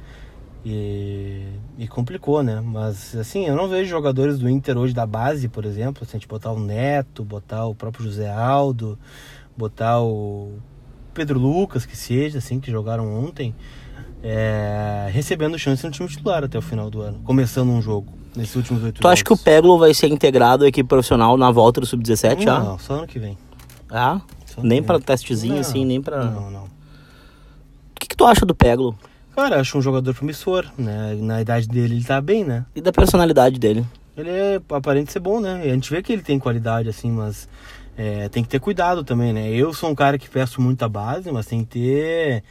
E, 0.64 1.46
e, 1.78 1.88
complicou, 1.88 2.42
né? 2.42 2.60
Mas 2.60 3.16
assim, 3.16 3.46
eu 3.46 3.56
não 3.56 3.66
vejo 3.66 3.88
jogadores 3.88 4.38
do 4.38 4.48
Inter 4.48 4.76
hoje 4.76 4.92
da 4.92 5.06
base, 5.06 5.48
por 5.48 5.64
exemplo, 5.64 6.04
se 6.04 6.14
a 6.14 6.18
gente 6.18 6.28
botar 6.28 6.52
o 6.52 6.60
Neto, 6.60 7.24
botar 7.24 7.66
o 7.66 7.74
próprio 7.74 8.04
José 8.04 8.30
Aldo, 8.30 8.98
botar 9.56 10.02
o 10.02 10.58
Pedro 11.14 11.38
Lucas, 11.38 11.86
que 11.86 11.96
seja, 11.96 12.38
assim, 12.38 12.60
que 12.60 12.70
jogaram 12.70 13.10
ontem, 13.24 13.54
é, 14.22 15.08
recebendo 15.10 15.58
chance 15.58 15.84
no 15.84 15.90
time 15.90 16.08
titular 16.08 16.44
até 16.44 16.58
o 16.58 16.62
final 16.62 16.90
do 16.90 17.00
ano, 17.00 17.20
começando 17.24 17.70
um 17.70 17.80
jogo, 17.80 18.12
nesses 18.36 18.54
últimos 18.54 18.82
oito 18.82 19.00
Tu 19.00 19.08
acha 19.08 19.24
que 19.24 19.32
o 19.32 19.38
Peglo 19.38 19.78
vai 19.78 19.94
ser 19.94 20.08
integrado 20.08 20.64
à 20.64 20.68
equipe 20.68 20.86
profissional 20.86 21.38
na 21.38 21.50
volta 21.50 21.80
do 21.80 21.86
Sub-17 21.86 22.44
Não, 22.44 22.64
não, 22.64 22.78
só 22.78 22.94
ano 22.94 23.06
que 23.06 23.18
vem. 23.18 23.38
Ah? 23.90 24.20
Nem 24.62 24.82
para 24.82 25.00
testezinho, 25.00 25.54
não, 25.54 25.60
assim, 25.60 25.86
nem 25.86 26.02
para 26.02 26.24
Não, 26.24 26.50
não. 26.50 26.64
O 26.64 26.68
que, 27.98 28.08
que 28.08 28.16
tu 28.16 28.26
acha 28.26 28.44
do 28.44 28.54
Peglo? 28.54 28.94
Cara, 29.34 29.60
acho 29.60 29.78
um 29.78 29.82
jogador 29.82 30.14
promissor, 30.14 30.66
né? 30.76 31.14
Na 31.14 31.40
idade 31.40 31.68
dele 31.68 31.96
ele 31.96 32.04
tá 32.04 32.20
bem, 32.20 32.44
né? 32.44 32.64
E 32.74 32.80
da 32.80 32.92
personalidade 32.92 33.58
dele? 33.58 33.86
Ele 34.16 34.30
é 34.30 34.60
aparente 34.70 35.12
ser 35.12 35.20
bom, 35.20 35.40
né? 35.40 35.62
A 35.62 35.68
gente 35.68 35.90
vê 35.90 36.02
que 36.02 36.12
ele 36.12 36.22
tem 36.22 36.38
qualidade, 36.38 36.88
assim, 36.88 37.10
mas 37.10 37.48
é, 37.96 38.28
tem 38.28 38.42
que 38.42 38.48
ter 38.48 38.60
cuidado 38.60 39.04
também, 39.04 39.32
né? 39.32 39.48
Eu 39.50 39.72
sou 39.72 39.90
um 39.90 39.94
cara 39.94 40.18
que 40.18 40.28
peço 40.28 40.60
muita 40.60 40.88
base, 40.88 41.30
mas 41.30 41.46
tem 41.46 41.64
que 41.64 41.70
ter 41.70 42.44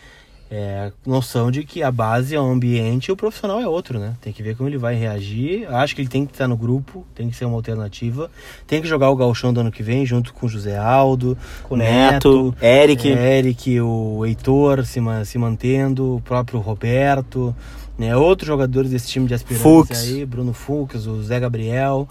é, 0.51 0.91
noção 1.05 1.51
de 1.51 1.63
que 1.63 1.83
a 1.83 1.91
base 1.91 2.33
é 2.33 2.41
um 2.41 2.51
ambiente 2.51 3.07
e 3.07 3.11
o 3.11 3.15
profissional 3.15 3.61
é 3.61 3.67
outro, 3.67 3.99
né? 3.99 4.15
Tem 4.19 4.33
que 4.33 4.41
ver 4.41 4.55
como 4.55 4.67
ele 4.67 4.79
vai 4.79 4.95
reagir. 4.95 5.71
Acho 5.71 5.93
que 5.93 6.01
ele 6.01 6.09
tem 6.09 6.25
que 6.25 6.31
estar 6.31 6.47
no 6.47 6.57
grupo, 6.57 7.05
tem 7.13 7.29
que 7.29 7.35
ser 7.35 7.45
uma 7.45 7.55
alternativa. 7.55 8.31
Tem 8.65 8.81
que 8.81 8.87
jogar 8.87 9.11
o 9.11 9.15
galchão 9.15 9.53
do 9.53 9.59
ano 9.59 9.71
que 9.71 9.83
vem 9.83 10.05
junto 10.07 10.33
com 10.33 10.47
o 10.47 10.49
José 10.49 10.75
Aldo, 10.75 11.37
com 11.63 11.75
o 11.75 11.77
Neto, 11.77 12.45
Neto 12.45 12.55
Eric. 12.65 13.07
Eric, 13.07 13.79
o 13.79 14.25
Heitor 14.25 14.83
se, 14.85 14.99
se 15.25 15.37
mantendo, 15.37 16.15
o 16.15 16.21
próprio 16.21 16.59
Roberto, 16.59 17.55
né? 17.95 18.15
Outros 18.17 18.47
jogadores 18.47 18.89
desse 18.89 19.07
time 19.07 19.27
de 19.27 19.35
aspirantes 19.35 20.01
aí, 20.01 20.25
Bruno 20.25 20.53
Fux, 20.53 21.05
o 21.05 21.21
Zé 21.21 21.39
Gabriel. 21.39 22.09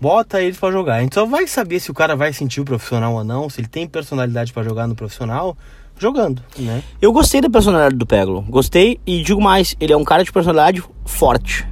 Bota 0.00 0.42
eles 0.42 0.58
para 0.58 0.72
jogar. 0.72 0.96
A 0.96 1.00
gente 1.02 1.14
só 1.14 1.26
vai 1.26 1.46
saber 1.46 1.80
se 1.80 1.90
o 1.90 1.94
cara 1.94 2.16
vai 2.16 2.32
sentir 2.32 2.62
o 2.62 2.64
profissional 2.64 3.14
ou 3.14 3.24
não, 3.24 3.48
se 3.50 3.60
ele 3.60 3.68
tem 3.68 3.86
personalidade 3.86 4.52
para 4.54 4.62
jogar 4.62 4.86
no 4.86 4.94
profissional 4.94 5.56
jogando, 5.98 6.42
né? 6.58 6.82
Eu 7.00 7.12
gostei 7.12 7.40
da 7.40 7.48
personalidade 7.48 7.96
do 7.96 8.06
Peglo. 8.06 8.42
Gostei 8.42 8.98
e 9.06 9.22
digo 9.22 9.40
mais, 9.40 9.76
ele 9.80 9.92
é 9.92 9.96
um 9.96 10.04
cara 10.04 10.24
de 10.24 10.32
personalidade 10.32 10.82
forte. 11.04 11.66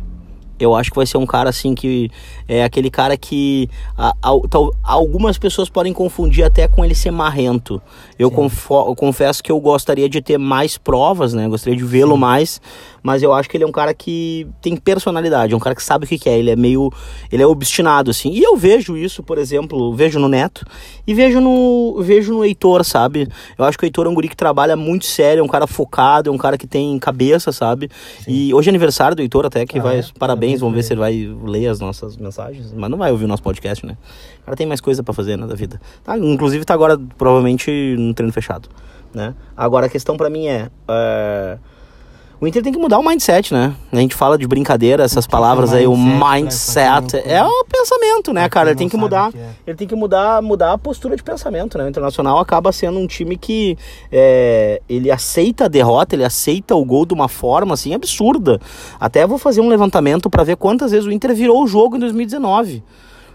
Eu 0.62 0.76
acho 0.76 0.90
que 0.90 0.96
vai 0.96 1.06
ser 1.06 1.18
um 1.18 1.26
cara 1.26 1.50
assim 1.50 1.74
que 1.74 2.08
é 2.46 2.62
aquele 2.62 2.88
cara 2.88 3.16
que 3.16 3.68
a, 3.98 4.14
a, 4.22 4.30
a, 4.30 4.70
algumas 4.85 5.37
pessoas 5.37 5.68
podem 5.68 5.92
confundir 5.92 6.44
até 6.44 6.68
com 6.68 6.85
ele 6.85 6.94
ser 6.94 7.11
marrento. 7.11 7.82
Eu, 8.16 8.30
confo, 8.30 8.74
eu 8.88 8.94
confesso 8.94 9.42
que 9.42 9.50
eu 9.50 9.58
gostaria 9.58 10.08
de 10.08 10.22
ter 10.22 10.38
mais 10.38 10.78
provas, 10.78 11.35
né? 11.35 11.48
Gostaria 11.48 11.76
de 11.76 11.85
vê-lo 11.85 12.16
mais, 12.16 12.61
mas 13.03 13.23
eu 13.23 13.33
acho 13.33 13.51
que 13.51 13.57
ele 13.57 13.65
é 13.65 13.67
um 13.67 13.73
cara 13.73 13.93
que 13.93 14.47
tem 14.61 14.77
personalidade, 14.77 15.53
é 15.53 15.57
um 15.57 15.61
cara 15.61 15.75
que 15.75 15.83
sabe 15.83 16.05
o 16.05 16.09
que, 16.09 16.19
que 16.19 16.29
é. 16.29 16.38
Ele 16.38 16.51
é 16.51 16.57
meio, 16.57 16.93
ele 17.31 17.43
é 17.43 17.47
obstinado 17.47 18.11
assim. 18.11 18.31
E 18.31 18.43
eu 18.43 18.57
vejo 18.57 18.97
isso, 18.97 19.23
por 19.23 19.38
exemplo, 19.38 19.93
vejo 19.95 20.19
no 20.19 20.29
Neto 20.29 20.65
e 21.07 21.12
vejo 21.12 21.41
no, 21.41 22.01
vejo 22.01 22.33
no 22.33 22.45
Heitor, 22.45 22.85
sabe? 22.85 23.29
Eu 23.59 23.65
acho 23.65 23.77
que 23.77 23.85
o 23.85 23.87
Heitor 23.87 24.07
é 24.07 24.09
um 24.09 24.15
guri 24.15 24.29
que 24.29 24.37
trabalha 24.37 24.77
muito 24.77 25.07
sério, 25.07 25.41
é 25.41 25.43
um 25.43 25.49
cara 25.49 25.67
focado, 25.67 26.31
é 26.31 26.33
um 26.33 26.38
cara 26.38 26.57
que 26.57 26.67
tem 26.67 26.97
cabeça, 26.99 27.51
sabe? 27.51 27.91
Sim. 28.21 28.31
E 28.31 28.55
hoje 28.55 28.69
é 28.69 28.71
aniversário 28.71 29.17
do 29.17 29.23
Heitor 29.23 29.47
até 29.47 29.67
que 29.67 29.79
ah, 29.79 29.83
vai 29.83 29.99
é? 29.99 30.05
parabéns, 30.19 30.61
vamos 30.61 30.75
ver 30.75 30.85
se 30.85 30.93
ele 30.93 31.01
vai 31.01 31.37
ler 31.45 31.67
as 31.67 31.81
nossas 31.81 32.17
mensagens, 32.17 32.73
mas 32.73 32.88
não 32.88 32.99
vai 32.99 33.11
ouvir 33.11 33.25
o 33.25 33.29
nosso 33.29 33.43
podcast, 33.43 33.85
né? 33.85 33.97
O 34.43 34.45
cara 34.45 34.57
tem 34.57 34.67
mais 34.67 34.81
coisa 34.81 35.03
para 35.03 35.12
fazer 35.12 35.37
né, 35.37 35.47
da 35.47 35.55
vida. 35.55 35.81
Tá, 36.05 36.17
inclusive 36.17 36.65
tá 36.65 36.75
agora 36.75 36.99
provavelmente 37.19 37.97
no 37.99 38.15
treino 38.15 38.33
fechado, 38.33 38.69
né? 39.12 39.35
Agora 39.57 39.87
a 39.87 39.88
questão 39.88 40.17
para 40.17 40.31
mim 40.31 40.47
é, 40.47 40.71
é 40.88 41.59
O 42.42 42.46
Inter 42.48 42.61
tem 42.61 42.72
que 42.72 42.78
mudar 42.81 42.98
o 42.98 43.09
mindset, 43.09 43.55
né? 43.55 43.72
A 43.92 43.96
gente 43.98 44.16
fala 44.16 44.37
de 44.37 44.48
brincadeira, 44.48 45.05
essas 45.05 45.28
palavras 45.28 45.72
aí, 45.72 45.87
o 45.87 45.96
mindset. 45.96 47.18
É 47.24 47.40
o 47.40 47.64
pensamento, 47.64 48.33
né, 48.33 48.48
cara? 48.48 48.70
Ele 48.70 48.78
tem 48.78 48.88
que 48.88 48.96
mudar. 48.96 49.31
Que 49.31 49.38
é. 49.38 49.50
Ele 49.64 49.76
tem 49.76 49.87
que 49.87 49.94
mudar, 49.94 50.42
mudar 50.42 50.72
a 50.72 50.78
postura 50.78 51.14
de 51.14 51.22
pensamento, 51.22 51.78
né? 51.78 51.85
O 51.85 51.88
Internacional 51.88 52.40
acaba 52.40 52.72
sendo 52.72 52.98
um 52.98 53.07
time 53.07 53.37
que 53.37 53.78
é, 54.11 54.83
ele 54.88 55.09
aceita 55.09 55.66
a 55.66 55.68
derrota, 55.68 56.16
ele 56.16 56.24
aceita 56.24 56.74
o 56.74 56.85
gol 56.85 57.07
de 57.07 57.14
uma 57.14 57.28
forma 57.28 57.74
assim 57.74 57.94
absurda. 57.94 58.61
Até 58.98 59.24
vou 59.24 59.38
fazer 59.38 59.61
um 59.61 59.68
levantamento 59.68 60.28
para 60.28 60.42
ver 60.42 60.57
quantas 60.57 60.90
vezes 60.90 61.07
o 61.07 61.12
Inter 61.12 61.33
virou 61.37 61.62
o 61.62 61.66
jogo 61.68 61.94
em 61.94 62.00
2019 62.00 62.83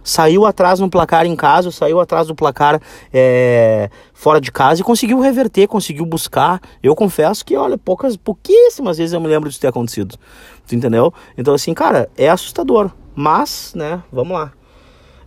saiu 0.07 0.45
atrás 0.45 0.79
no 0.79 0.89
placar 0.89 1.25
em 1.25 1.35
casa, 1.35 1.69
saiu 1.71 1.99
atrás 1.99 2.27
do 2.27 2.35
placar 2.35 2.81
é, 3.13 3.89
fora 4.13 4.39
de 4.39 4.51
casa 4.51 4.81
e 4.81 4.83
conseguiu 4.83 5.19
reverter, 5.19 5.67
conseguiu 5.67 6.05
buscar. 6.05 6.61
Eu 6.81 6.95
confesso 6.95 7.45
que, 7.45 7.55
olha, 7.55 7.77
poucas, 7.77 8.15
pouquíssimas 8.15 8.97
vezes 8.97 9.13
eu 9.13 9.19
me 9.19 9.27
lembro 9.27 9.49
disso 9.49 9.59
ter 9.59 9.67
acontecido. 9.67 10.15
Tu 10.67 10.75
entendeu? 10.75 11.13
Então, 11.37 11.53
assim, 11.53 11.73
cara, 11.73 12.09
é 12.17 12.29
assustador. 12.29 12.89
Mas, 13.13 13.73
né, 13.75 14.01
vamos 14.11 14.37
lá. 14.37 14.51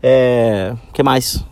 É. 0.02 0.74
que 0.94 1.02
mais? 1.02 1.44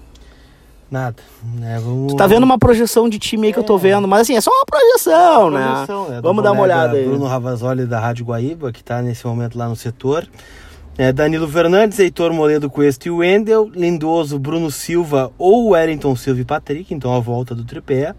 Nada. 0.90 1.16
Né? 1.54 1.78
Vamos... 1.84 2.12
Tu 2.12 2.16
tá 2.16 2.26
vendo 2.26 2.44
uma 2.44 2.58
projeção 2.58 3.08
de 3.10 3.18
time 3.18 3.48
aí 3.48 3.52
que 3.52 3.58
eu 3.58 3.64
tô 3.64 3.76
É. 3.76 3.78
vendo, 3.78 4.08
mas 4.08 4.22
assim, 4.22 4.36
é 4.36 4.40
só 4.40 4.50
uma 4.50 4.64
projeção, 4.64 5.50
né? 5.50 5.62
Promoção, 5.64 6.08
né, 6.08 6.16
do 6.16 6.22
Vamos 6.22 6.42
dar 6.42 6.52
uma 6.52 6.62
olhada 6.62 6.96
aí. 6.96 7.04
Bruno 7.04 7.26
Ravazoli 7.26 7.84
da 7.84 8.00
Rádio 8.00 8.24
Guaíba, 8.24 8.72
que 8.72 8.80
está 8.80 9.02
nesse 9.02 9.26
momento 9.26 9.58
lá 9.58 9.68
no 9.68 9.76
setor. 9.76 10.26
É, 10.98 11.12
Danilo 11.12 11.46
Fernandes, 11.46 11.96
Heitor 12.00 12.32
Moledo 12.32 12.68
Cuesta 12.68 13.06
e 13.06 13.10
Wendel, 13.12 13.70
Lindoso, 13.72 14.36
Bruno 14.36 14.68
Silva 14.68 15.30
ou 15.38 15.68
Wellington 15.68 16.16
Silva 16.16 16.40
e 16.40 16.44
Patrick, 16.44 16.92
então 16.92 17.14
a 17.14 17.20
volta 17.20 17.54
do 17.54 17.62
tripé. 17.64 18.16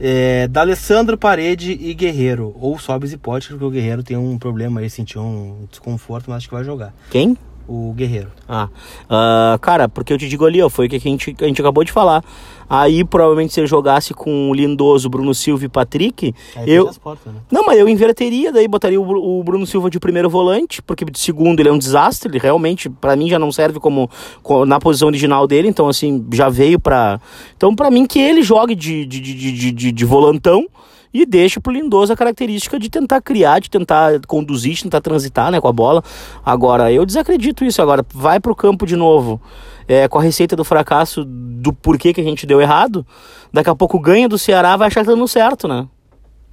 É, 0.00 0.48
D'Alessandro, 0.48 1.18
Parede 1.18 1.72
e 1.78 1.92
Guerreiro, 1.92 2.56
ou 2.58 2.78
Sobes 2.78 3.12
e 3.12 3.18
Pote, 3.18 3.50
porque 3.50 3.64
o 3.66 3.70
Guerreiro 3.70 4.02
tem 4.02 4.16
um 4.16 4.38
problema 4.38 4.80
aí, 4.80 4.88
sentiu 4.88 5.20
um 5.20 5.66
desconforto, 5.70 6.30
mas 6.30 6.38
acho 6.38 6.48
que 6.48 6.54
vai 6.54 6.64
jogar. 6.64 6.94
Quem? 7.10 7.36
O 7.68 7.92
Guerreiro. 7.92 8.30
Ah, 8.48 8.70
ah, 9.06 9.58
cara, 9.60 9.86
porque 9.86 10.14
eu 10.14 10.16
te 10.16 10.26
digo 10.26 10.46
ali, 10.46 10.62
ó, 10.62 10.70
foi 10.70 10.86
o 10.86 10.88
que 10.88 10.96
a 10.96 10.98
gente, 10.98 11.36
a 11.38 11.44
gente 11.44 11.60
acabou 11.60 11.84
de 11.84 11.92
falar. 11.92 12.24
Aí, 12.72 13.04
provavelmente, 13.04 13.52
se 13.52 13.58
ele 13.58 13.66
jogasse 13.66 14.14
com 14.14 14.48
o 14.48 14.54
Lindoso, 14.54 15.10
Bruno 15.10 15.34
Silva 15.34 15.64
e 15.64 15.68
Patrick, 15.68 16.32
Aí 16.54 16.70
eu... 16.70 16.88
portas, 17.02 17.32
né? 17.34 17.40
Não, 17.50 17.64
mas 17.66 17.76
eu 17.76 17.88
inverteria, 17.88 18.52
daí 18.52 18.68
botaria 18.68 19.00
o, 19.00 19.40
o 19.40 19.42
Bruno 19.42 19.66
Silva 19.66 19.90
de 19.90 19.98
primeiro 19.98 20.30
volante, 20.30 20.80
porque 20.80 21.04
de 21.04 21.18
segundo 21.18 21.58
ele 21.58 21.68
é 21.68 21.72
um 21.72 21.78
desastre, 21.78 22.30
ele 22.30 22.38
realmente, 22.38 22.88
pra 22.88 23.16
mim, 23.16 23.28
já 23.28 23.40
não 23.40 23.50
serve 23.50 23.80
como, 23.80 24.08
co- 24.40 24.64
na 24.64 24.78
posição 24.78 25.08
original 25.08 25.48
dele, 25.48 25.66
então, 25.66 25.88
assim, 25.88 26.24
já 26.32 26.48
veio 26.48 26.78
pra... 26.78 27.20
Então, 27.56 27.74
pra 27.74 27.90
mim, 27.90 28.06
que 28.06 28.20
ele 28.20 28.40
jogue 28.42 28.76
de, 28.76 29.04
de, 29.04 29.18
de, 29.20 29.34
de, 29.34 29.72
de, 29.72 29.92
de 29.92 30.04
volantão 30.04 30.64
e 31.12 31.26
deixe 31.26 31.58
pro 31.58 31.72
Lindoso 31.72 32.12
a 32.12 32.16
característica 32.16 32.78
de 32.78 32.88
tentar 32.88 33.20
criar, 33.20 33.58
de 33.58 33.68
tentar 33.68 34.20
conduzir, 34.28 34.74
de 34.74 34.84
tentar 34.84 35.00
transitar, 35.00 35.50
né, 35.50 35.60
com 35.60 35.66
a 35.66 35.72
bola. 35.72 36.04
Agora, 36.46 36.92
eu 36.92 37.04
desacredito 37.04 37.64
isso, 37.64 37.82
agora, 37.82 38.06
vai 38.14 38.38
pro 38.38 38.54
campo 38.54 38.86
de 38.86 38.94
novo, 38.94 39.40
é, 39.90 40.06
com 40.06 40.18
a 40.18 40.22
receita 40.22 40.54
do 40.54 40.62
fracasso 40.62 41.24
do 41.24 41.72
porquê 41.72 42.14
que 42.14 42.20
a 42.20 42.24
gente 42.24 42.46
deu 42.46 42.60
errado, 42.60 43.04
daqui 43.52 43.68
a 43.68 43.74
pouco 43.74 43.98
ganha 43.98 44.28
do 44.28 44.38
Ceará, 44.38 44.76
vai 44.76 44.86
achar 44.86 45.00
que 45.00 45.06
tá 45.06 45.12
dando 45.12 45.26
certo, 45.26 45.66
né? 45.66 45.88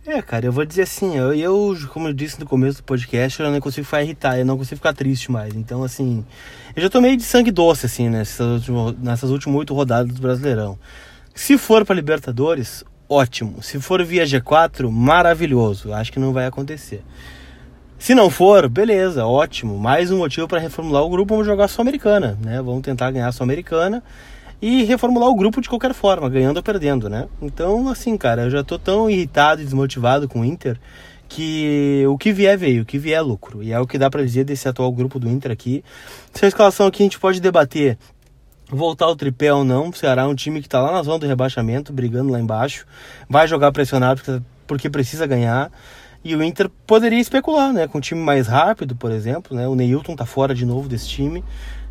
É, 0.08 0.20
cara, 0.24 0.48
eu 0.48 0.52
vou 0.52 0.66
dizer 0.66 0.84
assim, 0.84 1.16
eu, 1.16 1.34
eu, 1.36 1.78
como 1.94 2.08
eu 2.08 2.14
disse 2.14 2.40
no 2.40 2.48
começo 2.48 2.78
do 2.78 2.84
podcast, 2.84 3.40
eu 3.40 3.52
não 3.52 3.60
consigo 3.60 3.86
ficar 3.86 4.02
irritado, 4.02 4.38
eu 4.38 4.46
não 4.46 4.58
consigo 4.58 4.78
ficar 4.78 4.94
triste 4.94 5.32
mais. 5.32 5.54
Então, 5.54 5.84
assim, 5.84 6.26
eu 6.76 6.82
já 6.82 6.90
tô 6.90 7.00
meio 7.00 7.16
de 7.16 7.24
sangue 7.24 7.52
doce, 7.52 7.86
assim, 7.86 8.10
nessas 8.10 8.64
nessas 8.98 9.30
últimas 9.30 9.60
oito 9.60 9.76
rodadas 9.76 10.12
do 10.12 10.22
Brasileirão. 10.22 10.80
Se 11.36 11.60
for 11.60 11.86
pra 11.86 11.94
Libertadores, 11.94 12.84
ótimo. 13.08 13.62
Se 13.62 13.80
for 13.80 14.04
via 14.04 14.24
G4, 14.24 14.90
maravilhoso. 14.90 15.94
Acho 15.94 16.12
que 16.12 16.20
não 16.20 16.34
vai 16.34 16.48
acontecer. 16.48 17.04
Se 18.00 18.14
não 18.14 18.30
for, 18.30 18.70
beleza, 18.70 19.26
ótimo. 19.26 19.78
Mais 19.78 20.12
um 20.12 20.20
motivo 20.20 20.48
para 20.48 20.60
reformular 20.60 21.04
o 21.04 21.10
grupo, 21.10 21.34
vamos 21.34 21.48
jogar 21.48 21.66
a 21.66 21.68
Sul-Americana, 21.68 22.38
né? 22.40 22.62
Vamos 22.62 22.84
tentar 22.84 23.10
ganhar 23.10 23.28
a 23.28 23.32
Sul-Americana 23.32 24.04
e 24.62 24.84
reformular 24.84 25.28
o 25.30 25.36
grupo 25.36 25.60
de 25.60 25.68
qualquer 25.68 25.94
forma, 25.96 26.30
ganhando 26.30 26.58
ou 26.58 26.64
perdendo, 26.64 27.10
né? 27.10 27.28
Então, 27.42 27.90
assim, 27.90 28.16
cara, 28.16 28.44
eu 28.44 28.50
já 28.52 28.64
tô 28.64 28.78
tão 28.78 29.10
irritado 29.10 29.62
e 29.62 29.66
desmotivado 29.66 30.28
com 30.28 30.42
o 30.42 30.46
Inter 30.46 30.80
que 31.28 32.06
o 32.08 32.18
que 32.18 32.32
vier 32.32 32.56
veio, 32.56 32.84
o 32.84 32.86
que 32.86 33.00
vier 33.00 33.18
é 33.18 33.22
lucro. 33.22 33.64
E 33.64 33.74
é 33.74 33.80
o 33.80 33.88
que 33.88 33.98
dá 33.98 34.10
pra 34.12 34.22
dizer 34.22 34.44
desse 34.44 34.70
atual 34.70 34.92
grupo 34.92 35.20
do 35.20 35.28
Inter 35.28 35.52
aqui. 35.52 35.84
Essa 36.34 36.46
escalação 36.46 36.86
aqui 36.86 37.02
a 37.02 37.06
gente 37.06 37.20
pode 37.20 37.42
debater 37.42 37.98
voltar 38.70 39.06
ao 39.06 39.16
tripé 39.16 39.52
ou 39.52 39.66
não. 39.66 39.90
O 39.90 39.94
Ceará 39.94 40.22
é 40.22 40.26
um 40.26 40.36
time 40.36 40.62
que 40.62 40.70
tá 40.70 40.80
lá 40.80 40.92
na 40.92 41.02
zona 41.02 41.20
do 41.20 41.28
rebaixamento, 41.28 41.92
brigando 41.92 42.32
lá 42.32 42.40
embaixo. 42.40 42.86
Vai 43.28 43.48
jogar 43.48 43.72
pressionado 43.72 44.44
porque 44.68 44.88
precisa 44.88 45.26
ganhar. 45.26 45.72
E 46.28 46.36
o 46.36 46.44
Inter 46.44 46.70
poderia 46.86 47.22
especular, 47.22 47.72
né? 47.72 47.88
Com 47.88 48.00
um 48.00 48.02
time 48.02 48.20
mais 48.20 48.48
rápido, 48.48 48.94
por 48.98 49.14
exemplo, 49.14 49.56
né? 49.56 49.66
O 49.66 49.76
Neilton 49.76 50.14
tá 50.14 50.26
fora 50.26 50.54
de 50.54 50.66
novo 50.66 50.90
desse 50.90 51.08
time. 51.08 51.42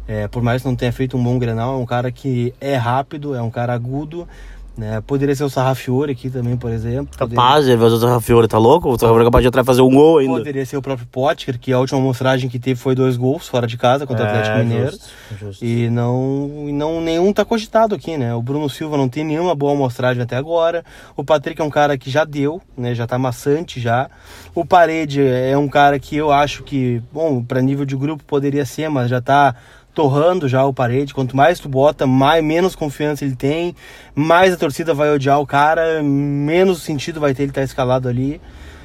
É, 0.07 0.29
por 0.29 0.43
mais 0.43 0.61
que 0.61 0.69
não 0.69 0.77
tenha 0.77 0.93
feito 0.93 1.17
um 1.17 1.25
bom 1.25 1.39
Grenal, 1.39 1.77
é 1.79 1.79
um 1.79 1.87
cara 1.87 2.13
que 2.13 2.53
é 2.61 2.77
rápido, 2.77 3.35
é 3.35 3.41
um 3.41 3.51
cara 3.51 3.73
agudo. 3.73 4.29
Né? 4.77 5.01
Poderia 5.07 5.35
ser 5.35 5.43
o 5.45 5.49
Sarrafiore 5.49 6.13
aqui 6.13 6.29
também, 6.29 6.55
por 6.55 6.71
exemplo. 6.71 7.17
Poderia- 7.17 7.35
Capaz, 7.37 7.67
ele 7.67 7.79
vai 7.79 7.89
usar 7.89 8.07
o 8.09 8.11
Rafiori, 8.11 8.47
tá 8.47 8.59
louco? 8.59 8.89
O 8.89 8.93
Rafiori 8.93 9.23
é 9.23 9.25
capaz 9.25 9.43
de 9.43 9.49
entrar 9.49 9.63
e 9.63 9.65
fazer 9.65 9.81
um 9.81 9.91
gol 9.91 10.19
ainda. 10.19 10.35
Poderia 10.37 10.67
ser 10.67 10.77
o 10.77 10.83
próprio 10.83 11.07
Potker, 11.11 11.59
que 11.59 11.73
a 11.73 11.79
última 11.79 11.99
amostragem 11.99 12.51
que 12.51 12.59
teve 12.59 12.79
foi 12.79 12.95
dois 12.95 13.17
gols 13.17 13.49
fora 13.49 13.67
de 13.67 13.79
casa 13.79 14.07
contra 14.07 14.25
o 14.25 14.29
Atlético 14.29 14.59
Mineiro. 14.59 14.89
É, 14.89 14.91
justo, 14.91 15.09
justo. 15.41 15.65
E 15.65 15.89
não, 15.89 16.49
não 16.73 17.01
nenhum 17.01 17.33
tá 17.33 17.43
cogitado 17.43 17.95
aqui, 17.95 18.19
né? 18.19 18.35
O 18.35 18.43
Bruno 18.43 18.69
Silva 18.69 18.99
não 18.99 19.09
tem 19.09 19.25
nenhuma 19.25 19.55
boa 19.55 19.73
amostragem 19.73 20.23
até 20.23 20.37
agora. 20.37 20.85
O 21.17 21.25
Patrick 21.25 21.59
é 21.59 21.65
um 21.65 21.71
cara 21.71 21.97
que 21.97 22.11
já 22.11 22.25
deu, 22.25 22.61
né? 22.77 22.95
Já 22.95 23.07
tá 23.07 23.19
maçante 23.19 23.81
já. 23.81 24.11
O 24.55 24.63
Parede 24.65 25.23
é 25.27 25.57
um 25.57 25.69
cara 25.69 25.99
que 25.99 26.17
eu 26.17 26.31
acho 26.31 26.63
que, 26.63 27.03
bom, 27.11 27.43
para 27.43 27.63
nível 27.63 27.87
de 27.87 27.97
grupo 27.97 28.23
poderia 28.25 28.67
ser, 28.67 28.91
mas 28.91 29.09
já 29.09 29.23
tá 29.23 29.55
torrando 29.97 30.47
já 30.47 30.63
o 30.67 30.75
Parede. 30.75 31.15
Quanto 31.15 31.35
mais 31.35 31.59
tu 31.59 31.71
bota, 31.71 32.07
mais 32.07 32.45
menos 32.45 32.77
confiança 32.77 33.25
ele 33.25 33.35
tem, 33.35 33.75
mais 34.15 34.53
a 34.53 34.57
torcida 34.57 34.93
vai 34.93 35.11
odiar 35.11 35.41
o 35.41 35.47
cara, 35.47 36.03
menos 36.03 36.83
sentido 36.83 37.19
vai 37.19 37.35
ter 37.35 37.45
ele 37.45 37.51
estar 37.51 37.63
escalado 37.63 38.07
ali. 38.07 38.39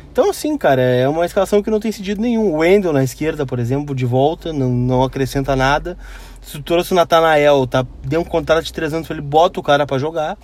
Então, 0.10 0.30
assim, 0.30 0.58
cara, 0.58 0.82
é 0.82 1.08
uma 1.08 1.26
escalação 1.26 1.62
que 1.62 1.70
não 1.70 1.80
tem 1.80 1.92
sentido 1.92 2.22
nenhum. 2.22 2.54
O 2.54 2.58
Wendel 2.58 2.94
na 2.94 3.04
esquerda, 3.04 3.46
por 3.46 3.60
exemplo, 3.60 3.94
de 3.94 4.06
volta, 4.06 4.52
não, 4.52 4.70
não 4.70 5.04
acrescenta 5.04 5.56
nada. 5.56 5.98
Se 6.42 6.54
tu 6.54 6.64
trouxe 6.64 6.94
o 6.94 6.96
Natanael, 6.96 7.68
tá, 7.68 7.86
deu 8.04 8.22
um 8.22 8.26
contrato 8.26 8.64
de 8.64 8.74
três 8.74 8.94
anos, 8.94 9.10
ele 9.10 9.22
bota 9.22 9.60
o 9.60 9.64
cara 9.64 9.86
pra 9.86 9.98
jogar. 9.98 10.38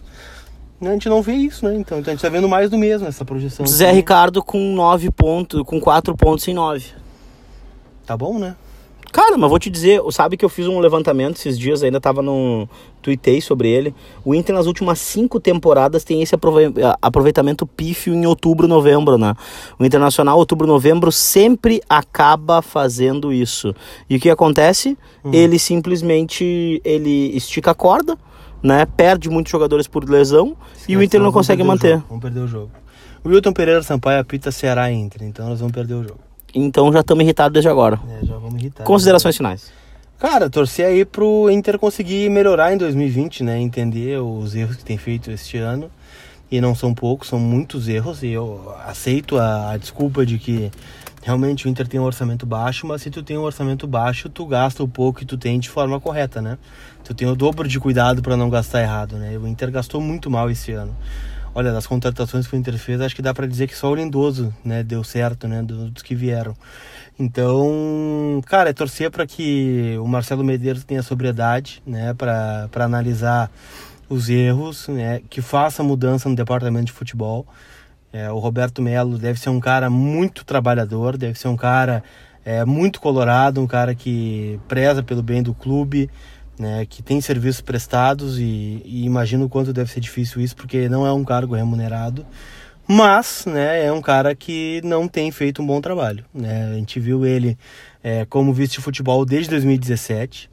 A 0.81 0.85
gente 0.85 1.09
não 1.09 1.21
vê 1.21 1.33
isso, 1.33 1.65
né? 1.65 1.75
Então, 1.75 1.99
então 1.99 2.11
a 2.11 2.15
gente 2.15 2.21
tá 2.21 2.29
vendo 2.29 2.47
mais 2.47 2.69
do 2.69 2.77
mesmo 2.77 3.05
nessa 3.05 3.25
projeção. 3.25 3.65
Zé 3.65 3.91
Ricardo 3.91 4.43
com 4.43 4.59
9 4.75 5.09
pontos, 5.11 5.63
com 5.63 5.79
4 5.79 6.15
pontos 6.15 6.47
em 6.47 6.53
9. 6.53 6.85
Tá 8.05 8.15
bom, 8.15 8.37
né? 8.37 8.55
Cara, 9.17 9.35
mas 9.35 9.49
vou 9.49 9.57
te 9.57 9.67
dizer, 9.67 9.99
sabe 10.11 10.37
que 10.37 10.45
eu 10.45 10.49
fiz 10.49 10.67
um 10.67 10.77
levantamento 10.79 11.37
esses 11.37 11.57
dias, 11.57 11.81
ainda 11.81 11.99
tava 11.99 12.21
no. 12.21 12.69
Tuitei 13.01 13.41
sobre 13.41 13.67
ele. 13.67 13.95
O 14.23 14.35
Inter 14.35 14.53
nas 14.53 14.67
últimas 14.67 14.99
cinco 14.99 15.39
temporadas 15.39 16.03
tem 16.03 16.21
esse 16.21 16.35
aprove- 16.35 16.71
aproveitamento 17.01 17.65
pífio 17.65 18.13
em 18.13 18.27
outubro, 18.27 18.67
novembro, 18.67 19.17
né? 19.17 19.33
O 19.79 19.83
Internacional, 19.83 20.37
outubro, 20.37 20.67
novembro, 20.67 21.11
sempre 21.11 21.81
acaba 21.89 22.61
fazendo 22.61 23.33
isso. 23.33 23.73
E 24.07 24.17
o 24.17 24.19
que 24.19 24.29
acontece? 24.29 24.95
Ele 25.33 25.57
simplesmente 25.57 26.79
ele 26.85 27.35
estica 27.35 27.71
a 27.71 27.73
corda, 27.73 28.15
né? 28.61 28.85
Perde 28.85 29.31
muitos 29.31 29.51
jogadores 29.51 29.87
por 29.87 30.07
lesão 30.07 30.55
e 30.87 30.95
o 30.95 31.01
Inter 31.01 31.19
não 31.19 31.31
consegue 31.31 31.63
manter. 31.63 32.03
Vamos 32.07 32.21
perder 32.21 32.41
o 32.41 32.47
jogo. 32.47 32.69
O 33.23 33.29
Wilton 33.29 33.51
Pereira 33.51 33.81
Sampaio 33.81 34.21
apita 34.21 34.51
Ceará 34.51 34.91
Inter, 34.91 35.23
então 35.23 35.49
nós 35.49 35.59
vamos 35.59 35.73
perder 35.73 35.95
o 35.95 36.03
jogo. 36.03 36.19
Então 36.53 36.91
já 36.93 37.01
estamos 37.01 37.23
irritados 37.23 37.53
desde 37.53 37.67
agora. 37.69 37.99
É, 38.21 38.25
já 38.25 38.36
irritar. 38.57 38.83
Considerações 38.83 39.35
finais. 39.37 39.71
Cara, 40.19 40.49
torcer 40.49 40.85
aí 40.87 41.05
pro 41.05 41.49
Inter 41.49 41.77
conseguir 41.77 42.29
melhorar 42.29 42.73
em 42.73 42.77
2020, 42.77 43.43
né? 43.43 43.59
Entender 43.59 44.19
os 44.19 44.55
erros 44.55 44.75
que 44.75 44.83
tem 44.83 44.97
feito 44.97 45.29
este 45.31 45.57
ano. 45.57 45.91
E 46.49 46.59
não 46.61 46.73
são 46.73 46.93
poucos, 46.93 47.27
são 47.27 47.37
muitos 47.39 47.87
erros. 47.87 48.23
E 48.23 48.29
eu 48.29 48.73
aceito 48.85 49.37
a, 49.37 49.71
a 49.73 49.77
desculpa 49.77 50.25
de 50.25 50.37
que 50.39 50.71
realmente 51.21 51.67
o 51.67 51.69
Inter 51.69 51.87
tem 51.87 51.99
um 51.99 52.03
orçamento 52.03 52.45
baixo, 52.45 52.87
mas 52.87 53.01
se 53.01 53.11
tu 53.11 53.21
tem 53.21 53.37
um 53.37 53.41
orçamento 53.41 53.85
baixo, 53.85 54.29
tu 54.29 54.45
gasta 54.45 54.81
o 54.81 54.87
pouco 54.87 55.19
que 55.19 55.25
tu 55.25 55.37
tem 55.37 55.59
de 55.59 55.69
forma 55.69 55.99
correta, 55.99 56.41
né? 56.41 56.57
Tu 57.03 57.13
tem 57.13 57.27
o 57.27 57.35
dobro 57.35 57.67
de 57.67 57.79
cuidado 57.79 58.21
para 58.21 58.37
não 58.37 58.49
gastar 58.49 58.81
errado, 58.81 59.17
né? 59.17 59.37
O 59.37 59.45
Inter 59.47 59.69
gastou 59.69 59.99
muito 60.01 60.31
mal 60.31 60.49
esse 60.49 60.71
ano. 60.71 60.95
Olha, 61.53 61.71
das 61.73 61.85
contratações 61.87 62.47
que 62.47 62.55
o 62.55 62.57
Inter 62.57 62.77
fez, 62.77 63.01
acho 63.01 63.15
que 63.15 63.21
dá 63.21 63.33
para 63.33 63.45
dizer 63.47 63.67
que 63.67 63.75
só 63.75 63.91
o 63.91 63.95
Lindoso, 63.95 64.53
né, 64.63 64.83
deu 64.83 65.03
certo, 65.03 65.47
né, 65.47 65.61
do- 65.63 65.89
dos 65.89 66.03
que 66.03 66.13
vieram. 66.15 66.55
Então, 67.19 68.41
cara, 68.45 68.69
é 68.69 68.73
torcer 68.73 69.09
para 69.09 69.25
que 69.25 69.97
o 69.99 70.07
Marcelo 70.07 70.43
Medeiros 70.43 70.83
tenha 70.83 71.01
sobriedade, 71.01 71.81
né, 71.85 72.13
para 72.13 72.69
analisar 72.75 73.49
os 74.07 74.29
erros, 74.29 74.87
né, 74.87 75.21
que 75.27 75.41
faça 75.41 75.81
mudança 75.81 76.29
no 76.29 76.35
departamento 76.35 76.85
de 76.85 76.91
futebol. 76.91 77.47
É, 78.13 78.31
o 78.31 78.37
Roberto 78.37 78.81
Melo 78.81 79.17
deve 79.17 79.39
ser 79.39 79.49
um 79.49 79.59
cara 79.59 79.89
muito 79.89 80.45
trabalhador, 80.45 81.17
deve 81.17 81.37
ser 81.39 81.47
um 81.47 81.57
cara 81.57 82.03
é, 82.45 82.63
muito 82.63 83.01
colorado, 83.01 83.61
um 83.61 83.67
cara 83.67 83.95
que 83.95 84.59
preza 84.67 85.01
pelo 85.01 85.23
bem 85.23 85.41
do 85.41 85.55
clube, 85.55 86.09
né, 86.57 86.85
que 86.85 87.01
tem 87.01 87.19
serviços 87.19 87.61
prestados 87.61 88.37
e, 88.37 88.81
e 88.85 89.05
imagino 89.05 89.45
o 89.45 89.49
quanto 89.49 89.73
deve 89.73 89.91
ser 89.91 89.99
difícil 89.99 90.39
isso, 90.39 90.55
porque 90.55 90.87
não 90.87 91.05
é 91.05 91.11
um 91.11 91.23
cargo 91.23 91.55
remunerado. 91.55 92.25
Mas, 92.87 93.45
né, 93.45 93.85
é 93.85 93.91
um 93.91 94.01
cara 94.01 94.33
que 94.33 94.79
não 94.83 95.07
tem 95.07 95.29
feito 95.29 95.61
um 95.61 95.65
bom 95.65 95.81
trabalho. 95.81 96.23
Né? 96.33 96.69
A 96.71 96.75
gente 96.75 96.99
viu 96.99 97.25
ele 97.25 97.57
é, 98.01 98.25
como 98.25 98.53
vice 98.53 98.73
de 98.73 98.81
futebol 98.81 99.25
desde 99.25 99.49
2017. 99.49 100.49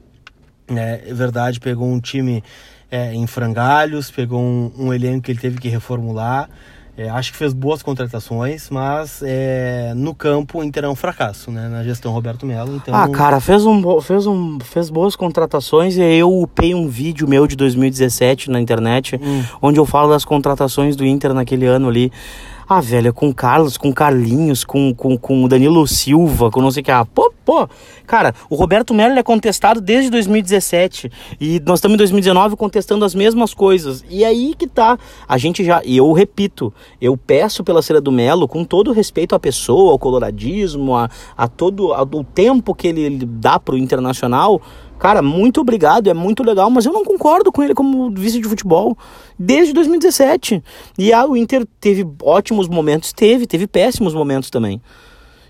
É, 0.67 1.03
é 1.07 1.13
verdade, 1.13 1.61
pegou 1.61 1.87
um 1.87 1.99
time 1.99 2.43
é, 2.91 3.13
em 3.13 3.25
frangalhos, 3.25 4.11
pegou 4.11 4.41
um, 4.41 4.71
um 4.77 4.93
elenco 4.93 5.23
que 5.23 5.31
ele 5.31 5.39
teve 5.39 5.59
que 5.59 5.69
reformular. 5.69 6.49
É, 6.97 7.09
acho 7.09 7.33
que 7.33 7.37
fez 7.37 7.51
boas 7.51 7.83
contratações, 7.83 8.69
mas 8.69 9.21
é, 9.21 9.93
no 9.95 10.15
campo 10.15 10.59
o 10.59 10.63
Inter 10.63 10.85
é 10.85 10.89
um 10.89 10.95
fracasso, 10.95 11.51
né? 11.51 11.67
Na 11.67 11.83
gestão 11.83 12.11
Roberto 12.13 12.45
Melo. 12.45 12.77
Então... 12.77 12.95
Ah, 12.95 13.09
cara, 13.09 13.41
fez, 13.41 13.65
um, 13.65 13.99
fez, 13.99 14.25
um, 14.25 14.57
fez 14.61 14.89
boas 14.89 15.13
contratações 15.13 15.97
e 15.97 16.01
eu 16.01 16.31
upei 16.31 16.73
um 16.73 16.87
vídeo 16.87 17.27
meu 17.27 17.47
de 17.47 17.55
2017 17.57 18.49
na 18.49 18.61
internet, 18.61 19.19
hum. 19.21 19.43
onde 19.61 19.77
eu 19.77 19.85
falo 19.85 20.09
das 20.09 20.23
contratações 20.23 20.95
do 20.95 21.05
Inter 21.05 21.33
naquele 21.33 21.65
ano 21.65 21.89
ali. 21.89 22.13
Ah, 22.67 22.81
velho, 22.81 23.13
com 23.13 23.31
Carlos, 23.31 23.77
com 23.77 23.93
Carlinhos, 23.93 24.63
com, 24.63 24.93
com, 24.93 25.15
com 25.15 25.43
o 25.43 25.47
Danilo 25.47 25.87
Silva, 25.87 26.49
com 26.49 26.61
não 26.61 26.71
sei 26.71 26.81
o 26.81 26.83
que. 26.83 26.91
Ah, 26.91 27.05
pô, 27.05 27.31
pô. 27.45 27.69
Cara, 28.07 28.33
o 28.49 28.55
Roberto 28.55 28.91
Melo 28.91 29.19
é 29.19 29.21
contestado 29.21 29.79
desde 29.79 30.09
2017. 30.09 31.11
E 31.39 31.61
nós 31.63 31.77
estamos 31.77 31.93
em 31.93 31.97
2019 31.99 32.55
contestando 32.55 33.05
as 33.05 33.13
mesmas 33.13 33.53
coisas. 33.53 34.03
E 34.09 34.25
aí 34.25 34.55
que 34.57 34.65
tá. 34.65 34.97
A 35.27 35.37
gente 35.37 35.63
já. 35.63 35.81
E 35.85 35.97
eu 35.97 36.11
repito, 36.11 36.73
eu 36.99 37.15
peço 37.15 37.63
pela 37.63 37.83
cera 37.83 38.01
do 38.01 38.11
Melo, 38.11 38.47
com 38.47 38.63
todo 38.63 38.91
respeito 38.91 39.35
à 39.35 39.39
pessoa, 39.39 39.91
ao 39.91 39.99
coloradismo, 39.99 40.95
a, 40.95 41.07
a 41.37 41.47
todo 41.47 41.91
o 41.91 42.23
tempo 42.23 42.73
que 42.73 42.87
ele, 42.87 43.01
ele 43.01 43.25
dá 43.25 43.59
pro 43.59 43.77
internacional 43.77 44.59
Cara, 44.97 45.21
muito 45.21 45.61
obrigado, 45.61 46.09
é 46.09 46.13
muito 46.13 46.43
legal, 46.43 46.69
mas 46.69 46.85
eu 46.85 46.93
não 46.93 47.03
concordo 47.03 47.51
com 47.51 47.61
ele 47.61 47.73
como 47.73 48.09
vice 48.11 48.39
de 48.39 48.47
futebol 48.47 48.97
desde 49.37 49.73
2017. 49.73 50.63
E 50.97 51.11
ah, 51.11 51.25
o 51.25 51.35
Inter 51.35 51.65
teve 51.79 52.07
ótimos 52.23 52.67
momentos, 52.67 53.11
teve, 53.11 53.45
teve 53.45 53.67
péssimos 53.67 54.13
momentos 54.13 54.49
também. 54.49 54.81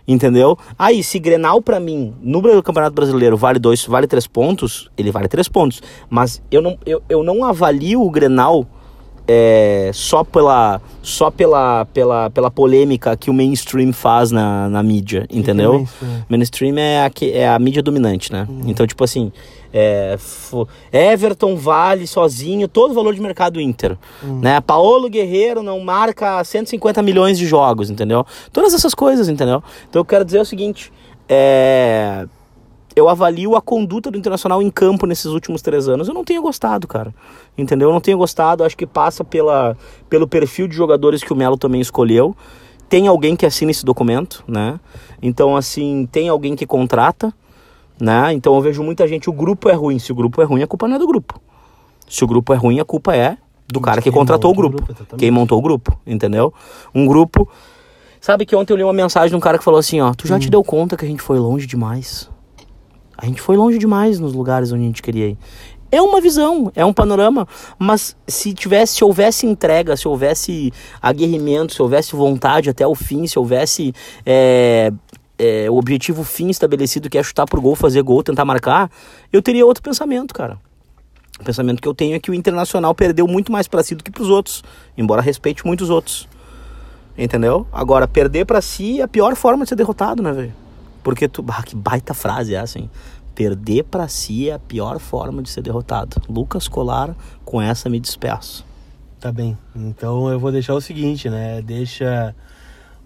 Entendeu? 0.08 0.58
Aí, 0.78 1.04
se 1.04 1.18
Grenal 1.18 1.62
para 1.62 1.80
mim, 1.80 2.14
no 2.22 2.42
Campeonato 2.62 2.94
Brasileiro, 2.94 3.36
vale 3.36 3.58
dois, 3.58 3.84
vale 3.86 4.06
três 4.06 4.28
pontos, 4.28 4.90
ele 4.96 5.12
vale 5.12 5.28
três 5.28 5.48
pontos. 5.48 5.82
Mas 6.10 6.42
eu 6.52 6.62
não, 6.62 6.78
eu, 6.86 7.02
eu 7.10 7.24
não 7.24 7.44
avalio 7.44 8.02
o 8.02 8.10
Grenal 8.12 8.68
é, 9.28 9.92
só 9.94 10.24
pela 10.24 10.82
só 11.02 11.30
pela, 11.30 11.86
pela, 11.86 12.30
pela 12.30 12.50
polêmica 12.50 13.16
que 13.16 13.30
o 13.30 13.34
mainstream 13.34 13.94
faz 13.94 14.32
na, 14.32 14.68
na 14.70 14.82
mídia, 14.82 15.28
entendeu? 15.30 15.86
Que 15.86 16.00
que 16.00 16.06
é 16.06 16.08
mainstream? 16.08 16.74
mainstream 16.74 16.78
é 16.78 17.06
a, 17.06 17.12
é 17.32 17.48
a 17.48 17.60
mídia 17.60 17.84
dominante, 17.84 18.32
né? 18.32 18.48
Uhum. 18.50 18.64
Então, 18.66 18.88
tipo 18.88 19.04
assim, 19.04 19.32
é, 19.72 20.18
Everton 20.92 21.56
vale 21.56 22.08
sozinho 22.08 22.68
todo 22.68 22.92
o 22.92 22.94
valor 22.94 23.14
de 23.14 23.22
mercado 23.22 23.62
Inter, 23.62 23.98
uhum. 24.24 24.40
né? 24.40 24.60
Paulo 24.62 25.10
Guerreiro 25.10 25.62
não 25.62 25.80
marca 25.80 26.44
150 26.44 27.02
milhões 27.04 27.38
de 27.38 27.46
jogos, 27.46 27.90
entendeu? 27.90 28.26
Todas 28.52 28.74
essas 28.74 28.96
coisas, 28.96 29.30
entendeu? 29.30 29.64
Então 29.90 30.00
eu 30.00 30.06
quero 30.06 30.26
dizer 30.26 30.40
o 30.40 30.46
seguinte, 30.46 30.92
é 31.30 32.28
eu 32.96 33.10
avalio 33.10 33.56
a 33.56 33.62
conduta 33.62 34.10
do 34.10 34.18
Internacional 34.18 34.62
em 34.62 34.72
campo 34.72 35.06
nesses 35.06 35.26
últimos 35.26 35.62
três 35.62 35.90
anos. 35.90 36.08
Eu 36.08 36.14
não 36.14 36.24
tenho 36.24 36.42
gostado, 36.42 36.88
cara. 36.88 37.14
Entendeu? 37.58 37.90
Eu 37.90 37.94
não 37.94 38.00
tenho 38.00 38.18
gostado. 38.18 38.64
Acho 38.64 38.78
que 38.78 38.88
passa 38.88 39.24
pela, 39.24 39.76
pelo 40.10 40.28
perfil 40.28 40.68
de 40.68 40.76
jogadores 40.76 41.22
que 41.22 41.34
o 41.34 41.36
Melo 41.36 41.58
também 41.58 41.82
escolheu. 41.82 42.36
Tem 42.88 43.08
alguém 43.08 43.36
que 43.36 43.46
assina 43.46 43.72
esse 43.72 43.84
documento, 43.84 44.44
né? 44.48 44.80
Então, 45.22 45.58
assim, 45.58 46.08
tem 46.10 46.30
alguém 46.30 46.56
que 46.56 46.66
contrata, 46.66 47.34
né? 48.00 48.32
Então 48.32 48.56
eu 48.56 48.62
vejo 48.62 48.82
muita 48.82 49.08
gente, 49.08 49.30
o 49.30 49.34
grupo 49.34 49.68
é 49.68 49.74
ruim. 49.74 50.00
Se 50.00 50.12
o 50.12 50.16
grupo 50.16 50.42
é 50.42 50.46
ruim, 50.46 50.64
a 50.64 50.68
culpa 50.68 50.88
não 50.88 50.96
é 50.96 51.00
do 51.00 51.08
grupo. 51.08 51.42
Se 52.08 52.24
o 52.24 52.28
grupo 52.28 52.54
é 52.54 52.56
ruim, 52.56 52.80
a 52.80 52.86
culpa 52.86 53.16
é 53.16 53.38
do 53.68 53.82
cara 53.82 54.02
que 54.02 54.12
contratou 54.12 54.52
o 54.52 54.54
grupo. 54.54 54.82
grupo 54.82 55.18
quem 55.18 55.32
montou 55.32 55.58
o 55.58 55.62
grupo, 55.62 56.00
entendeu? 56.06 56.54
Um 56.94 57.06
grupo. 57.06 57.50
Sabe 58.22 58.46
que 58.46 58.56
ontem 58.56 58.74
eu 58.74 58.78
li 58.78 58.84
uma 58.84 58.94
mensagem 58.94 59.30
de 59.30 59.36
um 59.36 59.40
cara 59.40 59.58
que 59.58 59.64
falou 59.64 59.80
assim, 59.80 60.00
ó, 60.00 60.14
tu 60.14 60.28
já 60.28 60.36
hum. 60.36 60.40
te 60.40 60.50
deu 60.50 60.64
conta 60.64 60.96
que 60.96 61.04
a 61.04 61.08
gente 61.08 61.22
foi 61.22 61.40
longe 61.40 61.68
demais? 61.68 62.30
A 63.18 63.26
gente 63.26 63.42
foi 63.42 63.56
longe 63.56 63.78
demais 63.78 64.20
nos 64.20 64.34
lugares 64.34 64.72
onde 64.72 64.84
a 64.84 64.88
gente 64.88 65.02
queria 65.02 65.28
ir. 65.30 65.38
É 65.92 66.02
uma 66.02 66.20
visão, 66.20 66.72
é 66.76 66.84
um 66.84 66.92
panorama, 66.92 67.48
mas 67.80 68.18
se 68.28 68.54
tivesse, 68.54 68.96
se 68.96 69.04
houvesse 69.04 69.46
entrega, 69.46 69.96
se 69.96 70.08
houvesse 70.08 70.74
aguerrimento, 71.02 71.74
se 71.74 71.82
houvesse 71.82 72.16
vontade 72.16 72.70
até 72.70 72.86
o 72.86 72.96
fim, 72.96 73.26
se 73.28 73.40
houvesse 73.40 73.94
é, 74.26 74.92
é, 75.38 75.70
o 75.70 75.78
objetivo 75.78 76.24
fim 76.24 76.50
estabelecido 76.50 77.10
que 77.10 77.18
é 77.18 77.24
chutar 77.24 77.46
pro 77.46 77.62
gol, 77.62 77.76
fazer 77.76 78.02
gol, 78.02 78.24
tentar 78.24 78.44
marcar, 78.44 78.90
eu 79.32 79.42
teria 79.42 79.66
outro 79.66 79.84
pensamento, 79.84 80.34
cara. 80.34 80.58
O 81.40 81.44
pensamento 81.44 81.82
que 81.82 81.88
eu 81.88 81.94
tenho 81.94 82.16
é 82.16 82.20
que 82.20 82.32
o 82.32 82.34
Internacional 82.34 82.96
perdeu 82.96 83.28
muito 83.28 83.52
mais 83.52 83.68
para 83.68 83.84
si 83.84 83.94
do 83.94 84.04
que 84.04 84.12
para 84.12 84.24
os 84.24 84.30
outros, 84.30 84.64
embora 84.98 85.22
respeite 85.22 85.66
muitos 85.66 85.90
outros. 85.90 86.28
Entendeu? 87.18 87.66
Agora, 87.72 88.08
perder 88.08 88.46
para 88.46 88.62
si 88.62 89.00
é 89.00 89.04
a 89.04 89.08
pior 89.08 89.36
forma 89.36 89.64
de 89.64 89.70
ser 89.70 89.76
derrotado, 89.76 90.22
né, 90.24 90.32
velho? 90.32 90.65
Porque 91.06 91.28
tu. 91.28 91.46
Ah, 91.48 91.62
que 91.62 91.76
baita 91.76 92.16
frase 92.16 92.56
é 92.56 92.60
assim. 92.60 92.90
Perder 93.36 93.84
para 93.84 94.08
si 94.08 94.50
é 94.50 94.54
a 94.54 94.60
pior 94.60 94.98
forma 94.98 95.44
de 95.44 95.52
ser 95.52 95.62
derrotado. 95.62 96.20
Lucas 96.28 96.68
Colar, 96.68 97.16
com 97.46 97.62
essa 97.62 97.88
me 97.88 98.00
despeço. 98.00 98.66
Tá 99.20 99.32
bem. 99.32 99.56
Então 99.76 100.30
eu 100.30 100.40
vou 100.40 100.52
deixar 100.52 100.74
o 100.74 100.82
seguinte, 100.82 101.30
né? 101.30 101.62
Deixa 101.62 102.34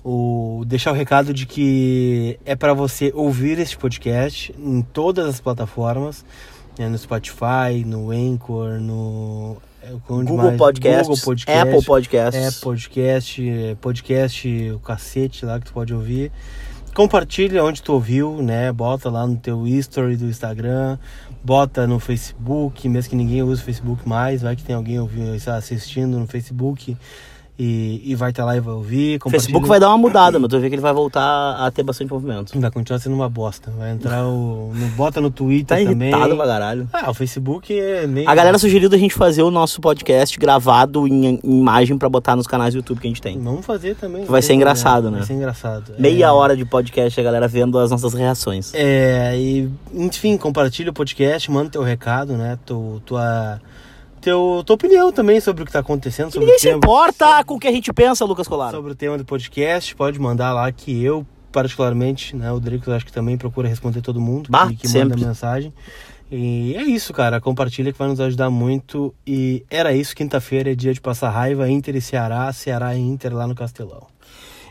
o 0.01 0.63
deixar 0.65 0.91
o 0.91 0.95
recado 0.95 1.33
de 1.33 1.45
que 1.45 2.39
é 2.45 2.55
para 2.55 2.73
você 2.73 3.11
ouvir 3.13 3.59
este 3.59 3.77
podcast 3.77 4.55
em 4.57 4.81
todas 4.81 5.27
as 5.27 5.41
plataformas, 5.41 6.23
né? 6.77 6.87
no 6.87 6.97
Spotify, 6.97 7.83
no 7.85 8.11
Anchor, 8.11 8.79
no 8.79 9.57
é, 9.83 9.91
Google 10.07 10.55
Podcast, 10.55 11.01
Google 11.01 11.21
Podcast, 11.21 11.67
Apple 11.67 11.83
Podcast, 11.83 12.39
Apple 12.39 12.61
Podcast, 12.61 13.77
podcast, 13.81 14.71
o 14.71 14.79
cacete 14.79 15.45
lá 15.45 15.59
que 15.59 15.65
tu 15.65 15.73
pode 15.73 15.93
ouvir. 15.93 16.31
Compartilha 16.93 17.63
onde 17.63 17.81
tu 17.81 17.93
ouviu, 17.93 18.41
né? 18.41 18.71
Bota 18.71 19.09
lá 19.09 19.25
no 19.25 19.37
teu 19.37 19.65
history 19.65 20.17
do 20.17 20.25
Instagram, 20.25 20.97
bota 21.43 21.87
no 21.87 21.99
Facebook, 21.99 22.89
mesmo 22.89 23.09
que 23.09 23.15
ninguém 23.15 23.41
use 23.41 23.61
o 23.61 23.65
Facebook 23.65 24.07
mais, 24.07 24.41
vai 24.41 24.55
que 24.55 24.63
tem 24.63 24.75
alguém 24.75 24.99
ouvindo, 24.99 25.31
assistindo 25.49 26.19
no 26.19 26.27
Facebook 26.27 26.97
e, 27.59 28.01
e 28.05 28.15
vai 28.15 28.29
estar 28.29 28.45
lá 28.45 28.55
e 28.55 28.61
vai 28.61 28.73
ouvir. 28.73 29.19
O 29.25 29.29
Facebook 29.29 29.67
vai 29.67 29.81
dar 29.81 29.89
uma 29.89 29.97
mudada, 29.97 30.39
mas 30.39 30.49
tu 30.49 30.57
vê 30.57 30.69
que 30.69 30.75
ele 30.75 30.81
vai 30.81 30.93
voltar 30.93 31.57
a 31.57 31.69
ter 31.69 31.83
bastante 31.83 32.09
movimento. 32.09 32.57
Vai 32.57 32.71
continuar 32.71 32.99
sendo 32.99 33.13
uma 33.13 33.27
bosta. 33.27 33.69
Vai 33.77 33.91
entrar 33.91 34.25
o. 34.25 34.71
No, 34.73 34.87
bota 34.95 35.19
no 35.19 35.29
Twitter 35.29 35.77
tá 35.77 35.91
também. 35.91 36.09
Irritado 36.09 36.37
pra 36.37 36.47
caralho. 36.47 36.87
Ah, 36.93 37.11
o 37.11 37.13
Facebook 37.13 37.77
é 37.77 38.07
meio. 38.07 38.29
A 38.29 38.33
galera 38.33 38.57
sugeriu 38.57 38.87
da 38.87 38.97
gente 38.97 39.13
fazer 39.13 39.43
o 39.43 39.51
nosso 39.51 39.81
podcast 39.81 40.39
gravado 40.39 41.05
em, 41.05 41.37
em 41.43 41.59
imagem 41.59 41.97
pra 41.97 42.07
botar 42.07 42.33
nos 42.37 42.47
canais 42.47 42.73
do 42.73 42.77
YouTube 42.77 43.01
que 43.01 43.07
a 43.07 43.09
gente 43.09 43.21
tem. 43.21 43.37
Vamos 43.37 43.65
fazer 43.65 43.95
também. 43.95 44.23
Vai 44.23 44.41
ser 44.41 44.53
engraçado, 44.53 45.11
né? 45.11 45.17
Vai 45.17 45.27
ser 45.27 45.33
engraçado. 45.33 45.91
Meia 45.99 46.27
é... 46.27 46.31
hora 46.31 46.55
de 46.55 46.63
podcast 46.63 47.19
a 47.19 47.23
galera 47.23 47.47
vendo 47.49 47.77
as 47.77 47.91
nossas 47.91 48.13
reações. 48.13 48.71
É, 48.73 49.37
e 49.37 49.69
enfim, 49.93 50.37
compartilha 50.37 50.91
o 50.91 50.93
podcast, 50.93 51.51
manda 51.51 51.69
teu 51.69 51.83
recado, 51.83 52.37
né? 52.37 52.57
Tu, 52.65 53.01
tua 53.05 53.59
teu, 54.19 54.63
tua 54.65 54.75
opinião 54.75 55.11
também 55.11 55.39
sobre 55.39 55.63
o 55.63 55.65
que 55.65 55.69
está 55.69 55.79
acontecendo. 55.79 56.31
Sobre 56.31 56.45
ninguém 56.45 56.57
o 56.57 56.61
tema, 56.61 56.73
se 56.73 56.77
importa 56.77 57.25
sobre, 57.27 57.43
com 57.45 57.55
o 57.55 57.59
que 57.59 57.67
a 57.67 57.71
gente 57.71 57.91
pensa, 57.93 58.25
Lucas 58.25 58.47
Colar. 58.47 58.71
Sobre 58.71 58.91
o 58.91 58.95
tema 58.95 59.17
do 59.17 59.25
podcast, 59.25 59.95
pode 59.95 60.19
mandar 60.19 60.53
lá 60.53 60.71
que 60.71 61.03
eu, 61.03 61.25
particularmente, 61.51 62.35
né, 62.35 62.51
o 62.51 62.59
Drico, 62.59 62.91
acho 62.91 63.05
que 63.05 63.11
também 63.11 63.37
procura 63.37 63.67
responder 63.67 64.01
todo 64.01 64.19
mundo 64.19 64.49
bah, 64.49 64.67
que, 64.67 64.75
que 64.75 64.87
manda 64.89 65.15
mensagem. 65.15 65.73
E 66.31 66.75
é 66.75 66.83
isso, 66.83 67.11
cara. 67.11 67.41
Compartilha 67.41 67.91
que 67.91 67.97
vai 67.97 68.07
nos 68.07 68.19
ajudar 68.19 68.49
muito. 68.49 69.13
E 69.25 69.65
era 69.69 69.93
isso. 69.93 70.15
Quinta-feira 70.15 70.71
é 70.71 70.75
dia 70.75 70.93
de 70.93 71.01
passar 71.01 71.31
raiva. 71.31 71.69
Inter 71.69 71.95
e 71.95 72.01
Ceará. 72.01 72.53
Ceará 72.53 72.95
e 72.95 72.99
Inter 72.99 73.35
lá 73.35 73.47
no 73.47 73.55
Castelão. 73.55 74.05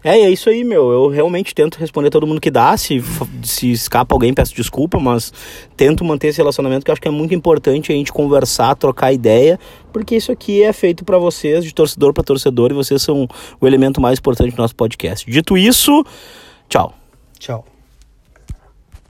É, 0.02 0.20
é 0.20 0.30
isso 0.30 0.48
aí, 0.48 0.64
meu. 0.64 0.90
Eu 0.90 1.08
realmente 1.08 1.54
tento 1.54 1.76
responder 1.76 2.10
todo 2.10 2.26
mundo 2.26 2.40
que 2.40 2.50
dá. 2.50 2.76
Se, 2.76 3.02
se 3.42 3.70
escapa 3.70 4.14
alguém, 4.14 4.32
peço 4.34 4.54
desculpa, 4.54 4.98
mas 4.98 5.32
tento 5.76 6.04
manter 6.04 6.28
esse 6.28 6.38
relacionamento 6.38 6.84
que 6.84 6.90
eu 6.90 6.92
acho 6.92 7.02
que 7.02 7.08
é 7.08 7.10
muito 7.10 7.34
importante 7.34 7.92
a 7.92 7.94
gente 7.94 8.12
conversar, 8.12 8.74
trocar 8.76 9.12
ideia, 9.12 9.58
porque 9.92 10.16
isso 10.16 10.30
aqui 10.32 10.62
é 10.62 10.72
feito 10.72 11.04
para 11.04 11.18
vocês, 11.18 11.64
de 11.64 11.72
torcedor 11.74 12.12
para 12.12 12.22
torcedor, 12.22 12.70
e 12.70 12.74
vocês 12.74 13.02
são 13.02 13.26
o 13.60 13.66
elemento 13.66 14.00
mais 14.00 14.18
importante 14.18 14.54
do 14.54 14.58
nosso 14.58 14.74
podcast. 14.74 15.30
Dito 15.30 15.56
isso, 15.56 16.04
tchau. 16.68 16.94
Tchau. 17.38 17.77